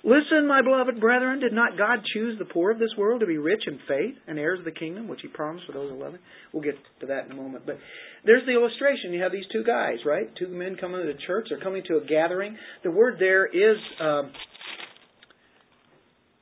Listen, 0.05 0.47
my 0.47 0.63
beloved 0.63 1.01
brethren, 1.01 1.41
did 1.41 1.53
not 1.53 1.79
God 1.79 2.01
choose 2.15 2.39
the 2.39 2.45
poor 2.45 2.71
of 2.71 2.79
this 2.79 2.91
world 2.97 3.21
to 3.21 3.27
be 3.27 3.39
rich 3.39 3.63
in 3.67 3.79
faith 3.89 4.15
and 4.29 4.39
heirs 4.39 4.59
of 4.59 4.65
the 4.65 4.71
kingdom, 4.71 5.09
which 5.09 5.21
He 5.23 5.29
promised 5.29 5.67
for 5.67 5.73
those 5.73 5.91
who 5.91 5.99
love 5.99 6.13
Him? 6.13 6.21
We'll 6.53 6.63
get 6.63 6.75
to 7.01 7.07
that 7.07 7.27
in 7.27 7.33
a 7.33 7.35
moment. 7.35 7.65
But 7.67 7.79
there's 8.25 8.45
the 8.47 8.53
illustration. 8.53 9.13
You 9.13 9.23
have 9.23 9.33
these 9.33 9.47
two 9.53 9.65
guys, 9.65 9.97
right? 10.05 10.31
Two 10.39 10.49
men 10.49 10.77
coming 10.81 11.01
to 11.01 11.07
the 11.07 11.19
church. 11.27 11.47
They're 11.49 11.61
coming 11.61 11.83
to 11.89 11.97
a 11.97 12.05
gathering. 12.05 12.57
The 12.85 12.91
word 12.91 13.17
there 13.19 13.47
is, 13.47 13.79
um, 14.01 14.33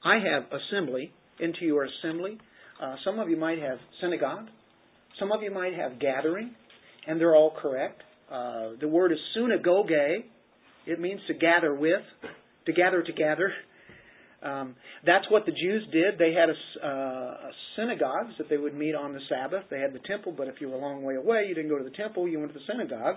I 0.05 0.17
have 0.17 0.45
assembly, 0.51 1.12
into 1.39 1.65
your 1.65 1.87
assembly. 1.87 2.39
Uh, 2.83 2.97
some 3.05 3.19
of 3.19 3.31
you 3.31 3.37
might 3.37 3.61
have 3.61 3.79
synagogue. 4.01 4.47
Some 5.19 5.31
of 5.33 5.43
you 5.43 5.53
might 5.53 5.75
have 5.75 6.01
gathering, 6.01 6.55
and 7.07 7.21
they're 7.21 7.37
all 7.37 7.55
correct. 7.62 8.03
Uh, 8.31 8.71
the 8.81 8.89
word 8.89 9.12
is 9.12 9.19
sunagoge, 9.37 10.25
it 10.87 11.01
means 11.01 11.20
to 11.28 11.35
gather 11.35 11.74
with, 11.74 12.03
to 12.66 12.72
gather 12.72 13.03
together. 13.03 13.53
Um, 14.43 14.76
that's 15.07 15.24
what 15.30 15.47
the 15.47 15.53
Jews 15.53 15.87
did. 15.91 16.18
They 16.18 16.35
had 16.35 16.51
a, 16.51 16.87
uh, 16.87 17.51
synagogues 17.76 18.35
that 18.39 18.51
they 18.51 18.59
would 18.59 18.74
meet 18.74 18.95
on 18.95 19.14
the 19.14 19.20
Sabbath. 19.28 19.64
They 19.70 19.80
had 19.80 19.95
the 19.95 20.01
temple, 20.07 20.35
but 20.37 20.49
if 20.49 20.57
you 20.61 20.68
were 20.68 20.76
a 20.76 20.80
long 20.80 21.03
way 21.03 21.14
away, 21.14 21.47
you 21.49 21.55
didn't 21.55 21.70
go 21.70 21.78
to 21.78 21.85
the 21.85 21.97
temple. 21.97 22.28
You 22.28 22.39
went 22.41 22.53
to 22.53 22.59
the 22.59 22.64
synagogue, 22.70 23.16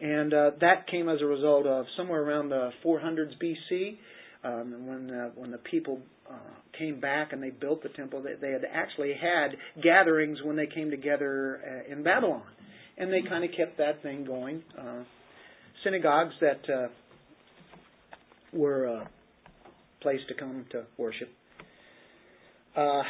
and 0.00 0.34
uh, 0.34 0.50
that 0.60 0.88
came 0.88 1.08
as 1.08 1.20
a 1.22 1.26
result 1.26 1.66
of 1.66 1.86
somewhere 1.96 2.22
around 2.22 2.48
the 2.48 2.70
400s 2.84 3.32
BC, 3.40 3.98
um, 4.44 4.86
when 4.86 5.10
uh, 5.10 5.30
when 5.34 5.50
the 5.50 5.58
people 5.58 6.00
uh, 6.28 6.34
came 6.78 7.00
back 7.00 7.32
and 7.32 7.42
they 7.42 7.50
built 7.50 7.82
the 7.82 7.88
temple. 7.90 8.22
They, 8.22 8.34
they 8.40 8.52
had 8.52 8.62
actually 8.70 9.12
had 9.14 9.56
gatherings 9.82 10.38
when 10.44 10.56
they 10.56 10.66
came 10.66 10.90
together 10.90 11.60
uh, 11.64 11.92
in 11.92 12.02
Babylon, 12.02 12.42
and 12.98 13.12
they 13.12 13.22
kind 13.28 13.44
of 13.44 13.50
kept 13.56 13.78
that 13.78 14.02
thing 14.02 14.24
going. 14.24 14.62
Uh, 14.78 15.04
synagogues 15.86 16.34
that 16.40 16.60
uh, 16.68 16.88
were 18.52 18.86
a 18.86 19.08
place 20.02 20.20
to 20.28 20.34
come 20.34 20.66
to 20.72 20.82
worship. 20.98 21.28
Uh, 22.76 23.02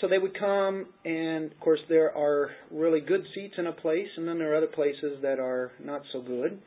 so 0.00 0.08
they 0.08 0.18
would 0.18 0.36
come, 0.38 0.86
and 1.04 1.52
of 1.52 1.60
course, 1.60 1.80
there 1.88 2.16
are 2.16 2.50
really 2.72 3.00
good 3.00 3.22
seats 3.34 3.54
in 3.56 3.66
a 3.66 3.72
place, 3.72 4.08
and 4.16 4.26
then 4.26 4.38
there 4.38 4.52
are 4.52 4.56
other 4.56 4.66
places 4.66 5.18
that 5.22 5.38
are 5.38 5.70
not 5.82 6.02
so 6.12 6.22
good. 6.22 6.60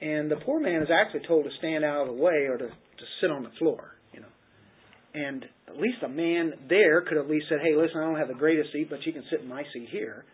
And 0.00 0.30
the 0.30 0.36
poor 0.36 0.58
man 0.58 0.82
is 0.82 0.88
actually 0.92 1.26
told 1.26 1.44
to 1.44 1.50
stand 1.58 1.84
out 1.84 2.08
of 2.08 2.16
the 2.16 2.22
way 2.22 2.46
or 2.48 2.56
to, 2.56 2.66
to 2.66 3.04
sit 3.20 3.30
on 3.30 3.42
the 3.42 3.50
floor, 3.58 3.92
you 4.12 4.20
know. 4.20 4.26
And 5.14 5.44
at 5.68 5.76
least 5.76 5.98
a 6.04 6.08
man 6.08 6.52
there 6.68 7.02
could 7.02 7.18
at 7.18 7.28
least 7.28 7.46
said, 7.48 7.58
"Hey, 7.62 7.76
listen, 7.76 8.00
I 8.00 8.04
don't 8.04 8.18
have 8.18 8.28
the 8.28 8.34
greatest 8.34 8.72
seat, 8.72 8.88
but 8.88 9.04
you 9.04 9.12
can 9.12 9.24
sit 9.30 9.42
in 9.42 9.48
my 9.48 9.62
seat 9.72 9.88
here." 9.90 10.24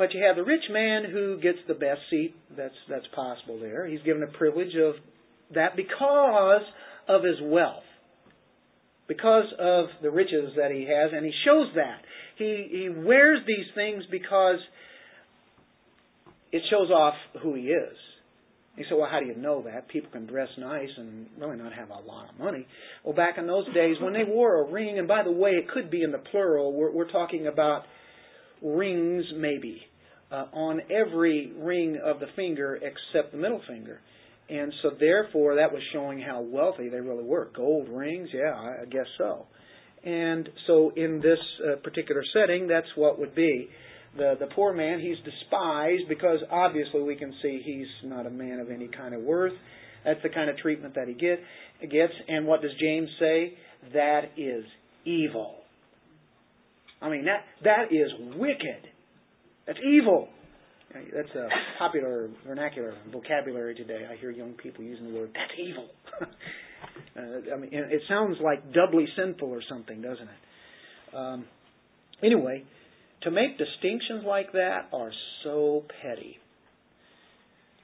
But 0.00 0.14
you 0.14 0.24
have 0.26 0.36
the 0.36 0.44
rich 0.44 0.64
man 0.70 1.04
who 1.12 1.38
gets 1.42 1.58
the 1.68 1.74
best 1.74 2.00
seat 2.08 2.34
that's 2.56 2.72
that's 2.88 3.04
possible 3.14 3.60
there. 3.60 3.86
He's 3.86 4.00
given 4.00 4.22
the 4.22 4.38
privilege 4.38 4.74
of 4.74 4.94
that 5.54 5.76
because 5.76 6.62
of 7.06 7.22
his 7.22 7.36
wealth. 7.42 7.84
Because 9.08 9.44
of 9.58 9.88
the 10.00 10.10
riches 10.10 10.52
that 10.56 10.70
he 10.70 10.84
has, 10.84 11.10
and 11.12 11.26
he 11.26 11.32
shows 11.44 11.66
that. 11.74 12.00
He 12.38 12.66
he 12.70 12.88
wears 12.88 13.40
these 13.46 13.66
things 13.74 14.02
because 14.10 14.56
it 16.50 16.62
shows 16.70 16.90
off 16.90 17.14
who 17.42 17.52
he 17.52 17.64
is. 17.64 17.96
He 18.76 18.84
say, 18.84 18.96
well, 18.96 19.08
how 19.10 19.20
do 19.20 19.26
you 19.26 19.36
know 19.36 19.64
that? 19.64 19.88
People 19.88 20.12
can 20.12 20.24
dress 20.24 20.48
nice 20.56 20.88
and 20.96 21.26
really 21.38 21.58
not 21.58 21.74
have 21.74 21.90
a 21.90 22.00
lot 22.08 22.30
of 22.30 22.38
money. 22.38 22.66
Well, 23.04 23.14
back 23.14 23.34
in 23.36 23.46
those 23.46 23.66
days, 23.74 23.96
when 24.00 24.14
they 24.14 24.24
wore 24.24 24.62
a 24.62 24.72
ring, 24.72 24.98
and 24.98 25.06
by 25.06 25.24
the 25.24 25.30
way, 25.30 25.50
it 25.50 25.68
could 25.68 25.90
be 25.90 26.02
in 26.02 26.10
the 26.10 26.22
plural, 26.30 26.72
we're, 26.72 26.90
we're 26.90 27.12
talking 27.12 27.48
about 27.48 27.82
rings, 28.62 29.26
maybe 29.36 29.82
uh, 30.30 30.46
on 30.52 30.80
every 30.90 31.52
ring 31.56 31.98
of 32.04 32.20
the 32.20 32.26
finger 32.36 32.76
except 32.76 33.32
the 33.32 33.38
middle 33.38 33.60
finger. 33.68 34.00
And 34.48 34.72
so, 34.82 34.90
therefore, 34.98 35.56
that 35.56 35.72
was 35.72 35.82
showing 35.92 36.20
how 36.20 36.40
wealthy 36.40 36.88
they 36.88 37.00
really 37.00 37.22
were. 37.22 37.50
Gold 37.54 37.88
rings, 37.88 38.28
yeah, 38.32 38.52
I 38.52 38.84
guess 38.90 39.06
so. 39.16 39.46
And 40.04 40.48
so, 40.66 40.92
in 40.96 41.20
this 41.20 41.38
uh, 41.64 41.76
particular 41.84 42.24
setting, 42.34 42.66
that's 42.66 42.88
what 42.96 43.18
would 43.18 43.34
be. 43.34 43.68
The, 44.16 44.34
the 44.40 44.46
poor 44.56 44.72
man, 44.72 44.98
he's 44.98 45.18
despised 45.18 46.08
because 46.08 46.38
obviously 46.50 47.02
we 47.02 47.14
can 47.14 47.32
see 47.42 47.62
he's 47.64 48.10
not 48.10 48.26
a 48.26 48.30
man 48.30 48.58
of 48.58 48.70
any 48.70 48.88
kind 48.88 49.14
of 49.14 49.22
worth. 49.22 49.52
That's 50.04 50.20
the 50.22 50.30
kind 50.30 50.50
of 50.50 50.56
treatment 50.56 50.94
that 50.96 51.06
he 51.06 51.14
get, 51.14 51.38
gets. 51.82 52.12
And 52.26 52.46
what 52.46 52.60
does 52.60 52.72
James 52.80 53.08
say? 53.20 53.54
That 53.92 54.32
is 54.36 54.64
evil. 55.04 55.56
I 57.00 57.08
mean, 57.08 57.26
that, 57.26 57.44
that 57.62 57.92
is 57.94 58.10
wicked. 58.36 58.88
That's 59.70 59.86
evil. 59.86 60.28
That's 61.14 61.30
a 61.36 61.46
popular 61.78 62.28
vernacular 62.44 62.94
vocabulary 63.12 63.76
today. 63.76 64.00
I 64.10 64.16
hear 64.16 64.32
young 64.32 64.54
people 64.54 64.82
using 64.82 65.12
the 65.12 65.16
word, 65.16 65.30
that's 65.32 65.60
evil. 65.60 65.86
uh, 67.16 67.54
I 67.54 67.56
mean, 67.56 67.70
it 67.72 68.02
sounds 68.08 68.38
like 68.42 68.72
doubly 68.72 69.06
sinful 69.16 69.48
or 69.48 69.62
something, 69.68 70.02
doesn't 70.02 70.26
it? 70.26 71.16
Um, 71.16 71.44
anyway, 72.20 72.64
to 73.22 73.30
make 73.30 73.58
distinctions 73.58 74.24
like 74.26 74.50
that 74.54 74.88
are 74.92 75.12
so 75.44 75.84
petty. 76.02 76.38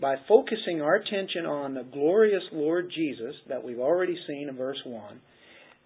By 0.00 0.16
focusing 0.26 0.80
our 0.82 0.96
attention 0.96 1.46
on 1.46 1.74
the 1.74 1.84
glorious 1.84 2.42
Lord 2.50 2.90
Jesus 2.92 3.36
that 3.48 3.62
we've 3.62 3.78
already 3.78 4.16
seen 4.26 4.48
in 4.48 4.56
verse 4.56 4.80
1, 4.84 5.20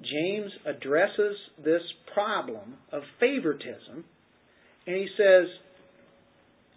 James 0.00 0.50
addresses 0.64 1.36
this 1.62 1.82
problem 2.14 2.76
of 2.90 3.02
favoritism, 3.20 4.02
and 4.86 4.96
he 4.96 5.06
says, 5.18 5.46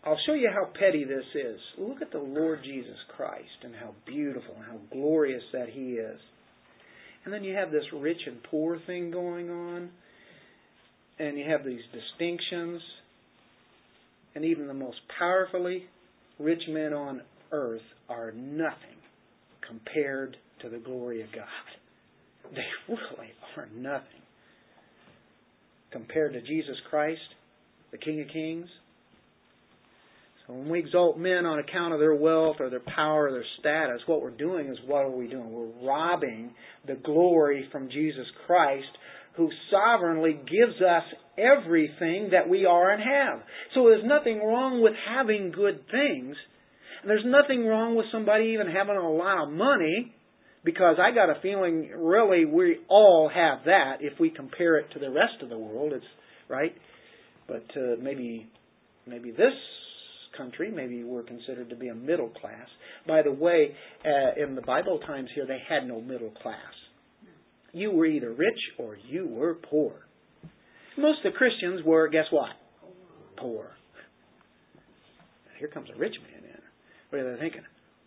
I'll 0.05 0.19
show 0.25 0.33
you 0.33 0.49
how 0.53 0.69
petty 0.77 1.05
this 1.05 1.23
is. 1.33 1.59
Look 1.77 2.01
at 2.01 2.11
the 2.11 2.17
Lord 2.17 2.59
Jesus 2.63 2.97
Christ 3.15 3.63
and 3.63 3.73
how 3.73 3.93
beautiful 4.05 4.53
and 4.55 4.65
how 4.65 4.77
glorious 4.91 5.43
that 5.53 5.69
He 5.69 5.93
is. 5.93 6.19
And 7.23 7.33
then 7.33 7.43
you 7.43 7.55
have 7.55 7.71
this 7.71 7.85
rich 7.93 8.17
and 8.25 8.43
poor 8.43 8.79
thing 8.85 9.11
going 9.11 9.49
on, 9.49 9.89
and 11.19 11.37
you 11.37 11.45
have 11.49 11.63
these 11.63 11.79
distinctions, 11.93 12.81
and 14.35 14.43
even 14.43 14.67
the 14.67 14.73
most 14.73 14.97
powerfully 15.17 15.85
rich 16.37 16.61
men 16.67 16.91
on 16.93 17.21
earth 17.53 17.81
are 18.09 18.33
nothing 18.33 18.97
compared 19.65 20.35
to 20.61 20.69
the 20.69 20.79
glory 20.79 21.21
of 21.21 21.31
God. 21.31 21.45
They 22.53 22.93
really 22.93 23.31
are 23.55 23.69
nothing 23.73 24.21
compared 25.91 26.33
to 26.33 26.41
Jesus 26.41 26.75
Christ, 26.89 27.21
the 27.91 27.97
King 27.97 28.21
of 28.21 28.27
Kings, 28.27 28.67
so 30.47 30.53
when 30.53 30.69
we 30.69 30.79
exalt 30.79 31.17
men 31.17 31.45
on 31.45 31.59
account 31.59 31.93
of 31.93 31.99
their 31.99 32.15
wealth 32.15 32.57
or 32.59 32.69
their 32.69 32.81
power 32.81 33.27
or 33.27 33.31
their 33.31 33.45
status, 33.59 34.01
what 34.07 34.21
we're 34.21 34.31
doing 34.31 34.67
is 34.67 34.77
what 34.85 35.05
are 35.05 35.11
we 35.11 35.27
doing? 35.27 35.51
We're 35.51 35.87
robbing 35.87 36.51
the 36.85 36.95
glory 36.95 37.67
from 37.71 37.89
Jesus 37.89 38.25
Christ 38.45 38.87
who 39.37 39.49
sovereignly 39.71 40.33
gives 40.33 40.81
us 40.81 41.03
everything 41.37 42.29
that 42.31 42.47
we 42.47 42.65
are 42.65 42.91
and 42.91 43.01
have. 43.01 43.45
So 43.73 43.85
there's 43.85 44.05
nothing 44.05 44.39
wrong 44.39 44.81
with 44.81 44.93
having 45.09 45.51
good 45.51 45.85
things. 45.89 46.35
And 47.01 47.09
there's 47.09 47.25
nothing 47.25 47.65
wrong 47.65 47.95
with 47.95 48.05
somebody 48.11 48.53
even 48.53 48.67
having 48.67 48.95
a 48.95 49.11
lot 49.11 49.43
of 49.43 49.49
money 49.51 50.13
because 50.63 50.97
I 51.01 51.13
got 51.13 51.29
a 51.29 51.41
feeling 51.41 51.89
really 51.95 52.45
we 52.45 52.79
all 52.89 53.29
have 53.33 53.65
that 53.65 53.97
if 54.01 54.19
we 54.19 54.29
compare 54.29 54.77
it 54.77 54.91
to 54.93 54.99
the 54.99 55.09
rest 55.09 55.41
of 55.41 55.49
the 55.49 55.57
world. 55.57 55.93
It's 55.93 56.05
right, 56.47 56.73
but 57.47 57.65
uh, 57.75 57.95
maybe 58.01 58.47
maybe 59.05 59.31
this 59.31 59.53
country. 60.37 60.71
Maybe 60.71 61.03
we're 61.03 61.23
considered 61.23 61.69
to 61.69 61.75
be 61.75 61.89
a 61.89 61.95
middle 61.95 62.29
class. 62.29 62.67
By 63.07 63.21
the 63.21 63.31
way, 63.31 63.75
uh, 64.05 64.43
in 64.43 64.55
the 64.55 64.61
Bible 64.61 64.99
times 64.99 65.29
here, 65.35 65.45
they 65.45 65.59
had 65.67 65.87
no 65.87 66.01
middle 66.01 66.31
class. 66.41 66.57
You 67.71 67.91
were 67.91 68.05
either 68.05 68.31
rich 68.31 68.59
or 68.77 68.97
you 69.07 69.27
were 69.27 69.55
poor. 69.55 69.93
Most 70.97 71.25
of 71.25 71.33
the 71.33 71.37
Christians 71.37 71.81
were, 71.85 72.07
guess 72.07 72.25
what? 72.29 72.51
Poor. 73.37 73.71
Here 75.59 75.69
comes 75.69 75.89
a 75.93 75.97
rich 75.97 76.15
man 76.21 76.43
in. 76.43 76.61
What 77.09 77.21
are 77.21 77.33
they 77.33 77.39
thinking? 77.41 77.61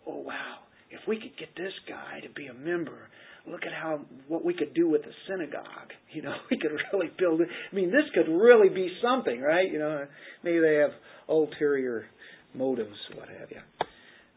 Oh, 0.07 0.19
wow. 0.19 0.59
If 0.89 1.01
we 1.07 1.17
could 1.17 1.37
get 1.37 1.49
this 1.57 1.73
guy 1.87 2.21
to 2.25 2.33
be 2.33 2.47
a 2.47 2.53
member, 2.53 3.09
look 3.45 3.61
at 3.65 3.73
how 3.73 4.01
what 4.27 4.45
we 4.45 4.53
could 4.53 4.73
do 4.73 4.89
with 4.89 5.01
the 5.03 5.11
synagogue. 5.27 5.65
You 6.09 6.21
know, 6.23 6.33
we 6.49 6.57
could 6.57 6.71
really 6.93 7.11
build 7.19 7.41
it. 7.41 7.49
I 7.71 7.75
mean, 7.75 7.91
this 7.91 8.05
could 8.15 8.31
really 8.31 8.69
be 8.69 8.89
something, 9.03 9.39
right? 9.39 9.69
You 9.69 9.77
know, 9.77 10.07
maybe 10.41 10.59
they 10.59 10.75
have 10.75 10.91
ulterior 11.27 12.05
motives, 12.53 12.95
what 13.15 13.29
have 13.29 13.49
you. 13.51 13.61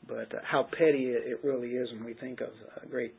but 0.09 0.35
uh, 0.35 0.41
how 0.45 0.63
petty 0.77 1.07
it 1.07 1.41
really 1.45 1.71
is 1.71 1.89
when 1.93 2.05
we 2.05 2.15
think 2.15 2.41
of 2.41 2.51
a 2.83 2.87
great 2.87 3.15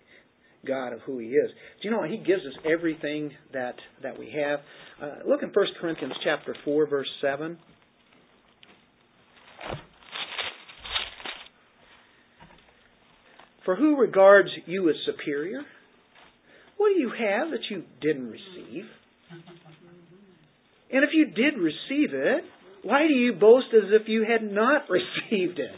God 0.67 0.93
of 0.93 0.99
who 1.01 1.17
He 1.19 1.27
is. 1.29 1.49
Do 1.81 1.87
you 1.87 1.91
know 1.91 2.03
He 2.03 2.17
gives 2.17 2.41
us 2.45 2.53
everything 2.71 3.31
that 3.53 3.75
that 4.03 4.17
we 4.19 4.31
have? 4.35 4.59
Uh, 5.01 5.27
look 5.27 5.41
in 5.41 5.49
1 5.49 5.65
Corinthians 5.79 6.13
chapter 6.23 6.55
four, 6.63 6.85
verse 6.87 7.09
seven. 7.21 7.57
For 13.65 13.75
who 13.75 13.95
regards 13.97 14.49
you 14.65 14.89
as 14.89 14.95
superior? 15.05 15.61
What 16.77 16.89
do 16.95 16.99
you 16.99 17.09
have 17.11 17.51
that 17.51 17.59
you 17.69 17.83
didn't 18.01 18.31
receive? 18.31 18.85
And 20.91 21.03
if 21.03 21.11
you 21.13 21.25
did 21.27 21.57
receive 21.59 22.13
it, 22.13 22.43
why 22.83 23.07
do 23.07 23.13
you 23.13 23.33
boast 23.33 23.67
as 23.73 23.89
if 23.91 24.07
you 24.07 24.25
had 24.27 24.43
not 24.43 24.83
received 24.89 25.59
it? 25.59 25.71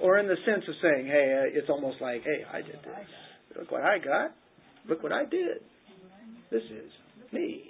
Or 0.00 0.18
in 0.18 0.26
the 0.26 0.36
sense 0.46 0.64
of 0.68 0.74
saying, 0.82 1.06
hey, 1.06 1.44
uh, 1.54 1.58
it's 1.58 1.68
almost 1.68 2.00
like, 2.00 2.22
hey, 2.24 2.44
I 2.52 2.62
did 2.62 2.74
this. 2.74 3.56
Look 3.58 3.70
what 3.70 3.82
I 3.82 3.98
got. 3.98 4.34
Look 4.88 5.02
what 5.02 5.12
I 5.12 5.24
did. 5.24 5.58
This 6.50 6.62
is 6.64 6.90
me. 7.32 7.62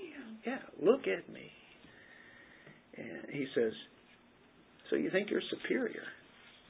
Yeah, 0.47 0.59
look 0.81 1.01
at 1.03 1.31
me. 1.33 1.51
And 2.97 3.31
he 3.31 3.47
says, 3.55 3.73
so 4.89 4.97
you 4.97 5.11
think 5.11 5.31
you're 5.31 5.43
superior? 5.51 6.03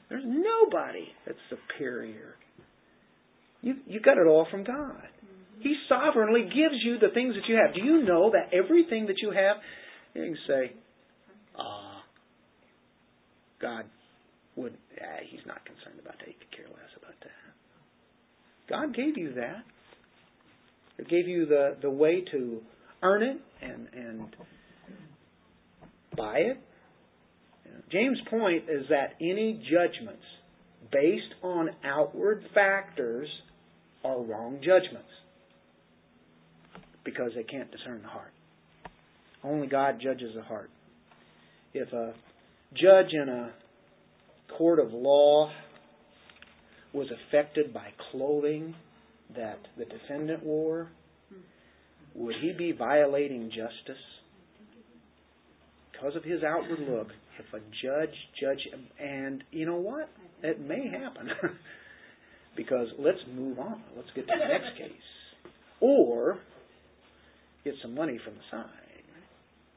There's 0.08 0.24
nobody 0.26 1.06
that's 1.24 1.38
superior. 1.48 2.34
You 3.62 3.76
you 3.86 4.00
got 4.00 4.18
it 4.18 4.26
all 4.26 4.46
from 4.50 4.64
God. 4.64 5.02
He 5.60 5.74
sovereignly 5.88 6.42
gives 6.44 6.82
you 6.84 6.98
the 6.98 7.12
things 7.14 7.34
that 7.34 7.48
you 7.48 7.56
have. 7.56 7.74
Do 7.74 7.82
you 7.82 8.02
know 8.02 8.32
that 8.32 8.56
everything 8.56 9.06
that 9.06 9.16
you 9.22 9.30
have, 9.30 9.56
you 10.14 10.22
can 10.22 10.38
say, 10.48 10.72
ah, 11.58 11.89
God 13.60 13.84
would, 14.56 14.76
ah, 15.00 15.20
He's 15.28 15.40
not 15.46 15.64
concerned 15.64 16.00
about 16.00 16.18
that. 16.18 16.28
He 16.28 16.34
could 16.34 16.56
care 16.56 16.66
less 16.66 16.90
about 16.96 17.14
that. 17.20 17.30
God 18.68 18.94
gave 18.94 19.16
you 19.16 19.34
that. 19.34 19.64
It 20.98 21.08
gave 21.08 21.26
you 21.26 21.46
the, 21.46 21.76
the 21.80 21.90
way 21.90 22.24
to 22.32 22.60
earn 23.02 23.22
it 23.22 23.40
and, 23.62 23.88
and 23.94 24.36
buy 26.16 26.38
it. 26.38 26.58
James' 27.90 28.18
point 28.28 28.64
is 28.68 28.86
that 28.90 29.14
any 29.20 29.54
judgments 29.70 30.22
based 30.92 31.34
on 31.42 31.70
outward 31.84 32.44
factors 32.54 33.28
are 34.04 34.22
wrong 34.22 34.60
judgments 34.62 35.08
because 37.04 37.32
they 37.34 37.42
can't 37.42 37.70
discern 37.70 38.02
the 38.02 38.08
heart. 38.08 38.32
Only 39.42 39.66
God 39.66 40.00
judges 40.02 40.34
the 40.34 40.42
heart. 40.42 40.70
If 41.72 41.92
a 41.92 42.14
judge 42.74 43.12
in 43.12 43.28
a 43.28 43.52
court 44.56 44.78
of 44.78 44.92
law 44.92 45.50
was 46.92 47.08
affected 47.28 47.72
by 47.72 47.88
clothing 48.10 48.74
that 49.36 49.58
the 49.78 49.84
defendant 49.84 50.44
wore, 50.44 50.88
would 52.14 52.34
he 52.40 52.52
be 52.56 52.72
violating 52.72 53.48
justice? 53.48 54.02
Because 55.92 56.16
of 56.16 56.24
his 56.24 56.42
outward 56.42 56.80
look, 56.88 57.08
if 57.38 57.54
a 57.54 57.58
judge 57.82 58.14
judge 58.40 58.58
and 58.98 59.44
you 59.50 59.66
know 59.66 59.76
what? 59.76 60.08
It 60.42 60.60
may 60.60 60.88
happen. 60.88 61.28
because 62.56 62.88
let's 62.98 63.18
move 63.34 63.58
on. 63.58 63.82
Let's 63.96 64.08
get 64.14 64.26
to 64.26 64.34
the 64.38 64.48
next 64.48 64.76
case. 64.78 64.90
Or 65.80 66.38
get 67.64 67.74
some 67.82 67.94
money 67.94 68.18
from 68.24 68.34
the 68.34 68.40
side. 68.50 68.66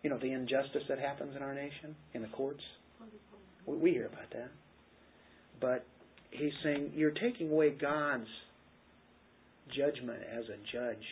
You 0.02 0.10
know, 0.10 0.18
the 0.18 0.34
injustice 0.34 0.84
that 0.90 1.00
happens 1.00 1.36
in 1.36 1.42
our 1.42 1.54
nation, 1.54 1.96
in 2.14 2.22
the 2.22 2.28
courts. 2.30 2.62
We 3.66 3.92
hear 3.92 4.08
about 4.08 4.30
that. 4.34 4.52
But 5.62 5.86
he's 6.32 6.52
saying 6.64 6.92
you're 6.96 7.12
taking 7.12 7.52
away 7.52 7.72
God's 7.72 8.28
judgment 9.76 10.20
as 10.32 10.46
a 10.46 10.58
judge 10.72 11.04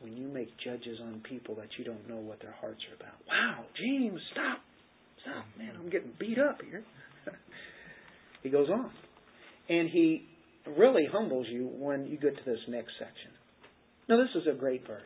when 0.00 0.16
you 0.16 0.28
make 0.28 0.48
judges 0.64 0.98
on 1.02 1.22
people 1.28 1.54
that 1.56 1.68
you 1.76 1.84
don't 1.84 2.08
know 2.08 2.16
what 2.16 2.40
their 2.40 2.54
hearts 2.60 2.80
are 2.90 2.94
about. 2.94 3.18
Wow, 3.26 3.64
James, 3.76 4.20
stop. 4.32 4.58
Stop, 5.22 5.44
man, 5.58 5.72
I'm 5.76 5.90
getting 5.90 6.12
beat 6.18 6.38
up 6.38 6.58
here. 6.64 6.84
he 8.42 8.50
goes 8.50 8.68
on. 8.70 8.90
And 9.68 9.90
he 9.90 10.24
really 10.76 11.06
humbles 11.10 11.46
you 11.50 11.68
when 11.72 12.06
you 12.06 12.16
get 12.16 12.36
to 12.36 12.44
this 12.46 12.60
next 12.68 12.92
section. 12.98 13.32
Now, 14.08 14.16
this 14.16 14.28
is 14.36 14.48
a 14.50 14.56
great 14.56 14.86
verse. 14.86 15.02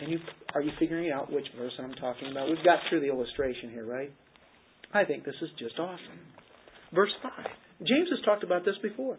And 0.00 0.12
you 0.12 0.18
are 0.54 0.62
you 0.62 0.70
figuring 0.78 1.10
out 1.10 1.30
which 1.32 1.46
verse 1.58 1.72
I'm 1.78 1.92
talking 1.94 2.30
about? 2.30 2.48
We've 2.48 2.64
got 2.64 2.78
through 2.88 3.00
the 3.00 3.08
illustration 3.08 3.70
here, 3.70 3.84
right? 3.84 4.12
I 4.92 5.04
think 5.04 5.24
this 5.24 5.34
is 5.42 5.50
just 5.58 5.78
awesome. 5.78 6.20
Verse 6.94 7.12
5. 7.22 7.32
James 7.86 8.08
has 8.10 8.24
talked 8.24 8.42
about 8.42 8.64
this 8.64 8.76
before. 8.82 9.18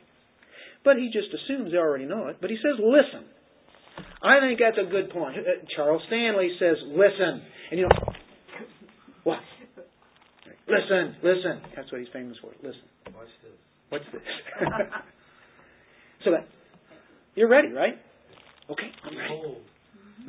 But 0.84 0.97
he 0.97 1.09
just 1.11 1.28
assumes 1.34 1.72
they 1.72 1.78
already 1.78 2.05
know 2.05 2.28
it. 2.28 2.38
But 2.41 2.49
he 2.49 2.57
says, 2.57 2.80
listen. 2.80 3.28
I 4.24 4.39
think 4.39 4.59
that's 4.59 4.78
a 4.78 4.89
good 4.89 5.09
point. 5.11 5.38
Uh, 5.38 5.63
Charles 5.76 6.01
Stanley 6.07 6.49
says, 6.59 6.78
listen. 6.88 7.41
And 7.72 7.80
you 7.80 7.88
know, 7.88 8.13
what? 9.24 9.39
Listen, 10.67 11.15
listen. 11.24 11.61
That's 11.76 11.91
what 11.91 11.99
he's 11.99 12.09
famous 12.13 12.38
for. 12.41 12.51
Listen. 12.63 12.86
Watch 13.13 13.28
this. 13.43 13.51
What's 13.89 14.05
this? 14.13 14.22
so 16.24 16.32
that 16.32 16.47
you're 17.36 17.49
ready, 17.49 17.70
right? 17.70 17.97
Okay, 18.70 18.89
I'm 19.03 19.17
ready. 19.17 19.30
Behold. 19.34 19.57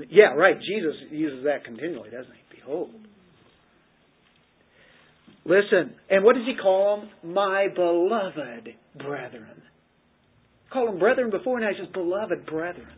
Yeah, 0.08 0.32
right. 0.34 0.56
Jesus 0.56 0.94
uses 1.10 1.44
that 1.44 1.64
continually, 1.64 2.10
doesn't 2.10 2.32
he? 2.32 2.56
Behold. 2.56 2.90
Listen, 5.44 5.94
and 6.10 6.24
what 6.24 6.36
does 6.36 6.44
he 6.46 6.54
call 6.60 7.00
them? 7.00 7.34
My 7.34 7.68
beloved 7.74 8.68
brethren. 8.96 9.62
Call 10.72 10.86
them 10.86 10.98
brethren 10.98 11.30
before, 11.30 11.58
now 11.60 11.68
he 11.68 11.82
says 11.82 11.92
beloved 11.92 12.46
brethren. 12.46 12.88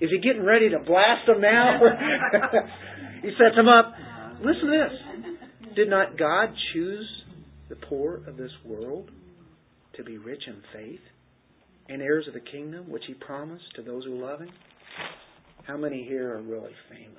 Is 0.00 0.10
he 0.10 0.18
getting 0.26 0.44
ready 0.44 0.70
to 0.70 0.78
blast 0.78 1.26
them 1.26 1.40
now? 1.40 1.78
he 3.22 3.28
sets 3.38 3.54
them 3.54 3.68
up. 3.68 3.92
Listen 4.38 4.70
to 4.70 4.88
this. 4.88 5.74
Did 5.76 5.90
not 5.90 6.18
God 6.18 6.48
choose 6.72 7.06
the 7.68 7.76
poor 7.76 8.22
of 8.26 8.36
this 8.36 8.50
world 8.64 9.10
to 9.96 10.02
be 10.02 10.18
rich 10.18 10.42
in 10.46 10.56
faith 10.72 11.00
and 11.88 12.00
heirs 12.00 12.26
of 12.26 12.34
the 12.34 12.40
kingdom 12.40 12.90
which 12.90 13.02
he 13.06 13.14
promised 13.14 13.64
to 13.76 13.82
those 13.82 14.04
who 14.04 14.20
love 14.20 14.40
him? 14.40 14.50
How 15.64 15.76
many 15.76 16.04
here 16.04 16.34
are 16.34 16.42
really 16.42 16.72
famous? 16.88 17.16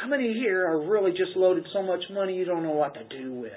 How 0.00 0.08
many 0.08 0.34
here 0.34 0.66
are 0.66 0.86
really 0.86 1.12
just 1.12 1.36
loaded 1.36 1.64
so 1.72 1.82
much 1.82 2.02
money 2.10 2.34
you 2.34 2.44
don't 2.44 2.62
know 2.62 2.72
what 2.72 2.94
to 2.94 3.04
do 3.04 3.32
with? 3.32 3.52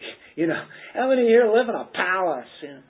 You 0.36 0.46
know, 0.46 0.62
how 0.92 1.08
many 1.08 1.22
here 1.22 1.50
live 1.50 1.66
in 1.66 1.74
a 1.74 1.88
palace? 1.94 2.44
And, 2.60 2.82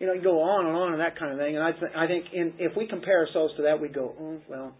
you 0.00 0.08
know, 0.08 0.14
you 0.14 0.20
go 0.20 0.42
on 0.42 0.66
and 0.66 0.74
on 0.74 0.92
and 0.94 1.00
that 1.00 1.16
kind 1.16 1.30
of 1.30 1.38
thing. 1.38 1.54
And 1.54 1.64
I, 1.64 1.70
th- 1.70 1.92
I 1.96 2.08
think 2.08 2.24
in, 2.32 2.54
if 2.58 2.76
we 2.76 2.88
compare 2.88 3.24
ourselves 3.24 3.54
to 3.56 3.62
that, 3.62 3.80
we 3.80 3.86
go, 3.86 4.12
oh, 4.20 4.40
well, 4.50 4.74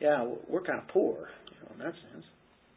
yeah, 0.00 0.26
we're 0.48 0.62
kind 0.62 0.80
of 0.80 0.88
poor, 0.88 1.28
you 1.52 1.56
know, 1.62 1.74
in 1.74 1.78
that 1.78 1.94
sense. 2.12 2.24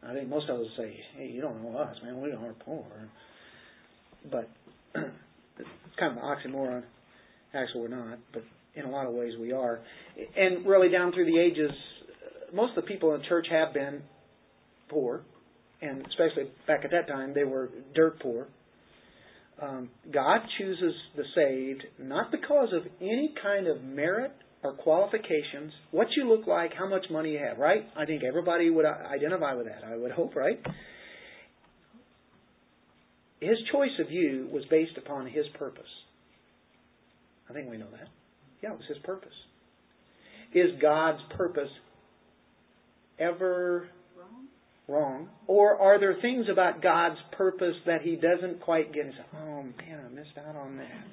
I 0.06 0.14
think 0.14 0.28
most 0.28 0.48
of 0.48 0.60
us 0.60 0.66
say, 0.76 0.96
hey, 1.16 1.26
you 1.26 1.40
don't 1.40 1.64
know 1.64 1.76
us, 1.78 1.96
man. 2.04 2.20
We 2.20 2.30
aren't 2.30 2.60
poor. 2.60 2.86
But 4.30 4.48
it's 4.94 5.68
kind 5.98 6.16
of 6.16 6.18
an 6.18 6.22
oxymoron. 6.22 6.84
Actually, 7.54 7.80
we're 7.80 7.88
not, 7.88 8.18
but 8.32 8.44
in 8.74 8.84
a 8.84 8.90
lot 8.90 9.06
of 9.06 9.14
ways 9.14 9.32
we 9.40 9.52
are. 9.52 9.80
And 10.36 10.66
really, 10.66 10.90
down 10.90 11.12
through 11.12 11.26
the 11.26 11.40
ages, 11.40 11.70
most 12.52 12.76
of 12.76 12.84
the 12.84 12.88
people 12.88 13.14
in 13.14 13.22
the 13.22 13.26
church 13.26 13.46
have 13.50 13.72
been 13.72 14.02
poor, 14.88 15.22
and 15.82 16.06
especially 16.06 16.50
back 16.66 16.84
at 16.84 16.90
that 16.90 17.08
time, 17.08 17.32
they 17.34 17.44
were 17.44 17.70
dirt 17.94 18.20
poor. 18.20 18.48
Um, 19.60 19.90
God 20.12 20.40
chooses 20.58 20.94
the 21.16 21.22
saved 21.34 21.84
not 21.98 22.30
because 22.30 22.68
of 22.72 22.82
any 23.00 23.32
kind 23.40 23.66
of 23.66 23.82
merit 23.82 24.32
or 24.64 24.72
qualifications, 24.72 25.72
what 25.90 26.08
you 26.16 26.28
look 26.28 26.46
like, 26.46 26.72
how 26.76 26.88
much 26.88 27.04
money 27.10 27.32
you 27.32 27.38
have, 27.38 27.58
right? 27.58 27.86
I 27.96 28.06
think 28.06 28.22
everybody 28.24 28.70
would 28.70 28.86
identify 28.86 29.52
with 29.54 29.66
that, 29.66 29.84
I 29.86 29.96
would 29.96 30.10
hope, 30.10 30.34
right? 30.34 30.58
His 33.40 33.58
choice 33.70 33.90
of 34.00 34.10
you 34.10 34.48
was 34.50 34.64
based 34.70 34.96
upon 34.96 35.26
His 35.26 35.44
purpose. 35.58 35.82
I 37.48 37.52
think 37.52 37.70
we 37.70 37.76
know 37.76 37.90
that. 37.92 38.08
Yeah, 38.62 38.72
it 38.72 38.78
was 38.78 38.86
His 38.88 38.98
purpose. 39.04 39.34
Is 40.54 40.70
God's 40.80 41.20
purpose 41.36 41.68
ever 43.18 43.88
Wrong? 44.86 45.28
Or 45.46 45.80
are 45.80 45.98
there 45.98 46.16
things 46.20 46.46
about 46.52 46.82
God's 46.82 47.18
purpose 47.36 47.74
that 47.86 48.02
He 48.02 48.16
doesn't 48.16 48.60
quite 48.60 48.92
get 48.92 49.06
and 49.06 49.14
oh 49.34 49.62
man, 49.62 50.00
I 50.04 50.08
missed 50.14 50.36
out 50.38 50.56
on 50.56 50.76
that? 50.76 51.06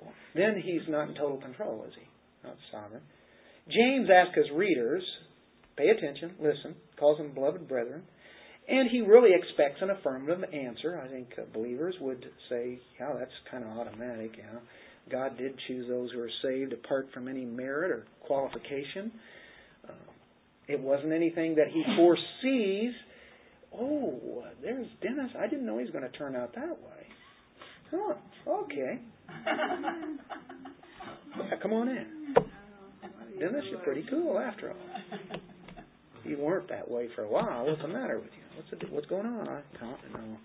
Well, 0.00 0.12
then 0.34 0.60
He's 0.62 0.82
not 0.88 1.08
in 1.08 1.14
total 1.14 1.40
control, 1.40 1.84
is 1.86 1.94
He? 1.94 2.48
Not 2.48 2.56
sovereign. 2.72 3.02
James 3.68 4.08
asks 4.10 4.36
his 4.36 4.50
readers, 4.56 5.02
pay 5.76 5.88
attention, 5.88 6.34
listen, 6.40 6.74
calls 6.98 7.18
them 7.18 7.32
beloved 7.34 7.68
brethren, 7.68 8.02
and 8.68 8.90
he 8.90 9.00
really 9.00 9.30
expects 9.32 9.80
an 9.82 9.90
affirmative 9.90 10.44
answer. 10.52 11.00
I 11.04 11.08
think 11.08 11.28
uh, 11.38 11.42
believers 11.52 11.94
would 12.00 12.24
say, 12.48 12.78
yeah, 12.98 13.12
that's 13.18 13.30
kind 13.50 13.64
of 13.64 13.70
automatic. 13.70 14.32
Yeah. 14.38 14.60
God 15.10 15.36
did 15.38 15.54
choose 15.66 15.88
those 15.88 16.10
who 16.12 16.20
are 16.20 16.30
saved 16.42 16.72
apart 16.72 17.08
from 17.12 17.26
any 17.26 17.44
merit 17.44 17.90
or 17.90 18.06
qualification. 18.20 19.12
It 20.70 20.80
wasn't 20.80 21.12
anything 21.12 21.56
that 21.56 21.68
he 21.68 21.82
foresees. 21.96 22.92
Oh, 23.74 24.44
there's 24.62 24.86
Dennis. 25.02 25.30
I 25.38 25.46
didn't 25.46 25.66
know 25.66 25.78
he 25.78 25.84
was 25.84 25.92
going 25.92 26.04
to 26.04 26.16
turn 26.16 26.36
out 26.36 26.54
that 26.54 26.70
way. 26.70 27.06
Huh, 27.90 28.14
okay. 28.48 29.00
Yeah, 31.36 31.56
come 31.62 31.72
on 31.72 31.88
in. 31.88 32.06
Dennis, 33.38 33.64
you're 33.70 33.80
pretty 33.80 34.04
cool 34.10 34.38
after 34.38 34.70
all. 34.70 34.76
You 36.24 36.38
weren't 36.38 36.68
that 36.68 36.90
way 36.90 37.08
for 37.16 37.22
a 37.22 37.28
while. 37.28 37.66
What's 37.66 37.80
the 37.82 37.88
matter 37.88 38.18
with 38.18 38.30
you? 38.32 38.42
What's 38.56 38.70
the, 38.70 38.76
what's 38.94 39.06
going 39.06 39.26
on? 39.26 39.48
I 39.48 39.62
don't 39.80 40.12
know. 40.12 40.36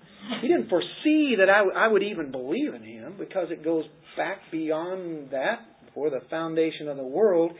He 0.41 0.47
didn't 0.47 0.69
foresee 0.69 1.35
that 1.37 1.49
I, 1.49 1.85
I 1.85 1.87
would 1.87 2.03
even 2.03 2.31
believe 2.31 2.73
in 2.73 2.81
him 2.81 3.15
because 3.19 3.47
it 3.51 3.63
goes 3.63 3.83
back 4.15 4.37
beyond 4.51 5.31
that, 5.31 5.85
before 5.85 6.09
the 6.09 6.21
foundation 6.29 6.87
of 6.87 6.97
the 6.97 7.03
world. 7.03 7.51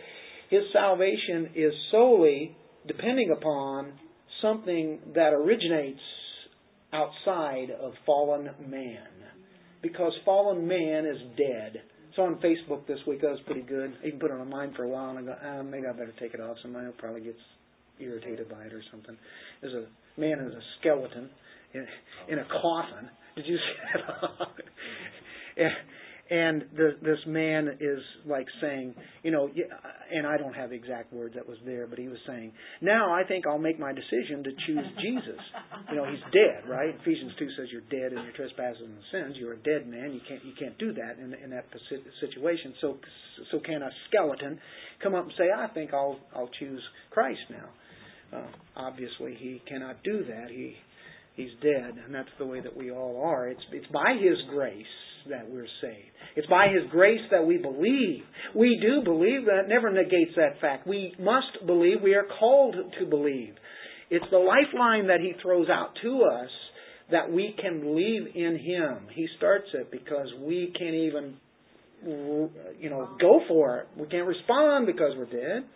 His 0.50 0.62
salvation 0.74 1.50
is 1.56 1.74
solely 1.92 2.56
depending 2.88 3.32
upon 3.36 3.94
something 4.42 5.00
that 5.16 5.34
originates 5.34 6.00
outside 6.94 7.72
of 7.82 7.94
fallen 8.06 8.50
man. 8.68 9.08
Because 9.82 10.14
fallen 10.24 10.68
man 10.68 11.06
is 11.06 11.18
dead. 11.38 11.82
So 12.16 12.24
on 12.24 12.36
Facebook 12.36 12.88
this 12.88 13.00
week. 13.06 13.22
That 13.22 13.32
was 13.32 13.40
pretty 13.46 13.62
good. 13.62 13.94
I 14.04 14.08
even 14.08 14.20
put 14.20 14.32
it 14.32 14.40
on 14.40 14.50
mine 14.50 14.74
for 14.76 14.84
a 14.84 14.90
while, 14.90 15.18
and 15.18 15.30
I 15.30 15.34
go, 15.34 15.38
ah, 15.44 15.64
maybe 15.64 15.86
I 15.88 15.92
better 15.92 16.14
take 16.20 16.34
it 16.34 16.40
off. 16.40 16.58
Somebody 16.62 16.88
probably 16.98 17.22
get 17.22 17.36
irritated 18.00 18.50
by 18.50 18.64
it 18.64 18.74
or 18.74 18.82
something. 18.92 19.18
There's 19.62 19.74
a 19.74 20.20
man 20.20 20.40
is 20.40 20.54
a 20.54 20.62
skeleton 20.80 21.30
in, 21.74 21.86
in 22.30 22.40
a 22.40 22.46
coffin. 22.46 23.10
Did 23.36 23.46
you 23.48 23.58
see 23.58 24.02
that? 25.58 25.68
And 26.28 26.66
the, 26.76 26.98
this 27.04 27.20
man 27.28 27.78
is 27.80 28.00
like 28.26 28.48
saying, 28.60 28.96
you 29.22 29.30
know, 29.30 29.48
and 30.12 30.26
I 30.26 30.38
don't 30.38 30.56
have 30.56 30.72
the 30.72 30.76
exact 30.76 31.14
words 31.14 31.36
that 31.36 31.48
was 31.48 31.60
there, 31.66 31.86
but 31.86 32.00
he 32.00 32.08
was 32.08 32.18
saying, 32.26 32.52
now 32.82 33.14
I 33.14 33.24
think 33.24 33.46
I'll 33.46 33.60
make 33.60 33.80
my 33.80 33.94
decision 33.94 34.44
to 34.44 34.50
choose 34.66 34.86
Jesus. 35.02 35.42
You 35.92 35.98
know, 35.98 36.10
he's 36.10 36.24
dead, 36.34 36.68
right? 36.68 36.96
Ephesians 37.00 37.34
two 37.38 37.48
says 37.56 37.68
you're 37.72 37.86
dead 37.94 38.12
in 38.12 38.24
your 38.24 38.34
trespasses 38.36 38.82
and 38.82 38.98
sins. 39.12 39.36
You're 39.38 39.54
a 39.54 39.58
dead 39.58 39.88
man. 39.88 40.14
You 40.14 40.20
can't 40.28 40.44
you 40.44 40.54
can't 40.60 40.76
do 40.80 40.94
that 40.94 41.20
in, 41.22 41.32
in 41.36 41.52
that 41.52 41.66
situation. 42.20 42.74
So 42.82 42.98
so 43.52 43.60
can 43.60 43.84
a 43.84 43.90
skeleton 44.10 44.60
come 45.04 45.14
up 45.14 45.26
and 45.26 45.34
say, 45.38 45.46
I 45.56 45.68
think 45.74 45.94
I'll 45.94 46.18
I'll 46.36 46.50
choose 46.60 46.82
Christ 47.12 47.40
now? 47.52 48.40
Uh, 48.40 48.48
obviously, 48.76 49.38
he 49.40 49.62
cannot 49.70 50.02
do 50.04 50.26
that. 50.26 50.50
He 50.50 50.74
he's 51.36 51.52
dead, 51.62 51.94
and 52.04 52.14
that's 52.14 52.34
the 52.40 52.46
way 52.46 52.62
that 52.62 52.76
we 52.76 52.92
all 52.92 53.22
are. 53.24 53.48
It's 53.48 53.64
it's 53.72 53.88
by 53.94 54.18
His 54.20 54.38
grace 54.50 54.86
that 55.30 55.50
we're 55.50 55.68
saved. 55.82 56.12
It's 56.36 56.48
by 56.48 56.68
His 56.68 56.90
grace 56.92 57.22
that 57.32 57.46
we 57.46 57.58
believe. 57.58 58.24
We 58.56 58.80
do 58.82 59.04
believe. 59.04 59.46
That 59.46 59.68
never 59.68 59.92
negates 59.92 60.32
that 60.36 60.60
fact. 60.62 60.88
We 60.88 61.14
must 61.20 61.66
believe. 61.66 62.02
We 62.04 62.16
are 62.16 62.26
called 62.40 62.76
to 63.00 63.06
believe. 63.06 63.56
It's 64.10 64.26
the 64.32 64.38
lifeline 64.38 65.08
that 65.08 65.20
He 65.20 65.34
throws 65.42 65.68
out 65.70 65.90
to 66.04 66.24
us 66.24 66.50
that 67.12 67.32
we 67.32 67.56
can 67.62 67.82
believe 67.82 68.28
in 68.36 68.60
Him. 68.60 69.08
He 69.14 69.28
starts 69.38 69.68
it 69.74 69.92
because 69.92 70.28
we 70.42 70.74
can't 70.78 70.96
even, 70.96 71.38
you 72.80 72.90
know, 72.90 73.10
go 73.20 73.42
for 73.48 73.80
it. 73.80 73.88
We 73.98 74.08
can't 74.08 74.28
respond 74.28 74.88
because 74.88 75.12
we're 75.18 75.26
dead. 75.26 75.68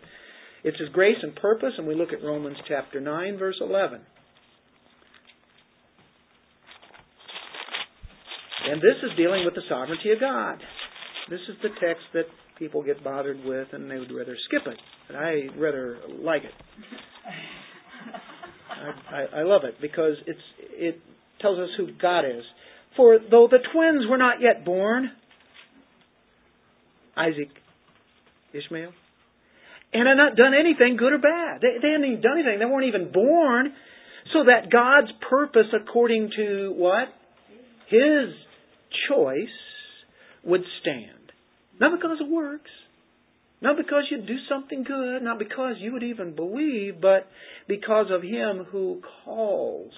It's 0.62 0.78
His 0.78 0.88
grace 0.90 1.16
and 1.22 1.34
purpose, 1.36 1.72
and 1.78 1.86
we 1.86 1.94
look 1.94 2.12
at 2.12 2.22
Romans 2.22 2.56
chapter 2.68 3.00
9, 3.00 3.38
verse 3.38 3.56
11. 3.60 4.00
And 8.68 8.80
this 8.80 8.96
is 9.02 9.16
dealing 9.16 9.44
with 9.44 9.54
the 9.54 9.62
sovereignty 9.68 10.12
of 10.12 10.20
God. 10.20 10.58
This 11.28 11.40
is 11.48 11.56
the 11.62 11.70
text 11.80 12.04
that 12.14 12.24
people 12.58 12.82
get 12.82 13.02
bothered 13.02 13.42
with 13.44 13.68
and 13.72 13.90
they 13.90 13.98
would 13.98 14.12
rather 14.12 14.36
skip 14.46 14.62
it. 14.66 14.78
But 15.06 15.16
I 15.16 15.48
rather 15.58 15.98
like 16.20 16.42
it. 16.44 16.52
I, 18.70 19.16
I, 19.16 19.40
I 19.40 19.42
love 19.42 19.62
it 19.64 19.74
because 19.80 20.14
it's 20.26 20.40
it 20.72 21.00
tells 21.40 21.58
us 21.58 21.68
who 21.76 21.88
God 22.00 22.24
is. 22.24 22.44
For 22.96 23.18
though 23.18 23.48
the 23.50 23.58
twins 23.72 24.04
were 24.08 24.18
not 24.18 24.40
yet 24.40 24.64
born, 24.64 25.10
Isaac, 27.16 27.48
Ishmael, 28.52 28.92
and 29.92 30.08
had 30.08 30.14
not 30.14 30.36
done 30.36 30.52
anything 30.58 30.96
good 30.96 31.12
or 31.12 31.18
bad. 31.18 31.60
They, 31.60 31.78
they 31.80 31.92
hadn't 31.92 32.06
even 32.06 32.20
done 32.20 32.38
anything. 32.38 32.58
They 32.58 32.64
weren't 32.64 32.86
even 32.86 33.12
born. 33.12 33.72
So 34.32 34.44
that 34.44 34.70
God's 34.70 35.10
purpose 35.28 35.66
according 35.74 36.30
to 36.36 36.72
what? 36.76 37.08
His 37.88 38.34
choice 39.08 39.48
would 40.44 40.62
stand. 40.80 41.32
Not 41.80 41.98
because 41.98 42.18
it 42.20 42.30
works, 42.30 42.70
not 43.62 43.76
because 43.76 44.04
you 44.10 44.18
do 44.18 44.36
something 44.48 44.84
good, 44.84 45.22
not 45.22 45.38
because 45.38 45.76
you 45.78 45.92
would 45.92 46.02
even 46.02 46.34
believe, 46.34 47.00
but 47.00 47.26
because 47.68 48.06
of 48.10 48.22
Him 48.22 48.66
who 48.70 49.00
calls. 49.24 49.92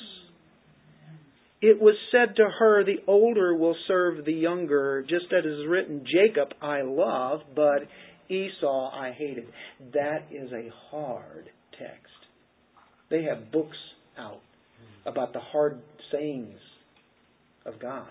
It 1.61 1.81
was 1.81 1.95
said 2.11 2.37
to 2.37 2.45
her, 2.59 2.85
The 2.85 2.99
older 3.07 3.55
will 3.57 3.77
serve 3.87 4.25
the 4.25 4.33
younger, 4.33 5.03
just 5.03 5.27
as 5.27 5.45
it 5.45 5.49
is 5.49 5.69
written, 5.69 6.05
Jacob 6.05 6.49
I 6.61 6.83
love, 6.83 7.41
but 7.55 7.83
Esau 8.29 8.91
I 8.91 9.13
hated. 9.17 9.47
That 9.93 10.27
is 10.33 10.51
a 10.53 10.71
hard 10.91 11.49
text. 11.79 12.09
They 13.11 13.23
have 13.25 13.53
books 13.53 13.77
out 14.19 14.41
about 15.07 15.33
the 15.33 15.41
hard 15.41 15.81
sayings 16.11 16.59
of 17.65 17.79
God. 17.81 18.09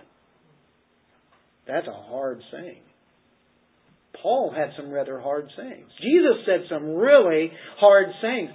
That's 1.72 1.88
a 1.88 1.94
hard 1.94 2.42
saying. 2.52 2.82
Paul 4.22 4.54
had 4.54 4.72
some 4.76 4.92
rather 4.92 5.22
hard 5.22 5.48
sayings. 5.56 5.90
Jesus 6.02 6.46
said 6.46 6.66
some 6.70 6.96
really 6.96 7.50
hard 7.80 8.08
sayings. 8.22 8.50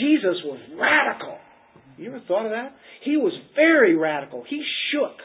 Jesus 0.00 0.42
was 0.44 0.58
radical. 0.76 1.38
You 1.96 2.08
ever 2.08 2.20
thought 2.26 2.46
of 2.46 2.50
that? 2.50 2.74
He 3.04 3.16
was 3.16 3.32
very 3.54 3.94
radical. 3.96 4.44
He 4.48 4.60
shook 4.90 5.16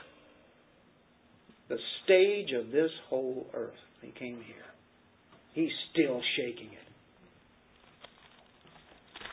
the 1.70 1.78
stage 2.04 2.52
of 2.56 2.72
this 2.72 2.92
whole 3.10 3.48
earth. 3.56 3.74
He 4.02 4.12
came 4.12 4.36
here. 4.36 4.56
He's 5.54 5.72
still 5.92 6.22
shaking 6.38 6.68
it. 6.68 6.88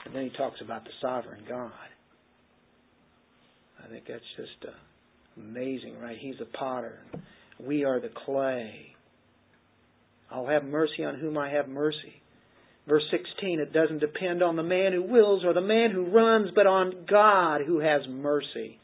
And 0.06 0.14
then 0.14 0.22
he 0.22 0.30
talks 0.38 0.60
about 0.62 0.84
the 0.84 0.90
sovereign 1.02 1.42
God. 1.46 1.70
I 3.84 3.88
think 3.90 4.04
that's 4.08 4.24
just 4.38 4.64
uh, 4.66 5.40
amazing, 5.40 5.98
right? 6.00 6.16
He's 6.18 6.36
a 6.40 6.56
potter. 6.56 7.00
We 7.66 7.84
are 7.84 8.00
the 8.00 8.10
clay. 8.26 8.94
I'll 10.30 10.46
have 10.46 10.64
mercy 10.64 11.04
on 11.04 11.18
whom 11.18 11.36
I 11.36 11.50
have 11.50 11.68
mercy. 11.68 12.20
Verse 12.88 13.02
16, 13.10 13.60
it 13.60 13.72
doesn't 13.72 13.98
depend 13.98 14.42
on 14.42 14.56
the 14.56 14.62
man 14.62 14.92
who 14.92 15.02
wills 15.02 15.44
or 15.44 15.52
the 15.52 15.60
man 15.60 15.90
who 15.90 16.06
runs, 16.06 16.50
but 16.54 16.66
on 16.66 17.04
God 17.08 17.60
who 17.66 17.80
has 17.80 18.02
mercy. 18.08 18.78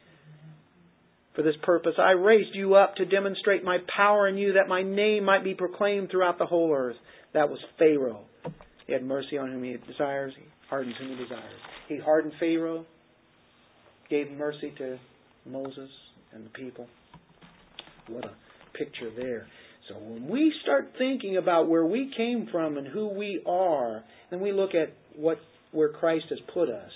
For 1.34 1.42
this 1.42 1.54
purpose, 1.62 1.94
I 1.98 2.12
raised 2.12 2.54
you 2.54 2.74
up 2.74 2.96
to 2.96 3.04
demonstrate 3.04 3.64
my 3.64 3.78
power 3.94 4.28
in 4.28 4.38
you, 4.38 4.54
that 4.54 4.68
my 4.68 4.82
name 4.82 5.24
might 5.24 5.44
be 5.44 5.54
proclaimed 5.54 6.10
throughout 6.10 6.38
the 6.38 6.46
whole 6.46 6.72
earth. 6.72 6.96
That 7.34 7.50
was 7.50 7.58
Pharaoh. 7.78 8.24
He 8.86 8.92
had 8.92 9.04
mercy 9.04 9.36
on 9.36 9.50
whom 9.50 9.64
he 9.64 9.76
desires, 9.86 10.32
he 10.36 10.44
hardens 10.68 10.94
whom 10.98 11.10
he 11.10 11.22
desires. 11.22 11.60
He 11.88 11.98
hardened 11.98 12.34
Pharaoh, 12.38 12.86
gave 14.08 14.30
mercy 14.30 14.72
to 14.78 14.98
Moses 15.44 15.90
and 16.32 16.44
the 16.44 16.50
people. 16.50 16.86
What 18.08 18.24
a 18.24 18.30
picture 18.76 19.10
there. 19.16 19.46
So 19.88 19.94
when 19.98 20.28
we 20.28 20.52
start 20.62 20.92
thinking 20.98 21.36
about 21.36 21.68
where 21.68 21.86
we 21.86 22.10
came 22.16 22.48
from 22.50 22.76
and 22.76 22.86
who 22.86 23.08
we 23.08 23.42
are, 23.46 24.02
and 24.30 24.40
we 24.40 24.52
look 24.52 24.70
at 24.74 24.92
what 25.14 25.38
where 25.72 25.90
Christ 25.90 26.26
has 26.30 26.38
put 26.52 26.68
us, 26.68 26.90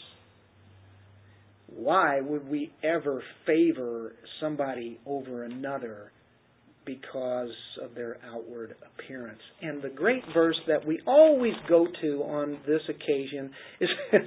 why 1.69 2.21
would 2.21 2.49
we 2.49 2.73
ever 2.83 3.23
favor 3.47 4.13
somebody 4.41 4.99
over 5.07 5.45
another 5.45 6.11
because 6.91 7.55
of 7.83 7.95
their 7.95 8.19
outward 8.33 8.75
appearance. 8.85 9.41
And 9.63 9.83
the 9.83 9.89
great 9.89 10.23
verse 10.35 10.57
that 10.67 10.85
we 10.85 11.01
always 11.07 11.53
go 11.69 11.87
to 12.03 12.09
on 12.23 12.59
this 12.67 12.81
occasion 12.89 13.51
is 13.81 13.89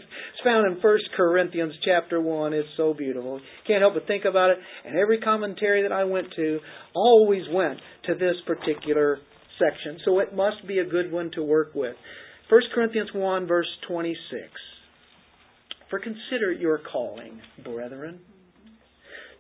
found 0.44 0.72
in 0.72 0.82
1 0.82 0.98
Corinthians 1.18 1.74
chapter 1.84 2.22
1. 2.22 2.54
It's 2.54 2.68
so 2.78 2.94
beautiful. 2.94 3.42
Can't 3.68 3.82
help 3.82 3.96
but 3.96 4.08
think 4.08 4.24
about 4.26 4.52
it. 4.52 4.58
And 4.86 4.98
every 4.98 5.20
commentary 5.20 5.84
that 5.84 5.92
I 5.92 6.06
went 6.06 6.28
to 6.38 6.60
always 6.96 7.44
went 7.52 7.80
to 8.06 8.16
this 8.16 8.36
particular 8.48 9.20
section. 9.60 10.00
So 10.06 10.20
it 10.20 10.34
must 10.34 10.66
be 10.68 10.80
a 10.80 10.86
good 10.86 11.12
one 11.12 11.32
to 11.36 11.44
work 11.44 11.72
with. 11.76 11.96
1 12.50 12.62
Corinthians 12.74 13.10
1 13.14 13.48
verse 13.48 13.68
26. 13.88 14.18
For 15.90 16.00
consider 16.00 16.52
your 16.52 16.80
calling, 16.92 17.42
brethren 17.64 18.20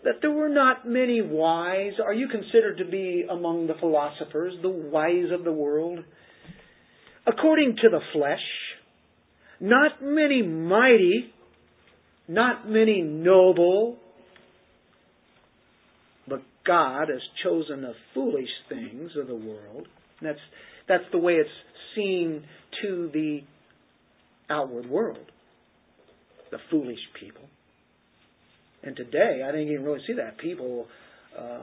that 0.03 0.15
there 0.21 0.31
were 0.31 0.49
not 0.49 0.87
many 0.87 1.21
wise. 1.21 1.93
Are 2.03 2.13
you 2.13 2.27
considered 2.27 2.77
to 2.77 2.85
be 2.85 3.25
among 3.29 3.67
the 3.67 3.75
philosophers, 3.79 4.53
the 4.61 4.69
wise 4.69 5.31
of 5.31 5.43
the 5.43 5.51
world? 5.51 5.99
According 7.25 7.77
to 7.81 7.89
the 7.89 8.01
flesh, 8.13 8.39
not 9.59 10.01
many 10.01 10.41
mighty, 10.41 11.33
not 12.27 12.69
many 12.69 13.01
noble, 13.01 13.97
but 16.27 16.41
God 16.65 17.07
has 17.09 17.21
chosen 17.43 17.81
the 17.81 17.93
foolish 18.13 18.49
things 18.67 19.11
of 19.19 19.27
the 19.27 19.35
world. 19.35 19.87
That's, 20.21 20.39
that's 20.87 21.05
the 21.13 21.17
way 21.17 21.33
it's 21.33 21.49
seen 21.95 22.43
to 22.81 23.09
the 23.13 23.39
outward 24.49 24.89
world, 24.89 25.31
the 26.51 26.57
foolish 26.69 26.99
people. 27.17 27.43
And 28.83 28.95
today, 28.95 29.41
I 29.47 29.55
you 29.55 29.77
can 29.77 29.85
really 29.85 30.01
see 30.05 30.13
that 30.13 30.37
people 30.37 30.87
uh, 31.37 31.59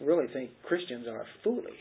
really 0.00 0.26
think 0.32 0.50
Christians 0.64 1.06
are 1.08 1.24
foolish. 1.42 1.72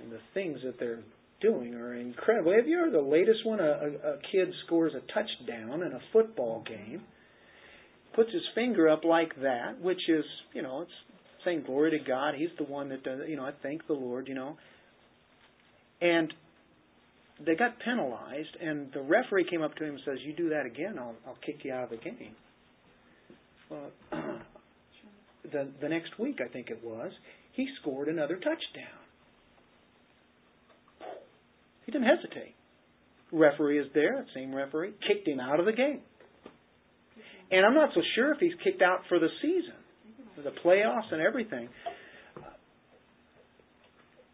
And 0.00 0.12
the 0.12 0.20
things 0.34 0.58
that 0.64 0.78
they're 0.78 1.02
doing 1.40 1.74
are 1.74 1.94
incredible. 1.94 2.52
Have 2.52 2.68
you 2.68 2.78
heard 2.78 2.92
the 2.92 3.00
latest 3.00 3.44
one? 3.44 3.60
A, 3.60 3.62
a, 3.62 4.12
a 4.14 4.18
kid 4.30 4.48
scores 4.66 4.92
a 4.94 5.00
touchdown 5.12 5.82
in 5.82 5.92
a 5.92 6.00
football 6.12 6.62
game, 6.66 7.02
puts 8.14 8.32
his 8.32 8.42
finger 8.54 8.88
up 8.88 9.04
like 9.04 9.34
that, 9.42 9.80
which 9.80 10.00
is, 10.08 10.24
you 10.52 10.62
know, 10.62 10.82
it's 10.82 10.90
saying 11.44 11.62
glory 11.66 11.92
to 11.92 12.04
God. 12.04 12.34
He's 12.36 12.48
the 12.58 12.64
one 12.64 12.88
that 12.90 13.02
does, 13.02 13.20
you 13.28 13.36
know, 13.36 13.44
I 13.44 13.52
thank 13.62 13.86
the 13.86 13.94
Lord, 13.94 14.28
you 14.28 14.34
know. 14.34 14.56
And 16.00 16.32
they 17.44 17.54
got 17.54 17.78
penalized, 17.84 18.56
and 18.60 18.88
the 18.92 19.02
referee 19.02 19.46
came 19.48 19.62
up 19.62 19.74
to 19.76 19.84
him 19.84 19.94
and 19.94 20.00
says, 20.04 20.18
"You 20.24 20.32
do 20.32 20.48
that 20.50 20.66
again, 20.66 20.98
I'll, 20.98 21.14
I'll 21.26 21.38
kick 21.44 21.64
you 21.64 21.72
out 21.72 21.84
of 21.84 21.90
the 21.90 21.96
game." 21.96 22.34
Well, 23.70 23.90
the 25.52 25.68
the 25.80 25.88
next 25.88 26.18
week, 26.18 26.38
I 26.44 26.48
think 26.52 26.70
it 26.70 26.82
was, 26.82 27.12
he 27.52 27.68
scored 27.80 28.08
another 28.08 28.36
touchdown. 28.36 28.98
He 31.86 31.92
didn't 31.92 32.06
hesitate. 32.06 32.54
Referee 33.32 33.78
is 33.78 33.86
there, 33.94 34.26
same 34.34 34.54
referee, 34.54 34.92
kicked 35.06 35.28
him 35.28 35.40
out 35.40 35.60
of 35.60 35.66
the 35.66 35.72
game. 35.72 36.00
And 37.50 37.64
I'm 37.64 37.74
not 37.74 37.90
so 37.94 38.00
sure 38.14 38.32
if 38.32 38.40
he's 38.40 38.52
kicked 38.62 38.82
out 38.82 39.00
for 39.08 39.18
the 39.18 39.28
season, 39.40 40.44
the 40.44 40.52
playoffs 40.64 41.12
and 41.12 41.20
everything. 41.20 41.68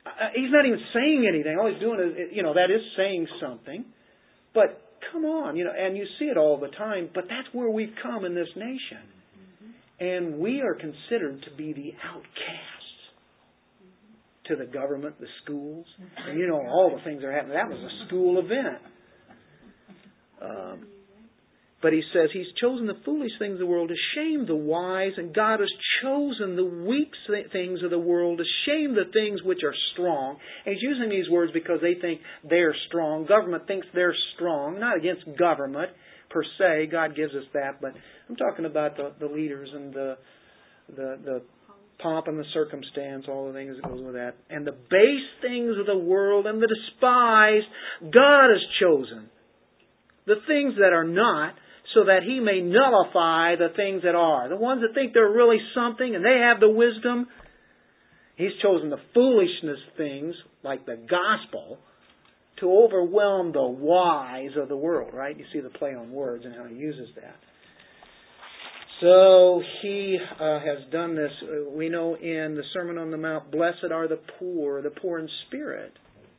Uh, 0.06 0.10
he's 0.34 0.50
not 0.50 0.66
even 0.66 0.80
saying 0.92 1.26
anything. 1.28 1.56
All 1.58 1.70
he's 1.70 1.80
doing 1.80 2.00
is, 2.00 2.32
you 2.32 2.42
know, 2.42 2.54
that 2.54 2.70
is 2.70 2.80
saying 2.96 3.26
something. 3.40 3.84
But 4.54 4.80
come 5.12 5.24
on, 5.24 5.56
you 5.56 5.64
know, 5.64 5.72
and 5.76 5.96
you 5.96 6.06
see 6.18 6.26
it 6.26 6.36
all 6.36 6.58
the 6.58 6.68
time. 6.68 7.08
But 7.14 7.24
that's 7.28 7.48
where 7.52 7.70
we've 7.70 7.94
come 8.02 8.24
in 8.24 8.34
this 8.34 8.48
nation, 8.56 9.04
and 10.00 10.38
we 10.38 10.60
are 10.60 10.74
considered 10.74 11.42
to 11.48 11.56
be 11.56 11.72
the 11.72 11.92
outcasts 12.04 12.74
to 14.46 14.56
the 14.56 14.66
government, 14.66 15.18
the 15.20 15.26
schools, 15.42 15.86
and 16.26 16.38
you 16.38 16.46
know 16.46 16.60
all 16.60 16.94
the 16.94 17.02
things 17.02 17.22
that 17.22 17.28
are 17.28 17.32
happening. 17.32 17.56
That 17.56 17.68
was 17.68 17.78
a 17.78 18.06
school 18.06 18.38
event. 18.38 18.82
Um, 20.42 20.86
but 21.84 21.92
he 21.92 22.00
says 22.14 22.30
he's 22.32 22.46
chosen 22.58 22.86
the 22.86 22.96
foolish 23.04 23.32
things 23.38 23.52
of 23.52 23.58
the 23.58 23.66
world 23.66 23.90
to 23.90 23.94
shame 24.16 24.46
the 24.46 24.56
wise, 24.56 25.12
and 25.18 25.34
God 25.34 25.60
has 25.60 25.68
chosen 26.00 26.56
the 26.56 26.64
weak 26.64 27.12
things 27.52 27.80
of 27.84 27.90
the 27.90 27.98
world 27.98 28.38
to 28.38 28.44
shame 28.64 28.94
the 28.94 29.12
things 29.12 29.42
which 29.42 29.58
are 29.62 29.74
strong. 29.92 30.38
And 30.64 30.74
he's 30.74 30.82
using 30.82 31.10
these 31.10 31.28
words 31.28 31.52
because 31.52 31.80
they 31.82 32.00
think 32.00 32.22
they're 32.48 32.74
strong. 32.88 33.26
Government 33.26 33.66
thinks 33.66 33.86
they're 33.92 34.16
strong, 34.34 34.80
not 34.80 34.96
against 34.96 35.24
government 35.38 35.90
per 36.30 36.42
se. 36.56 36.88
God 36.90 37.14
gives 37.14 37.34
us 37.34 37.44
that, 37.52 37.82
but 37.82 37.92
I'm 38.30 38.36
talking 38.36 38.64
about 38.64 38.96
the, 38.96 39.12
the 39.20 39.26
leaders 39.26 39.68
and 39.74 39.92
the 39.92 40.16
the 40.88 41.18
the 41.22 41.42
pomp 42.02 42.28
and 42.28 42.38
the 42.38 42.48
circumstance, 42.54 43.26
all 43.28 43.48
the 43.48 43.52
things 43.52 43.76
that 43.76 43.86
goes 43.86 44.02
with 44.02 44.14
that. 44.14 44.36
And 44.48 44.66
the 44.66 44.72
base 44.72 45.28
things 45.42 45.76
of 45.78 45.84
the 45.84 45.98
world 45.98 46.46
and 46.46 46.62
the 46.62 46.66
despised, 46.66 47.66
God 48.10 48.48
has 48.48 48.62
chosen. 48.80 49.28
The 50.26 50.36
things 50.48 50.76
that 50.76 50.94
are 50.94 51.04
not, 51.04 51.56
so 51.94 52.04
that 52.04 52.20
he 52.26 52.40
may 52.40 52.60
nullify 52.60 53.56
the 53.56 53.74
things 53.74 54.02
that 54.02 54.14
are. 54.14 54.48
The 54.48 54.56
ones 54.56 54.82
that 54.82 54.94
think 54.94 55.14
they're 55.14 55.30
really 55.30 55.58
something 55.74 56.14
and 56.14 56.24
they 56.24 56.40
have 56.42 56.60
the 56.60 56.68
wisdom, 56.68 57.26
he's 58.36 58.52
chosen 58.62 58.90
the 58.90 59.00
foolishness 59.14 59.78
things, 59.96 60.34
like 60.62 60.86
the 60.86 60.96
gospel, 60.96 61.78
to 62.60 62.70
overwhelm 62.70 63.52
the 63.52 63.62
wise 63.62 64.56
of 64.60 64.68
the 64.68 64.76
world, 64.76 65.12
right? 65.14 65.36
You 65.38 65.44
see 65.52 65.60
the 65.60 65.70
play 65.70 65.94
on 65.94 66.10
words 66.10 66.44
and 66.44 66.54
how 66.54 66.66
he 66.66 66.76
uses 66.76 67.08
that. 67.16 67.36
So 69.00 69.60
he 69.82 70.16
uh, 70.40 70.60
has 70.60 70.90
done 70.92 71.16
this. 71.16 71.32
Uh, 71.42 71.70
we 71.70 71.88
know 71.88 72.14
in 72.14 72.54
the 72.54 72.62
Sermon 72.72 72.96
on 72.96 73.10
the 73.10 73.16
Mount, 73.16 73.50
blessed 73.50 73.92
are 73.92 74.06
the 74.08 74.20
poor, 74.38 74.82
the 74.82 74.90
poor 74.90 75.18
in 75.18 75.28
spirit. 75.46 75.92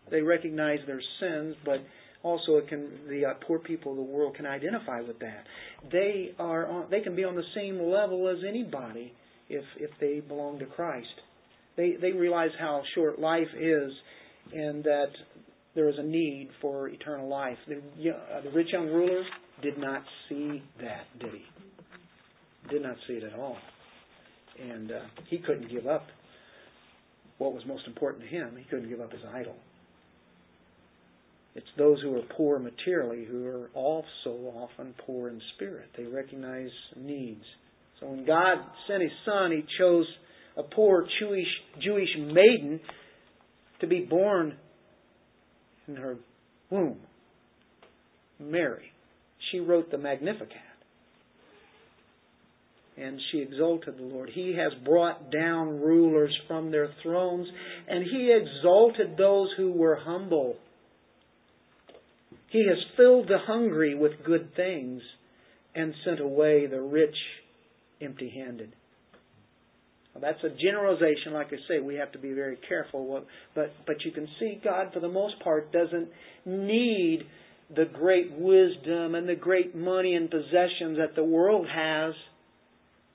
They 0.10 0.22
recognize 0.22 0.80
their 0.88 1.02
sins, 1.20 1.56
but 1.66 1.80
also 2.26 2.60
can, 2.68 2.90
the 3.08 3.24
uh, 3.24 3.34
poor 3.46 3.60
people 3.60 3.92
of 3.92 3.98
the 3.98 4.04
world 4.04 4.36
can 4.36 4.48
identify 4.48 5.00
with 5.02 5.20
that. 5.20 5.44
They 5.92 6.32
are 6.40 6.66
on, 6.68 6.90
they 6.90 7.02
can 7.02 7.16
be 7.16 7.24
on 7.24 7.36
the 7.36 7.44
same 7.54 7.80
level 7.80 8.28
as 8.28 8.44
anybody 8.48 9.14
if 9.48 9.64
if 9.80 9.92
they 10.02 10.22
belong 10.28 10.58
to 10.60 10.66
Christ. 10.66 11.08
They 11.78 11.94
they 12.02 12.12
realize 12.12 12.50
how 12.60 12.82
short 12.96 13.20
life 13.20 13.48
is, 13.56 13.92
and 14.52 14.84
that 14.84 15.12
there 15.76 15.88
is 15.88 15.96
a 16.00 16.04
need 16.04 16.50
for 16.62 16.88
eternal 16.88 17.30
life. 17.30 17.58
The, 17.68 17.76
uh, 17.76 18.42
the 18.42 18.50
rich 18.52 18.70
young 18.74 18.88
ruler 18.88 19.22
did 19.62 19.78
not 19.78 20.02
see 20.28 20.64
that, 20.80 21.06
did 21.20 21.34
he? 21.34 21.44
Did 22.72 22.82
not 22.82 22.96
see 23.08 23.14
it 23.16 23.24
at 23.24 23.38
all. 23.38 23.58
And 24.60 24.92
uh, 24.92 25.00
he 25.30 25.38
couldn't 25.38 25.70
give 25.70 25.86
up 25.86 26.08
what 27.38 27.54
was 27.54 27.64
most 27.68 27.86
important 27.86 28.24
to 28.24 28.30
him. 28.30 28.56
He 28.58 28.64
couldn't 28.64 28.90
give 28.90 29.02
up 29.02 29.12
his 29.12 29.22
idol. 29.32 29.58
It's 31.56 31.68
those 31.78 32.02
who 32.02 32.16
are 32.16 32.24
poor 32.36 32.60
materially 32.60 33.26
who 33.26 33.48
are 33.48 33.70
also 33.74 34.54
often 34.56 34.94
poor 35.06 35.30
in 35.30 35.42
spirit. 35.56 35.90
They 35.98 36.04
recognize 36.04 36.70
needs. 36.98 37.44
So 38.00 38.08
when 38.08 38.26
God 38.26 38.58
sent 38.88 39.02
His 39.02 39.12
Son, 39.26 39.52
He 39.52 39.64
chose 39.80 40.06
a 40.58 40.64
poor 40.64 41.08
Jewish, 41.20 41.48
Jewish 41.82 42.10
maiden 42.18 42.82
to 43.80 43.88
be 43.88 44.02
born 44.02 44.58
in 45.88 45.96
her 45.96 46.18
womb. 46.70 46.98
Mary. 48.38 48.92
She 49.52 49.60
wrote 49.60 49.92
the 49.92 49.98
Magnificat 49.98 50.58
and 52.98 53.20
she 53.32 53.40
exalted 53.40 53.98
the 53.98 54.04
Lord. 54.04 54.30
He 54.34 54.56
has 54.58 54.72
brought 54.86 55.32
down 55.32 55.82
rulers 55.82 56.34
from 56.48 56.72
their 56.72 56.90
thrones, 57.04 57.48
and 57.90 58.04
he 58.04 58.34
exalted 58.34 59.18
those 59.18 59.50
who 59.58 59.72
were 59.72 59.98
humble. 60.02 60.56
He 62.56 62.66
has 62.70 62.78
filled 62.96 63.28
the 63.28 63.38
hungry 63.38 63.96
with 63.96 64.14
good 64.26 64.56
things 64.56 65.02
and 65.76 65.94
sent 66.06 66.22
away 66.22 66.68
the 66.68 66.80
rich 66.80 67.18
empty 68.02 68.30
handed. 68.34 68.72
that's 70.22 70.42
a 70.42 70.50
generalization, 70.52 71.34
like 71.34 71.48
I 71.48 71.58
say, 71.68 71.82
we 71.82 71.96
have 71.96 72.14
to 72.14 72.18
be 72.18 72.32
very 72.32 72.58
careful. 72.70 73.06
What, 73.08 73.28
but, 73.56 73.74
but 73.86 73.98
you 74.06 74.14
can 74.14 74.26
see 74.40 74.62
God, 74.64 74.92
for 74.94 75.02
the 75.02 75.10
most 75.10 75.38
part, 75.44 75.74
doesn't 75.74 76.08
need 76.46 77.24
the 77.76 77.90
great 77.92 78.32
wisdom 78.32 79.16
and 79.16 79.28
the 79.28 79.36
great 79.36 79.76
money 79.76 80.16
and 80.16 80.32
possessions 80.32 80.98
that 80.98 81.14
the 81.18 81.26
world 81.26 81.68
has 81.68 82.14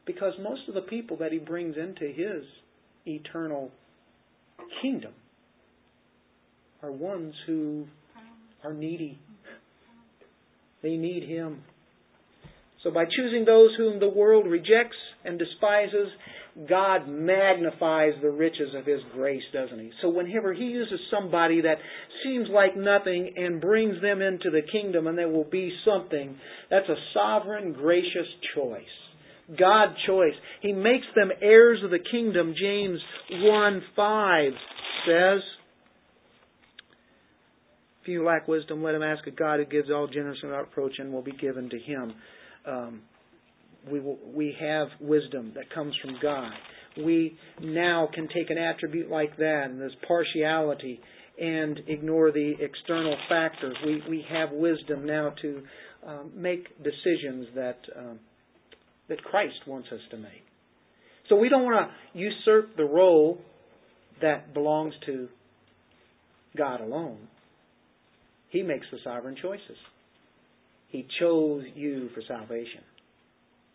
because 0.04 0.34
most 0.42 0.68
of 0.68 0.74
the 0.74 0.82
people 0.82 1.16
that 1.16 1.32
he 1.32 1.38
brings 1.38 1.76
into 1.78 2.12
his 2.12 2.44
eternal 3.06 3.70
kingdom 4.82 5.12
are 6.82 6.92
ones 6.92 7.32
who 7.46 7.86
are 8.62 8.74
needy. 8.74 9.18
They 10.82 10.96
need 10.96 11.28
him. 11.28 11.62
So 12.82 12.90
by 12.90 13.04
choosing 13.04 13.44
those 13.44 13.70
whom 13.76 14.00
the 14.00 14.08
world 14.08 14.46
rejects 14.46 14.96
and 15.24 15.38
despises, 15.38 16.08
God 16.68 17.08
magnifies 17.08 18.14
the 18.22 18.30
riches 18.30 18.74
of 18.76 18.86
His 18.86 19.00
grace, 19.12 19.42
doesn't 19.52 19.78
He? 19.78 19.90
So 20.02 20.08
whenever 20.08 20.52
He 20.54 20.64
uses 20.64 20.98
somebody 21.10 21.60
that 21.60 21.76
seems 22.24 22.48
like 22.50 22.76
nothing 22.76 23.34
and 23.36 23.60
brings 23.60 24.00
them 24.02 24.22
into 24.22 24.50
the 24.50 24.62
kingdom 24.72 25.06
and 25.06 25.16
there 25.16 25.28
will 25.28 25.44
be 25.44 25.72
something, 25.84 26.36
that's 26.70 26.88
a 26.88 26.96
sovereign, 27.14 27.72
gracious 27.72 28.26
choice. 28.54 28.82
God 29.58 29.94
choice. 30.06 30.34
He 30.62 30.72
makes 30.72 31.06
them 31.14 31.30
heirs 31.42 31.80
of 31.84 31.90
the 31.90 31.98
kingdom. 32.10 32.54
James 32.58 33.00
1 33.30 33.82
5 33.96 34.52
says, 35.06 35.40
If 38.02 38.08
you 38.08 38.24
lack 38.24 38.48
wisdom, 38.48 38.82
let 38.82 38.94
him 38.94 39.02
ask 39.02 39.26
of 39.26 39.36
God 39.36 39.60
who 39.60 39.66
gives 39.66 39.90
all 39.90 40.06
generous 40.06 40.38
without 40.42 40.60
reproach 40.60 40.94
and 40.98 41.12
will 41.12 41.22
be 41.22 41.32
given 41.32 41.68
to 41.70 41.78
him. 41.78 42.14
Um, 42.66 43.02
we, 43.90 44.00
will, 44.00 44.18
we 44.34 44.56
have 44.60 44.88
wisdom 45.00 45.52
that 45.54 45.72
comes 45.74 45.94
from 46.02 46.16
God. 46.22 46.52
We 46.96 47.36
now 47.60 48.08
can 48.12 48.28
take 48.28 48.50
an 48.50 48.58
attribute 48.58 49.10
like 49.10 49.36
that 49.36 49.66
and 49.66 49.80
this 49.80 49.92
partiality 50.06 51.00
and 51.40 51.80
ignore 51.86 52.32
the 52.32 52.54
external 52.60 53.16
factors. 53.28 53.76
We, 53.84 54.02
we 54.08 54.24
have 54.30 54.50
wisdom 54.52 55.06
now 55.06 55.34
to 55.42 55.62
um, 56.06 56.32
make 56.34 56.66
decisions 56.82 57.48
that. 57.54 57.78
Um, 57.96 58.18
that 59.10 59.22
Christ 59.24 59.56
wants 59.66 59.88
us 59.92 60.00
to 60.12 60.16
make. 60.16 60.44
So 61.28 61.36
we 61.36 61.50
don't 61.50 61.64
want 61.64 61.90
to 61.90 62.18
usurp 62.18 62.76
the 62.76 62.84
role 62.84 63.38
that 64.22 64.54
belongs 64.54 64.94
to 65.06 65.28
God 66.56 66.80
alone. 66.80 67.18
He 68.50 68.62
makes 68.62 68.86
the 68.90 68.98
sovereign 69.02 69.36
choices. 69.40 69.76
He 70.88 71.06
chose 71.20 71.64
you 71.74 72.10
for 72.14 72.22
salvation. 72.26 72.82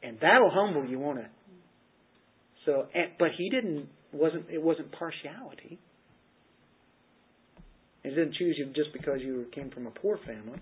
And 0.03 0.17
that'll 0.21 0.51
humble 0.51 0.85
you, 0.85 0.99
won't 0.99 1.19
it? 1.19 1.31
So, 2.65 2.87
but 3.17 3.29
he 3.37 3.49
didn't. 3.49 3.87
wasn't 4.11 4.45
It 4.51 4.61
wasn't 4.61 4.91
partiality. 4.91 5.79
He 8.03 8.09
didn't 8.09 8.35
choose 8.35 8.55
you 8.57 8.65
just 8.67 8.93
because 8.93 9.19
you 9.21 9.45
came 9.53 9.71
from 9.71 9.87
a 9.87 9.91
poor 9.91 10.19
family. 10.27 10.59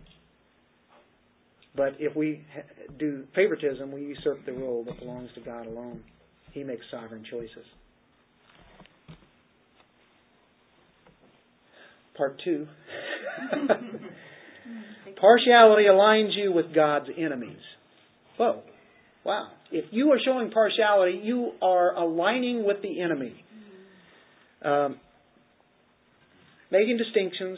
But 1.75 1.95
if 1.99 2.15
we 2.15 2.45
do 2.99 3.23
favoritism, 3.35 3.91
we 3.91 4.01
usurp 4.01 4.45
the 4.45 4.53
role 4.53 4.83
that 4.85 4.99
belongs 4.99 5.29
to 5.35 5.41
God 5.41 5.65
alone. 5.65 6.03
He 6.51 6.63
makes 6.63 6.85
sovereign 6.91 7.25
choices. 7.29 7.65
Part 12.15 12.39
two. 12.45 12.67
Partiality 15.19 15.83
aligns 15.83 16.35
you 16.35 16.51
with 16.51 16.73
God's 16.73 17.07
enemies. 17.17 17.59
Whoa. 18.37 18.61
Wow. 19.23 19.47
If 19.71 19.85
you 19.91 20.11
are 20.11 20.19
showing 20.23 20.51
partiality, 20.51 21.21
you 21.23 21.51
are 21.61 21.95
aligning 21.95 22.65
with 22.65 22.81
the 22.81 23.01
enemy. 23.01 23.33
Um, 24.63 24.97
making 26.71 26.97
distinctions, 26.97 27.57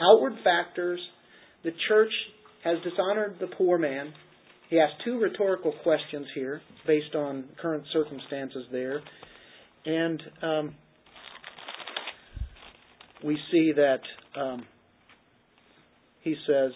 outward 0.00 0.34
factors. 0.44 1.00
The 1.64 1.70
church 1.88 2.12
has 2.64 2.76
dishonored 2.82 3.36
the 3.40 3.46
poor 3.46 3.78
man. 3.78 4.12
He 4.68 4.78
asks 4.78 4.96
two 5.04 5.18
rhetorical 5.18 5.72
questions 5.82 6.26
here 6.34 6.60
based 6.86 7.14
on 7.14 7.44
current 7.60 7.84
circumstances 7.92 8.64
there. 8.70 9.02
And 9.84 10.22
um, 10.42 10.74
we 13.24 13.38
see 13.50 13.72
that 13.76 14.00
um, 14.40 14.64
he 16.22 16.34
says, 16.46 16.72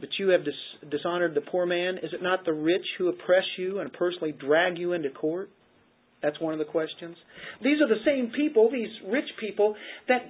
But 0.00 0.08
you 0.18 0.28
have 0.28 0.44
dis- 0.44 0.90
dishonored 0.90 1.34
the 1.34 1.40
poor 1.40 1.66
man. 1.66 1.98
Is 1.98 2.12
it 2.12 2.22
not 2.22 2.44
the 2.44 2.52
rich 2.52 2.84
who 2.98 3.08
oppress 3.08 3.44
you 3.56 3.78
and 3.78 3.92
personally 3.92 4.32
drag 4.32 4.78
you 4.78 4.92
into 4.92 5.10
court? 5.10 5.50
That's 6.22 6.40
one 6.40 6.52
of 6.52 6.58
the 6.58 6.64
questions. 6.64 7.16
These 7.62 7.80
are 7.82 7.88
the 7.88 8.02
same 8.04 8.32
people, 8.34 8.70
these 8.70 8.88
rich 9.10 9.28
people, 9.38 9.76
that 10.08 10.22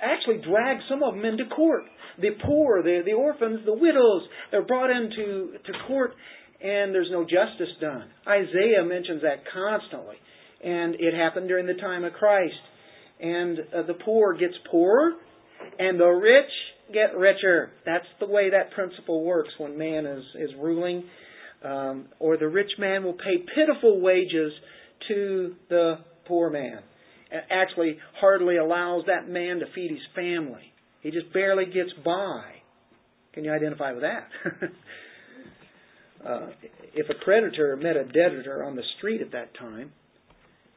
actually 0.00 0.42
drag 0.46 0.78
some 0.88 1.02
of 1.02 1.14
them 1.14 1.24
into 1.24 1.44
court. 1.54 1.84
The 2.20 2.30
poor, 2.44 2.82
the, 2.82 3.02
the 3.04 3.12
orphans, 3.12 3.60
the 3.64 3.72
widows, 3.72 4.22
they're 4.50 4.66
brought 4.66 4.90
into 4.90 5.52
to 5.64 5.72
court 5.86 6.12
and 6.60 6.92
there's 6.92 7.08
no 7.10 7.22
justice 7.22 7.72
done. 7.80 8.10
Isaiah 8.26 8.84
mentions 8.84 9.22
that 9.22 9.44
constantly. 9.52 10.16
And 10.62 10.96
it 10.96 11.14
happened 11.14 11.48
during 11.48 11.66
the 11.66 11.80
time 11.80 12.04
of 12.04 12.12
Christ 12.12 12.54
and 13.20 13.58
uh, 13.58 13.82
the 13.86 13.94
poor 13.94 14.34
gets 14.36 14.54
poorer, 14.70 15.12
and 15.78 15.98
the 15.98 16.06
rich 16.06 16.50
get 16.92 17.16
richer. 17.16 17.70
That's 17.84 18.06
the 18.20 18.26
way 18.26 18.50
that 18.50 18.72
principle 18.72 19.24
works 19.24 19.50
when 19.58 19.78
man 19.78 20.06
is, 20.06 20.24
is 20.36 20.50
ruling. 20.58 21.04
Um, 21.64 22.06
or 22.20 22.36
the 22.36 22.48
rich 22.48 22.70
man 22.78 23.04
will 23.04 23.14
pay 23.14 23.44
pitiful 23.54 24.00
wages 24.00 24.52
to 25.08 25.54
the 25.68 25.94
poor 26.26 26.50
man. 26.50 26.80
Actually, 27.50 27.98
hardly 28.20 28.56
allows 28.56 29.04
that 29.06 29.28
man 29.28 29.58
to 29.58 29.66
feed 29.74 29.90
his 29.90 30.00
family. 30.14 30.72
He 31.02 31.10
just 31.10 31.32
barely 31.32 31.66
gets 31.66 31.90
by. 32.04 32.42
Can 33.32 33.44
you 33.44 33.52
identify 33.52 33.92
with 33.92 34.02
that? 34.02 34.28
uh, 36.26 36.46
if 36.94 37.08
a 37.10 37.14
creditor 37.22 37.76
met 37.76 37.96
a 37.96 38.04
debtor 38.04 38.64
on 38.64 38.76
the 38.76 38.82
street 38.96 39.20
at 39.20 39.32
that 39.32 39.56
time, 39.58 39.92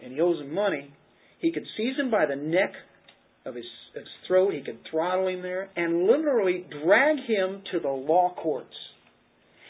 and 0.04 0.14
he 0.14 0.20
owes 0.20 0.42
him 0.42 0.54
money, 0.54 0.94
he 1.40 1.52
could 1.52 1.64
seize 1.78 1.98
him 1.98 2.12
by 2.12 2.26
the 2.26 2.36
neck 2.36 2.74
of 3.46 3.56
his, 3.56 3.66
his 3.96 4.08
throat, 4.28 4.54
he 4.54 4.62
could 4.62 4.80
throttle 4.90 5.28
him 5.28 5.42
there, 5.42 5.70
and 5.76 6.06
literally 6.06 6.66
drag 6.84 7.18
him 7.18 7.64
to 7.72 7.80
the 7.80 7.90
law 7.90 8.34
courts. 8.36 8.76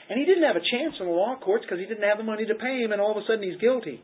And 0.09 0.19
he 0.19 0.25
didn't 0.25 0.43
have 0.43 0.57
a 0.57 0.59
chance 0.59 0.95
in 0.99 1.05
the 1.05 1.11
law 1.11 1.37
courts 1.41 1.63
because 1.65 1.79
he 1.79 1.85
didn't 1.85 2.03
have 2.03 2.17
the 2.17 2.23
money 2.23 2.45
to 2.45 2.55
pay 2.55 2.79
him, 2.83 2.91
and 2.91 2.99
all 3.01 3.11
of 3.11 3.17
a 3.17 3.25
sudden 3.27 3.43
he's 3.43 3.59
guilty. 3.61 4.01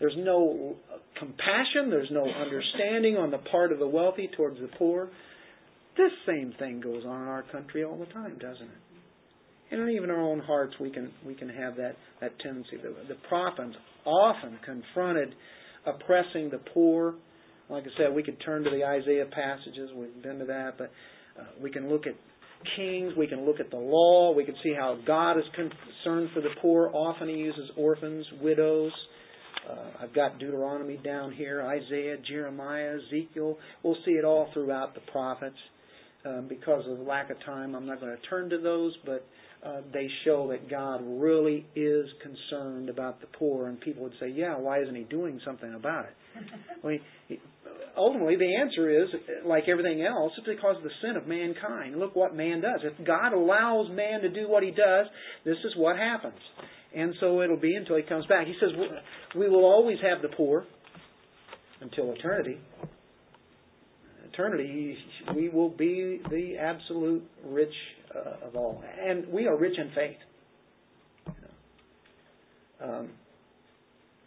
There's 0.00 0.16
no 0.16 0.76
compassion, 1.18 1.90
there's 1.90 2.10
no 2.10 2.24
understanding 2.24 3.16
on 3.16 3.30
the 3.30 3.38
part 3.38 3.72
of 3.72 3.78
the 3.78 3.86
wealthy 3.86 4.28
towards 4.36 4.60
the 4.60 4.68
poor. 4.78 5.10
This 5.96 6.12
same 6.26 6.54
thing 6.58 6.80
goes 6.80 7.04
on 7.04 7.22
in 7.22 7.28
our 7.28 7.42
country 7.50 7.84
all 7.84 7.98
the 7.98 8.12
time, 8.12 8.38
doesn't 8.38 8.62
it? 8.62 8.78
And 9.70 9.90
even 9.90 10.10
our 10.10 10.20
own 10.20 10.38
hearts, 10.38 10.74
we 10.80 10.90
can 10.90 11.10
we 11.26 11.34
can 11.34 11.48
have 11.48 11.76
that 11.76 11.96
that 12.20 12.38
tendency. 12.40 12.78
The, 12.82 12.94
the 13.06 13.20
prophets 13.28 13.74
often 14.06 14.58
confronted 14.64 15.34
oppressing 15.84 16.50
the 16.50 16.60
poor. 16.72 17.16
Like 17.70 17.84
I 17.84 17.98
said, 17.98 18.14
we 18.14 18.22
could 18.22 18.38
turn 18.44 18.64
to 18.64 18.70
the 18.70 18.84
Isaiah 18.84 19.26
passages. 19.30 19.90
We've 19.94 20.22
been 20.22 20.38
to 20.38 20.46
that, 20.46 20.78
but 20.78 20.90
uh, 21.38 21.44
we 21.62 21.70
can 21.70 21.88
look 21.88 22.06
at 22.06 22.14
kings. 22.76 23.12
We 23.16 23.26
can 23.26 23.44
look 23.44 23.60
at 23.60 23.70
the 23.70 23.76
law. 23.76 24.32
We 24.34 24.44
can 24.44 24.54
see 24.62 24.74
how 24.74 24.98
God 25.06 25.38
is 25.38 25.44
concerned 25.54 26.30
for 26.34 26.40
the 26.40 26.50
poor. 26.60 26.90
Often 26.94 27.28
He 27.28 27.34
uses 27.34 27.70
orphans, 27.76 28.26
widows. 28.40 28.92
Uh, 29.68 30.04
I've 30.04 30.14
got 30.14 30.38
Deuteronomy 30.38 30.96
down 30.96 31.32
here, 31.32 31.62
Isaiah, 31.62 32.16
Jeremiah, 32.26 32.96
Ezekiel. 32.96 33.58
We'll 33.82 33.98
see 34.04 34.12
it 34.12 34.24
all 34.24 34.48
throughout 34.54 34.94
the 34.94 35.00
prophets. 35.12 35.56
Um, 36.24 36.46
because 36.48 36.84
of 36.88 36.98
the 36.98 37.04
lack 37.04 37.30
of 37.30 37.36
time, 37.44 37.74
I'm 37.74 37.86
not 37.86 38.00
going 38.00 38.16
to 38.16 38.22
turn 38.28 38.50
to 38.50 38.58
those, 38.58 38.92
but 39.06 39.24
uh, 39.64 39.80
they 39.92 40.08
show 40.24 40.48
that 40.50 40.70
God 40.70 41.00
really 41.04 41.66
is 41.74 42.06
concerned 42.22 42.88
about 42.88 43.20
the 43.20 43.26
poor, 43.38 43.66
and 43.66 43.80
people 43.80 44.04
would 44.04 44.12
say, 44.20 44.28
"Yeah, 44.28 44.56
why 44.56 44.80
isn't 44.82 44.94
He 44.94 45.02
doing 45.04 45.40
something 45.44 45.74
about 45.74 46.06
it?" 46.06 46.14
I 46.84 46.86
mean, 46.86 47.00
ultimately, 47.96 48.36
the 48.36 48.56
answer 48.56 49.02
is, 49.02 49.08
like 49.44 49.64
everything 49.68 50.02
else, 50.02 50.32
it's 50.38 50.46
because 50.46 50.76
of 50.76 50.84
the 50.84 50.90
sin 51.02 51.16
of 51.16 51.26
mankind. 51.26 51.98
Look 51.98 52.14
what 52.14 52.36
man 52.36 52.60
does. 52.60 52.80
If 52.84 53.04
God 53.04 53.32
allows 53.32 53.88
man 53.90 54.20
to 54.20 54.28
do 54.28 54.48
what 54.48 54.62
He 54.62 54.70
does, 54.70 55.06
this 55.44 55.58
is 55.64 55.72
what 55.76 55.96
happens, 55.96 56.38
and 56.94 57.14
so 57.18 57.42
it'll 57.42 57.56
be 57.56 57.74
until 57.74 57.96
He 57.96 58.02
comes 58.02 58.26
back. 58.26 58.46
He 58.46 58.54
says, 58.60 58.70
"We 59.36 59.48
will 59.48 59.64
always 59.64 59.98
have 60.02 60.22
the 60.22 60.34
poor 60.36 60.64
until 61.80 62.12
eternity." 62.12 62.58
Eternity, 64.32 64.96
we 65.34 65.48
will 65.48 65.70
be 65.70 66.20
the 66.30 66.58
absolute 66.60 67.24
rich 67.44 67.74
of 68.46 68.56
all. 68.56 68.82
And 69.00 69.28
we 69.28 69.46
are 69.46 69.56
rich 69.56 69.78
in 69.78 69.90
faith. 69.94 70.16
Um, 72.82 73.08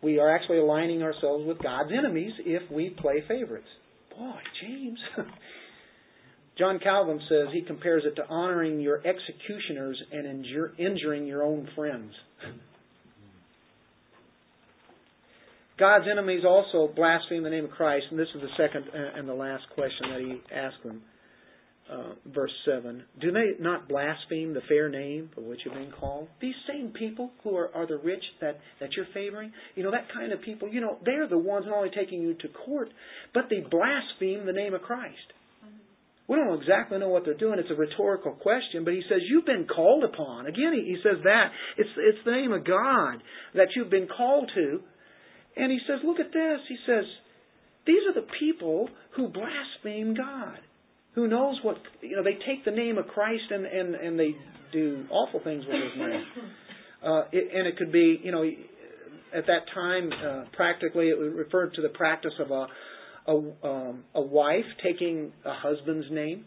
we 0.04 0.20
are 0.20 0.36
actually 0.36 0.58
aligning 0.58 1.04
ourselves 1.04 1.46
with 1.48 1.60
God's 1.60 1.92
enemies 1.98 2.34
if 2.39 2.70
we 2.72 2.89
play 2.89 3.24
favorites. 3.28 3.68
Boy, 4.18 4.39
James. 4.62 5.00
John 6.58 6.80
Calvin 6.80 7.20
says 7.30 7.48
he 7.54 7.62
compares 7.62 8.04
it 8.06 8.16
to 8.18 8.28
honoring 8.28 8.82
your 8.82 8.98
executioners 8.98 10.02
and 10.12 10.28
injure, 10.28 10.74
injuring 10.78 11.26
your 11.26 11.44
own 11.44 11.70
friends. 11.76 12.12
God's 15.80 16.06
enemies 16.12 16.44
also 16.46 16.92
blaspheme 16.94 17.44
the 17.44 17.50
name 17.50 17.66
of 17.66 17.72
Christ, 17.72 18.06
and 18.12 18.20
this 18.20 18.28
is 18.36 18.42
the 18.42 18.50
second 18.58 18.86
and 18.94 19.28
the 19.28 19.34
last 19.34 19.64
question 19.74 20.10
that 20.12 20.20
he 20.20 20.42
asked 20.54 20.84
them 20.84 21.02
uh, 21.92 22.14
verse 22.34 22.52
7. 22.66 23.04
Do 23.20 23.32
they 23.32 23.62
not 23.62 23.89
blaspheme 23.89 24.54
the 24.54 24.62
fair 24.68 24.89
name 24.89 25.30
for 25.36 25.42
which 25.42 25.60
you've 25.66 25.74
been 25.74 25.92
called? 25.92 26.30
These 26.42 26.56
same 26.68 26.94
people 26.98 27.32
who 27.44 27.56
are, 27.58 27.70
are 27.76 27.86
the 27.86 27.98
rich 27.98 28.24
that, 28.39 28.60
that 28.80 28.89
you're 28.96 29.08
favoring, 29.14 29.52
you 29.76 29.84
know, 29.84 29.92
that 29.92 30.08
kind 30.14 30.32
of 30.32 30.42
people, 30.42 30.70
you 30.70 30.80
know, 30.80 30.98
they're 31.04 31.28
the 31.28 31.38
ones 31.38 31.66
not 31.68 31.78
only 31.78 31.89
taking 31.89 32.22
you 32.22 32.34
to 32.36 32.48
court, 32.66 32.89
but 33.34 33.44
they 33.50 33.60
blaspheme 33.60 34.46
the 34.46 34.54
name 34.54 34.74
of 34.74 34.82
Christ. 34.82 35.18
We 36.28 36.38
don't 36.38 36.62
exactly 36.62 36.98
know 36.98 37.10
what 37.10 37.26
they're 37.26 37.34
doing. 37.38 37.60
It's 37.60 37.70
a 37.70 37.76
rhetorical 37.76 38.32
question, 38.34 38.86
but 38.86 38.94
he 38.94 39.02
says, 39.10 39.20
You've 39.28 39.46
been 39.46 39.68
called 39.68 40.06
upon. 40.06 40.46
Again, 40.46 40.72
he 40.74 40.96
says 41.04 41.18
that. 41.26 41.48
It's, 41.78 41.89
it's 41.98 42.20
the 42.24 42.32
name 42.32 42.54
of 42.54 42.64
God 42.66 43.22
that 43.54 43.68
you've 43.76 43.89
been 43.89 44.08
called 44.08 44.50
to. 44.56 44.80
And 45.58 45.70
he 45.70 45.80
says, 45.86 46.00
Look 46.06 46.22
at 46.22 46.32
this. 46.32 46.60
He 46.70 46.78
says, 46.86 47.04
These 47.86 48.04
are 48.08 48.22
the 48.22 48.28
people 48.39 48.88
who 49.18 49.28
blaspheme 49.28 50.16
God 50.16 50.60
who 51.14 51.28
knows 51.28 51.59
what 51.64 51.78
you 52.01 52.16
know 52.16 52.24
they 52.24 52.38
take 52.45 52.64
the 52.66 52.72
name 52.72 52.97
of 52.97 53.07
Christ 53.07 53.43
and 53.49 53.66
and 53.66 53.95
and 53.95 54.20
they 54.20 54.36
do 54.72 55.05
awful 55.09 55.41
things 55.43 55.64
with 55.66 55.76
his 55.76 55.99
name. 55.99 56.24
Uh, 57.03 57.24
it, 57.32 57.49
and 57.51 57.66
it 57.66 57.76
could 57.78 57.91
be 57.91 58.20
you 58.24 58.32
know 58.32 58.43
at 59.36 59.47
that 59.47 59.62
time 59.74 60.12
uh, 60.24 60.43
practically 60.55 61.07
it 61.07 61.18
referred 61.18 61.74
to 61.74 61.82
the 61.82 61.89
practice 61.89 62.34
of 62.39 62.51
a 62.51 62.68
a, 63.28 63.68
um, 63.68 64.03
a 64.14 64.22
wife 64.22 64.66
taking 64.84 65.32
a 65.43 65.51
husband's 65.51 66.05
name. 66.12 66.45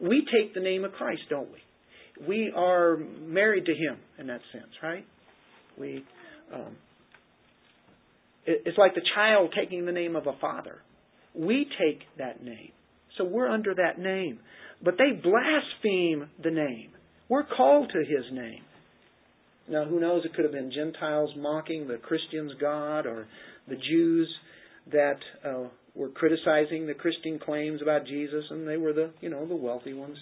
We 0.00 0.26
take 0.32 0.54
the 0.54 0.60
name 0.60 0.84
of 0.84 0.90
Christ, 0.90 1.22
don't 1.30 1.48
we? 1.52 2.26
We 2.26 2.52
are 2.54 2.96
married 2.96 3.66
to 3.66 3.72
Him 3.72 3.98
in 4.18 4.26
that 4.26 4.40
sense, 4.52 4.72
right? 4.82 5.06
We. 5.78 6.04
Um, 6.52 6.76
it, 8.44 8.62
it's 8.66 8.78
like 8.78 8.94
the 8.94 9.02
child 9.14 9.54
taking 9.56 9.86
the 9.86 9.92
name 9.92 10.16
of 10.16 10.26
a 10.26 10.36
father. 10.40 10.80
We 11.34 11.66
take 11.78 12.00
that 12.18 12.42
name. 12.44 12.72
So 13.18 13.24
we're 13.24 13.48
under 13.48 13.74
that 13.74 13.98
name. 13.98 14.38
But 14.82 14.94
they 14.98 15.12
blaspheme 15.12 16.28
the 16.42 16.50
name. 16.50 16.90
We're 17.28 17.44
called 17.44 17.90
to 17.92 17.98
his 17.98 18.24
name. 18.32 18.62
Now, 19.68 19.84
who 19.84 20.00
knows? 20.00 20.24
It 20.24 20.34
could 20.34 20.44
have 20.44 20.52
been 20.52 20.72
Gentiles 20.72 21.30
mocking 21.36 21.86
the 21.86 21.96
Christians' 21.96 22.52
God 22.60 23.06
or 23.06 23.26
the 23.68 23.76
Jews 23.76 24.28
that 24.90 25.18
uh, 25.44 25.68
were 25.94 26.08
criticizing 26.08 26.86
the 26.86 26.94
Christian 26.94 27.38
claims 27.38 27.80
about 27.80 28.06
Jesus, 28.06 28.44
and 28.50 28.66
they 28.66 28.76
were 28.76 28.92
the, 28.92 29.12
you 29.20 29.30
know, 29.30 29.46
the 29.46 29.54
wealthy 29.54 29.92
ones. 29.92 30.16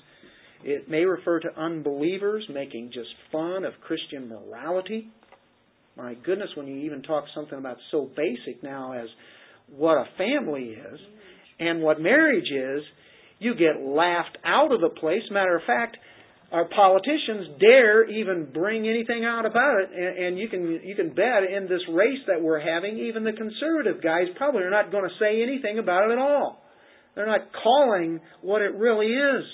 It 0.63 0.91
may 0.91 1.05
refer 1.05 1.41
to 1.41 1.59
unbelievers 1.59 2.45
making 2.53 2.91
just 2.93 3.09
fun 3.33 3.65
of 3.65 3.73
Christian 3.81 4.29
morality. 4.29 5.09
My 5.97 6.15
goodness, 6.15 6.51
when 6.55 6.67
you 6.67 6.81
even 6.83 7.03
talk 7.03 7.25
something 7.35 7.59
about 7.59 7.79
so 7.91 8.11
basic 8.15 8.63
now 8.63 8.93
as 8.93 9.09
what 9.75 9.95
a 9.95 10.05
family 10.19 10.65
is, 10.65 11.01
and 11.61 11.83
what 11.83 12.01
marriage 12.01 12.51
is, 12.51 12.83
you 13.39 13.55
get 13.55 13.81
laughed 13.81 14.37
out 14.45 14.73
of 14.73 14.81
the 14.81 14.89
place. 14.89 15.23
Matter 15.31 15.57
of 15.57 15.63
fact, 15.67 15.97
our 16.53 16.65
politicians 16.65 17.61
dare 17.61 18.11
even 18.11 18.51
bring 18.53 18.89
anything 18.89 19.25
out 19.25 19.47
about 19.47 19.83
it, 19.83 19.91
and, 19.95 20.27
and 20.27 20.39
you 20.39 20.49
can 20.49 20.81
you 20.83 20.97
can 20.97 21.11
bet 21.11 21.45
in 21.45 21.69
this 21.69 21.83
race 21.93 22.19
that 22.27 22.43
we're 22.43 22.61
having, 22.61 22.99
even 22.99 23.23
the 23.23 23.33
conservative 23.33 24.03
guys 24.03 24.25
probably 24.37 24.63
are 24.63 24.71
not 24.71 24.91
going 24.91 25.05
to 25.05 25.15
say 25.21 25.43
anything 25.43 25.79
about 25.79 26.11
it 26.11 26.13
at 26.13 26.19
all. 26.19 26.61
They're 27.15 27.27
not 27.27 27.53
calling 27.63 28.21
what 28.43 28.63
it 28.63 28.75
really 28.75 29.07
is. 29.07 29.45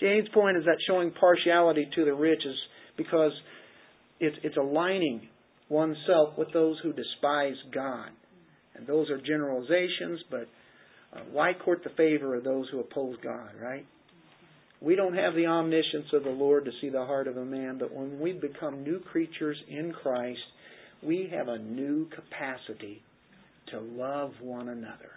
James' 0.00 0.28
point 0.32 0.56
is 0.56 0.64
that 0.64 0.76
showing 0.86 1.12
partiality 1.12 1.88
to 1.94 2.04
the 2.06 2.14
rich 2.14 2.40
is 2.46 2.56
because 2.96 3.32
it's, 4.18 4.36
it's 4.42 4.56
aligning 4.56 5.28
oneself 5.68 6.38
with 6.38 6.48
those 6.52 6.76
who 6.82 6.92
despise 6.92 7.56
God. 7.72 8.08
And 8.80 8.88
those 8.88 9.10
are 9.10 9.20
generalizations, 9.20 10.20
but 10.30 10.48
uh, 11.12 11.20
why 11.30 11.52
court 11.52 11.82
the 11.84 11.90
favor 11.90 12.34
of 12.34 12.44
those 12.44 12.66
who 12.72 12.80
oppose 12.80 13.16
God, 13.22 13.50
right? 13.62 13.84
We 14.80 14.96
don't 14.96 15.14
have 15.14 15.34
the 15.34 15.46
omniscience 15.46 16.06
of 16.14 16.24
the 16.24 16.30
Lord 16.30 16.64
to 16.64 16.70
see 16.80 16.88
the 16.88 17.04
heart 17.04 17.28
of 17.28 17.36
a 17.36 17.44
man, 17.44 17.76
but 17.78 17.92
when 17.92 18.18
we 18.18 18.32
become 18.32 18.82
new 18.82 19.00
creatures 19.00 19.58
in 19.68 19.92
Christ, 19.92 20.40
we 21.02 21.30
have 21.36 21.48
a 21.48 21.58
new 21.58 22.08
capacity 22.08 23.02
to 23.70 23.80
love 23.80 24.32
one 24.40 24.70
another 24.70 25.10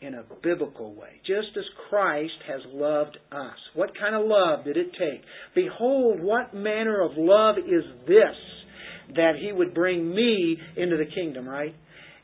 in 0.00 0.14
a 0.14 0.22
biblical 0.44 0.94
way, 0.94 1.20
just 1.26 1.56
as 1.56 1.64
Christ 1.90 2.34
has 2.46 2.60
loved 2.72 3.18
us. 3.32 3.56
What 3.74 3.90
kind 3.98 4.14
of 4.14 4.26
love 4.26 4.64
did 4.64 4.76
it 4.76 4.92
take? 4.92 5.22
Behold, 5.56 6.20
what 6.22 6.54
manner 6.54 7.02
of 7.02 7.12
love 7.16 7.56
is 7.58 7.82
this 8.06 9.16
that 9.16 9.32
he 9.40 9.50
would 9.50 9.74
bring 9.74 10.14
me 10.14 10.56
into 10.76 10.96
the 10.96 11.06
kingdom, 11.06 11.48
right? 11.48 11.74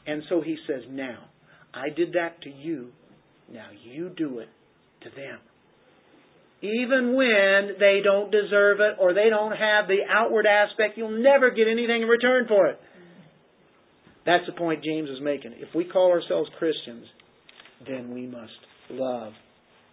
And 0.07 0.23
so 0.29 0.41
he 0.41 0.57
says, 0.67 0.83
Now, 0.91 1.25
I 1.73 1.89
did 1.95 2.13
that 2.13 2.43
to 2.43 2.51
you. 2.51 2.91
Now 3.53 3.69
you 3.85 4.11
do 4.17 4.39
it 4.39 4.49
to 5.03 5.11
them. 5.11 5.39
Even 6.63 7.15
when 7.15 7.77
they 7.79 8.01
don't 8.03 8.31
deserve 8.31 8.81
it 8.81 8.97
or 8.99 9.13
they 9.13 9.29
don't 9.29 9.53
have 9.53 9.87
the 9.87 9.99
outward 10.11 10.47
aspect, 10.47 10.97
you'll 10.97 11.23
never 11.23 11.51
get 11.51 11.67
anything 11.69 12.03
in 12.03 12.09
return 12.09 12.47
for 12.49 12.69
it. 12.69 12.81
That's 14.25 14.47
the 14.47 14.53
point 14.53 14.83
James 14.83 15.11
is 15.11 15.19
making. 15.21 15.53
If 15.59 15.75
we 15.75 15.85
call 15.85 16.11
ourselves 16.11 16.49
Christians, 16.59 17.05
then 17.87 18.15
we 18.15 18.27
must 18.27 18.53
love 18.91 19.33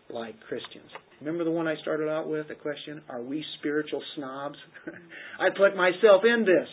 like 0.09 0.39
Christians. 0.47 0.89
Remember 1.19 1.43
the 1.43 1.51
one 1.51 1.67
I 1.67 1.75
started 1.81 2.09
out 2.09 2.29
with, 2.29 2.47
the 2.47 2.55
question, 2.55 3.01
are 3.09 3.21
we 3.21 3.43
spiritual 3.59 4.01
snobs? 4.15 4.55
I 5.39 5.49
put 5.49 5.75
myself 5.75 6.23
in 6.23 6.45
this. 6.45 6.67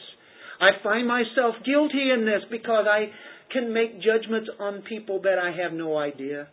I 0.60 0.70
find 0.82 1.06
myself 1.06 1.54
guilty 1.64 2.10
in 2.12 2.24
this 2.24 2.42
because 2.50 2.86
I 2.90 3.10
can 3.52 3.72
make 3.72 4.02
judgments 4.02 4.50
on 4.58 4.82
people 4.88 5.22
that 5.22 5.38
I 5.38 5.52
have 5.62 5.72
no 5.72 5.96
idea. 5.96 6.48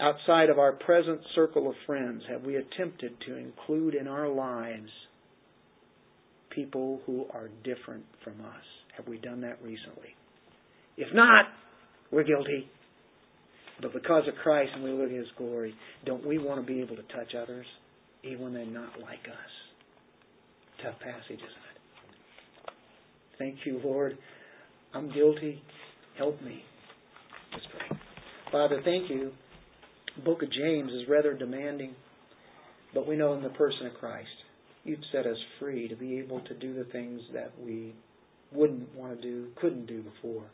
Outside 0.00 0.50
of 0.50 0.58
our 0.58 0.72
present 0.72 1.20
circle 1.34 1.68
of 1.68 1.74
friends, 1.86 2.22
have 2.28 2.42
we 2.42 2.56
attempted 2.56 3.12
to 3.26 3.36
include 3.36 3.94
in 3.94 4.08
our 4.08 4.28
lives 4.28 4.90
people 6.50 7.00
who 7.06 7.26
are 7.32 7.48
different 7.64 8.04
from 8.22 8.40
us? 8.40 8.64
Have 8.96 9.08
we 9.08 9.18
done 9.18 9.40
that 9.42 9.60
recently? 9.62 10.14
If 10.96 11.12
not, 11.14 11.46
we're 12.10 12.24
guilty. 12.24 12.68
But 13.82 13.92
because 13.92 14.22
of 14.28 14.34
Christ 14.42 14.70
and 14.74 14.84
we 14.84 14.90
look 14.90 15.10
at 15.10 15.16
His 15.16 15.26
glory, 15.36 15.74
don't 16.06 16.26
we 16.26 16.38
want 16.38 16.60
to 16.60 16.66
be 16.66 16.80
able 16.80 16.96
to 16.96 17.02
touch 17.02 17.34
others, 17.40 17.66
even 18.22 18.40
when 18.42 18.54
they're 18.54 18.66
not 18.66 19.00
like 19.00 19.26
us? 19.26 19.52
Tough 20.82 21.00
passage, 21.00 21.38
isn't 21.38 21.42
it? 21.42 21.63
Thank 23.38 23.58
you, 23.64 23.80
Lord. 23.84 24.16
I'm 24.92 25.12
guilty. 25.12 25.62
Help 26.18 26.40
me. 26.42 26.62
Let's 27.52 27.64
pray. 27.76 27.98
Father, 28.52 28.80
thank 28.84 29.10
you. 29.10 29.32
The 30.16 30.22
book 30.22 30.42
of 30.42 30.52
James 30.52 30.92
is 30.92 31.08
rather 31.08 31.34
demanding, 31.34 31.94
but 32.92 33.06
we 33.06 33.16
know 33.16 33.34
in 33.34 33.42
the 33.42 33.48
person 33.50 33.86
of 33.86 33.94
Christ, 33.94 34.28
you've 34.84 35.00
set 35.10 35.26
us 35.26 35.36
free 35.58 35.88
to 35.88 35.96
be 35.96 36.18
able 36.18 36.40
to 36.42 36.54
do 36.54 36.74
the 36.74 36.84
things 36.90 37.20
that 37.32 37.52
we 37.60 37.94
wouldn't 38.52 38.94
want 38.94 39.20
to 39.20 39.22
do, 39.22 39.48
couldn't 39.60 39.86
do 39.86 40.02
before 40.02 40.44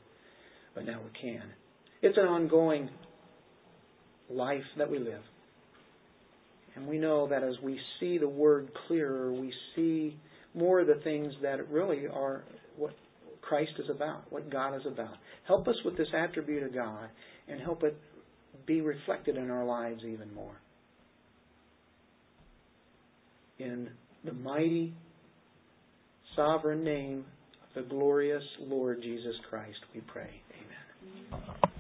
but 0.74 0.84
now 0.84 1.00
we 1.02 1.20
can. 1.20 1.42
It's 2.02 2.16
an 2.16 2.24
ongoing 2.24 2.88
life 4.30 4.62
that 4.78 4.90
we 4.90 4.98
live. 4.98 5.22
And 6.76 6.86
we 6.86 6.98
know 6.98 7.28
that 7.28 7.42
as 7.42 7.54
we 7.62 7.78
see 7.98 8.18
the 8.18 8.28
Word 8.28 8.70
clearer, 8.86 9.32
we 9.32 9.52
see 9.74 10.16
more 10.54 10.80
of 10.80 10.86
the 10.86 11.00
things 11.02 11.32
that 11.42 11.68
really 11.68 12.06
are 12.06 12.44
what 12.80 12.92
Christ 13.42 13.72
is 13.78 13.90
about, 13.90 14.30
what 14.32 14.50
God 14.50 14.74
is 14.74 14.82
about. 14.86 15.14
Help 15.46 15.68
us 15.68 15.76
with 15.84 15.96
this 15.96 16.08
attribute 16.16 16.62
of 16.62 16.74
God 16.74 17.08
and 17.48 17.60
help 17.60 17.82
it 17.82 17.96
be 18.66 18.80
reflected 18.80 19.36
in 19.36 19.50
our 19.50 19.64
lives 19.64 20.02
even 20.04 20.32
more. 20.34 20.56
In 23.58 23.90
the 24.24 24.32
mighty, 24.32 24.94
sovereign 26.34 26.82
name 26.84 27.24
of 27.76 27.82
the 27.82 27.88
glorious 27.88 28.42
Lord 28.60 29.02
Jesus 29.02 29.34
Christ, 29.48 29.78
we 29.94 30.00
pray. 30.00 30.30
Amen. 31.32 31.79